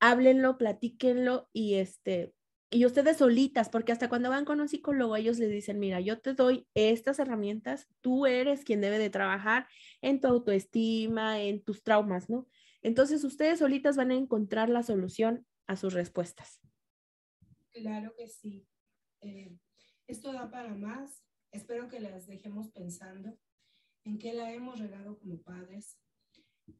háblenlo, 0.00 0.58
platíquenlo 0.58 1.48
y 1.52 1.74
este, 1.74 2.34
y 2.72 2.86
ustedes 2.86 3.18
solitas, 3.18 3.68
porque 3.68 3.92
hasta 3.92 4.08
cuando 4.08 4.30
van 4.30 4.46
con 4.46 4.58
un 4.60 4.68
psicólogo, 4.68 5.14
ellos 5.14 5.38
les 5.38 5.50
dicen, 5.50 5.78
mira, 5.78 6.00
yo 6.00 6.20
te 6.20 6.32
doy 6.32 6.66
estas 6.72 7.18
herramientas, 7.18 7.86
tú 8.00 8.24
eres 8.24 8.64
quien 8.64 8.80
debe 8.80 8.98
de 8.98 9.10
trabajar 9.10 9.68
en 10.00 10.20
tu 10.20 10.28
autoestima, 10.28 11.42
en 11.42 11.62
tus 11.62 11.82
traumas, 11.82 12.30
¿no? 12.30 12.48
Entonces 12.82 13.24
ustedes 13.24 13.60
solitas 13.60 13.96
van 13.96 14.10
a 14.10 14.16
encontrar 14.16 14.68
la 14.68 14.82
solución 14.82 15.46
a 15.66 15.76
sus 15.76 15.94
respuestas. 15.94 16.60
Claro 17.70 18.14
que 18.16 18.28
sí. 18.28 18.66
Eh, 19.20 19.56
esto 20.06 20.32
da 20.32 20.50
para 20.50 20.74
más. 20.74 21.24
Espero 21.52 21.88
que 21.88 22.00
las 22.00 22.26
dejemos 22.26 22.68
pensando 22.68 23.38
en 24.04 24.18
qué 24.18 24.32
la 24.32 24.52
hemos 24.52 24.80
regado 24.80 25.18
como 25.18 25.40
padres 25.42 25.98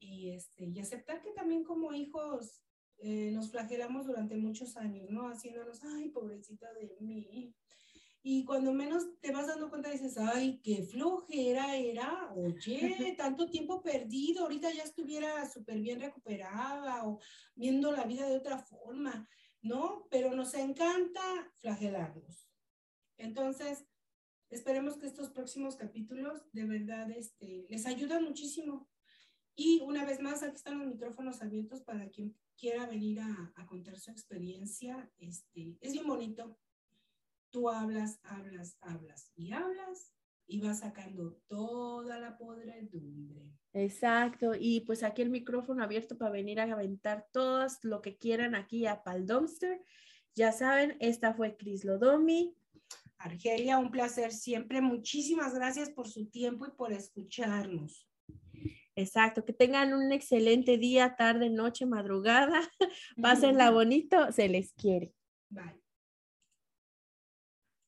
y, 0.01 0.31
este, 0.31 0.65
y 0.65 0.81
aceptar 0.81 1.23
que 1.23 1.31
también 1.31 1.65
como 1.65 1.93
hijos 1.93 2.63
eh, 2.99 3.31
nos 3.33 3.51
flagelamos 3.51 4.07
durante 4.07 4.37
muchos 4.37 4.77
años, 4.77 5.11
¿no? 5.11 5.29
Haciéndonos, 5.29 5.83
ay, 5.85 6.11
pobrecita 6.11 6.73
de 6.73 6.97
mí. 7.01 7.55
Y 8.25 8.45
cuando 8.45 8.73
menos 8.73 9.19
te 9.21 9.33
vas 9.33 9.49
dando 9.49 9.69
cuenta, 9.69 9.91
dices, 9.91 10.17
ay, 10.17 10.61
qué 10.63 10.85
flojera 10.85 11.77
era, 11.77 12.33
oye, 12.35 13.17
tanto 13.19 13.51
tiempo 13.51 13.83
perdido, 13.83 14.45
ahorita 14.45 14.73
ya 14.73 14.85
estuviera 14.85 15.51
súper 15.51 15.81
bien 15.81 16.01
recuperada 16.01 17.05
o 17.05 17.19
viendo 17.57 17.91
la 17.91 18.05
vida 18.05 18.29
de 18.29 18.37
otra 18.37 18.59
forma, 18.59 19.29
¿no? 19.61 20.07
Pero 20.09 20.31
nos 20.35 20.55
encanta 20.55 21.21
flagelarnos. 21.57 22.49
Entonces, 23.17 23.87
esperemos 24.51 24.99
que 24.99 25.07
estos 25.07 25.31
próximos 25.31 25.75
capítulos 25.75 26.43
de 26.53 26.65
verdad 26.65 27.11
este, 27.11 27.67
les 27.69 27.87
ayuden 27.87 28.23
muchísimo. 28.23 28.89
Y 29.57 29.81
una 29.81 30.05
vez 30.05 30.21
más, 30.21 30.45
aquí 30.45 30.57
están 30.57 30.79
los 30.79 30.87
micrófonos 30.87 31.43
abiertos 31.43 31.83
para 31.83 32.09
quien 32.09 32.37
quiera 32.57 32.87
venir 32.87 33.19
a, 33.19 33.53
a 33.57 33.67
contar 33.67 33.99
su 33.99 34.13
experiencia. 34.13 35.11
Este, 35.19 35.77
es 35.81 35.93
bien 35.93 36.07
bonito 36.07 36.62
tú 37.53 37.69
hablas, 37.69 38.19
hablas, 38.25 38.77
hablas 38.81 39.31
y 39.37 39.53
hablas 39.53 40.13
y 40.47 40.61
vas 40.61 40.81
sacando 40.81 41.39
toda 41.47 42.19
la 42.19 42.37
podredumbre. 42.37 43.53
Exacto, 43.73 44.53
y 44.59 44.81
pues 44.81 45.03
aquí 45.03 45.23
el 45.23 45.31
micrófono 45.31 45.83
abierto 45.83 46.19
para 46.19 46.33
venir 46.33 46.61
a 46.61 46.65
aventar 46.65 47.27
todo 47.33 47.67
lo 47.83 48.03
que 48.03 48.17
quieran 48.19 48.55
aquí 48.55 48.87
a 48.87 49.03
Pal 49.03 49.27
Dumpster. 49.27 49.81
Ya 50.35 50.53
saben, 50.53 50.97
esta 51.01 51.35
fue 51.35 51.57
Cris 51.57 51.85
Lodomi. 51.85 52.55
Argelia, 53.19 53.79
un 53.79 53.91
placer 53.91 54.33
siempre. 54.33 54.81
Muchísimas 54.81 55.55
gracias 55.55 55.91
por 55.91 56.09
su 56.09 56.27
tiempo 56.27 56.67
y 56.67 56.71
por 56.73 56.93
escucharnos. 56.93 58.09
Exacto, 58.95 59.45
que 59.45 59.53
tengan 59.53 59.95
un 59.95 60.13
excelente 60.13 60.77
día, 60.77 61.17
tarde, 61.17 61.49
noche, 61.49 61.87
madrugada. 61.87 62.61
Pásenla 63.23 63.71
bonito, 63.71 64.33
se 64.33 64.49
les 64.49 64.73
quiere. 64.73 65.15
Bye. 65.49 65.82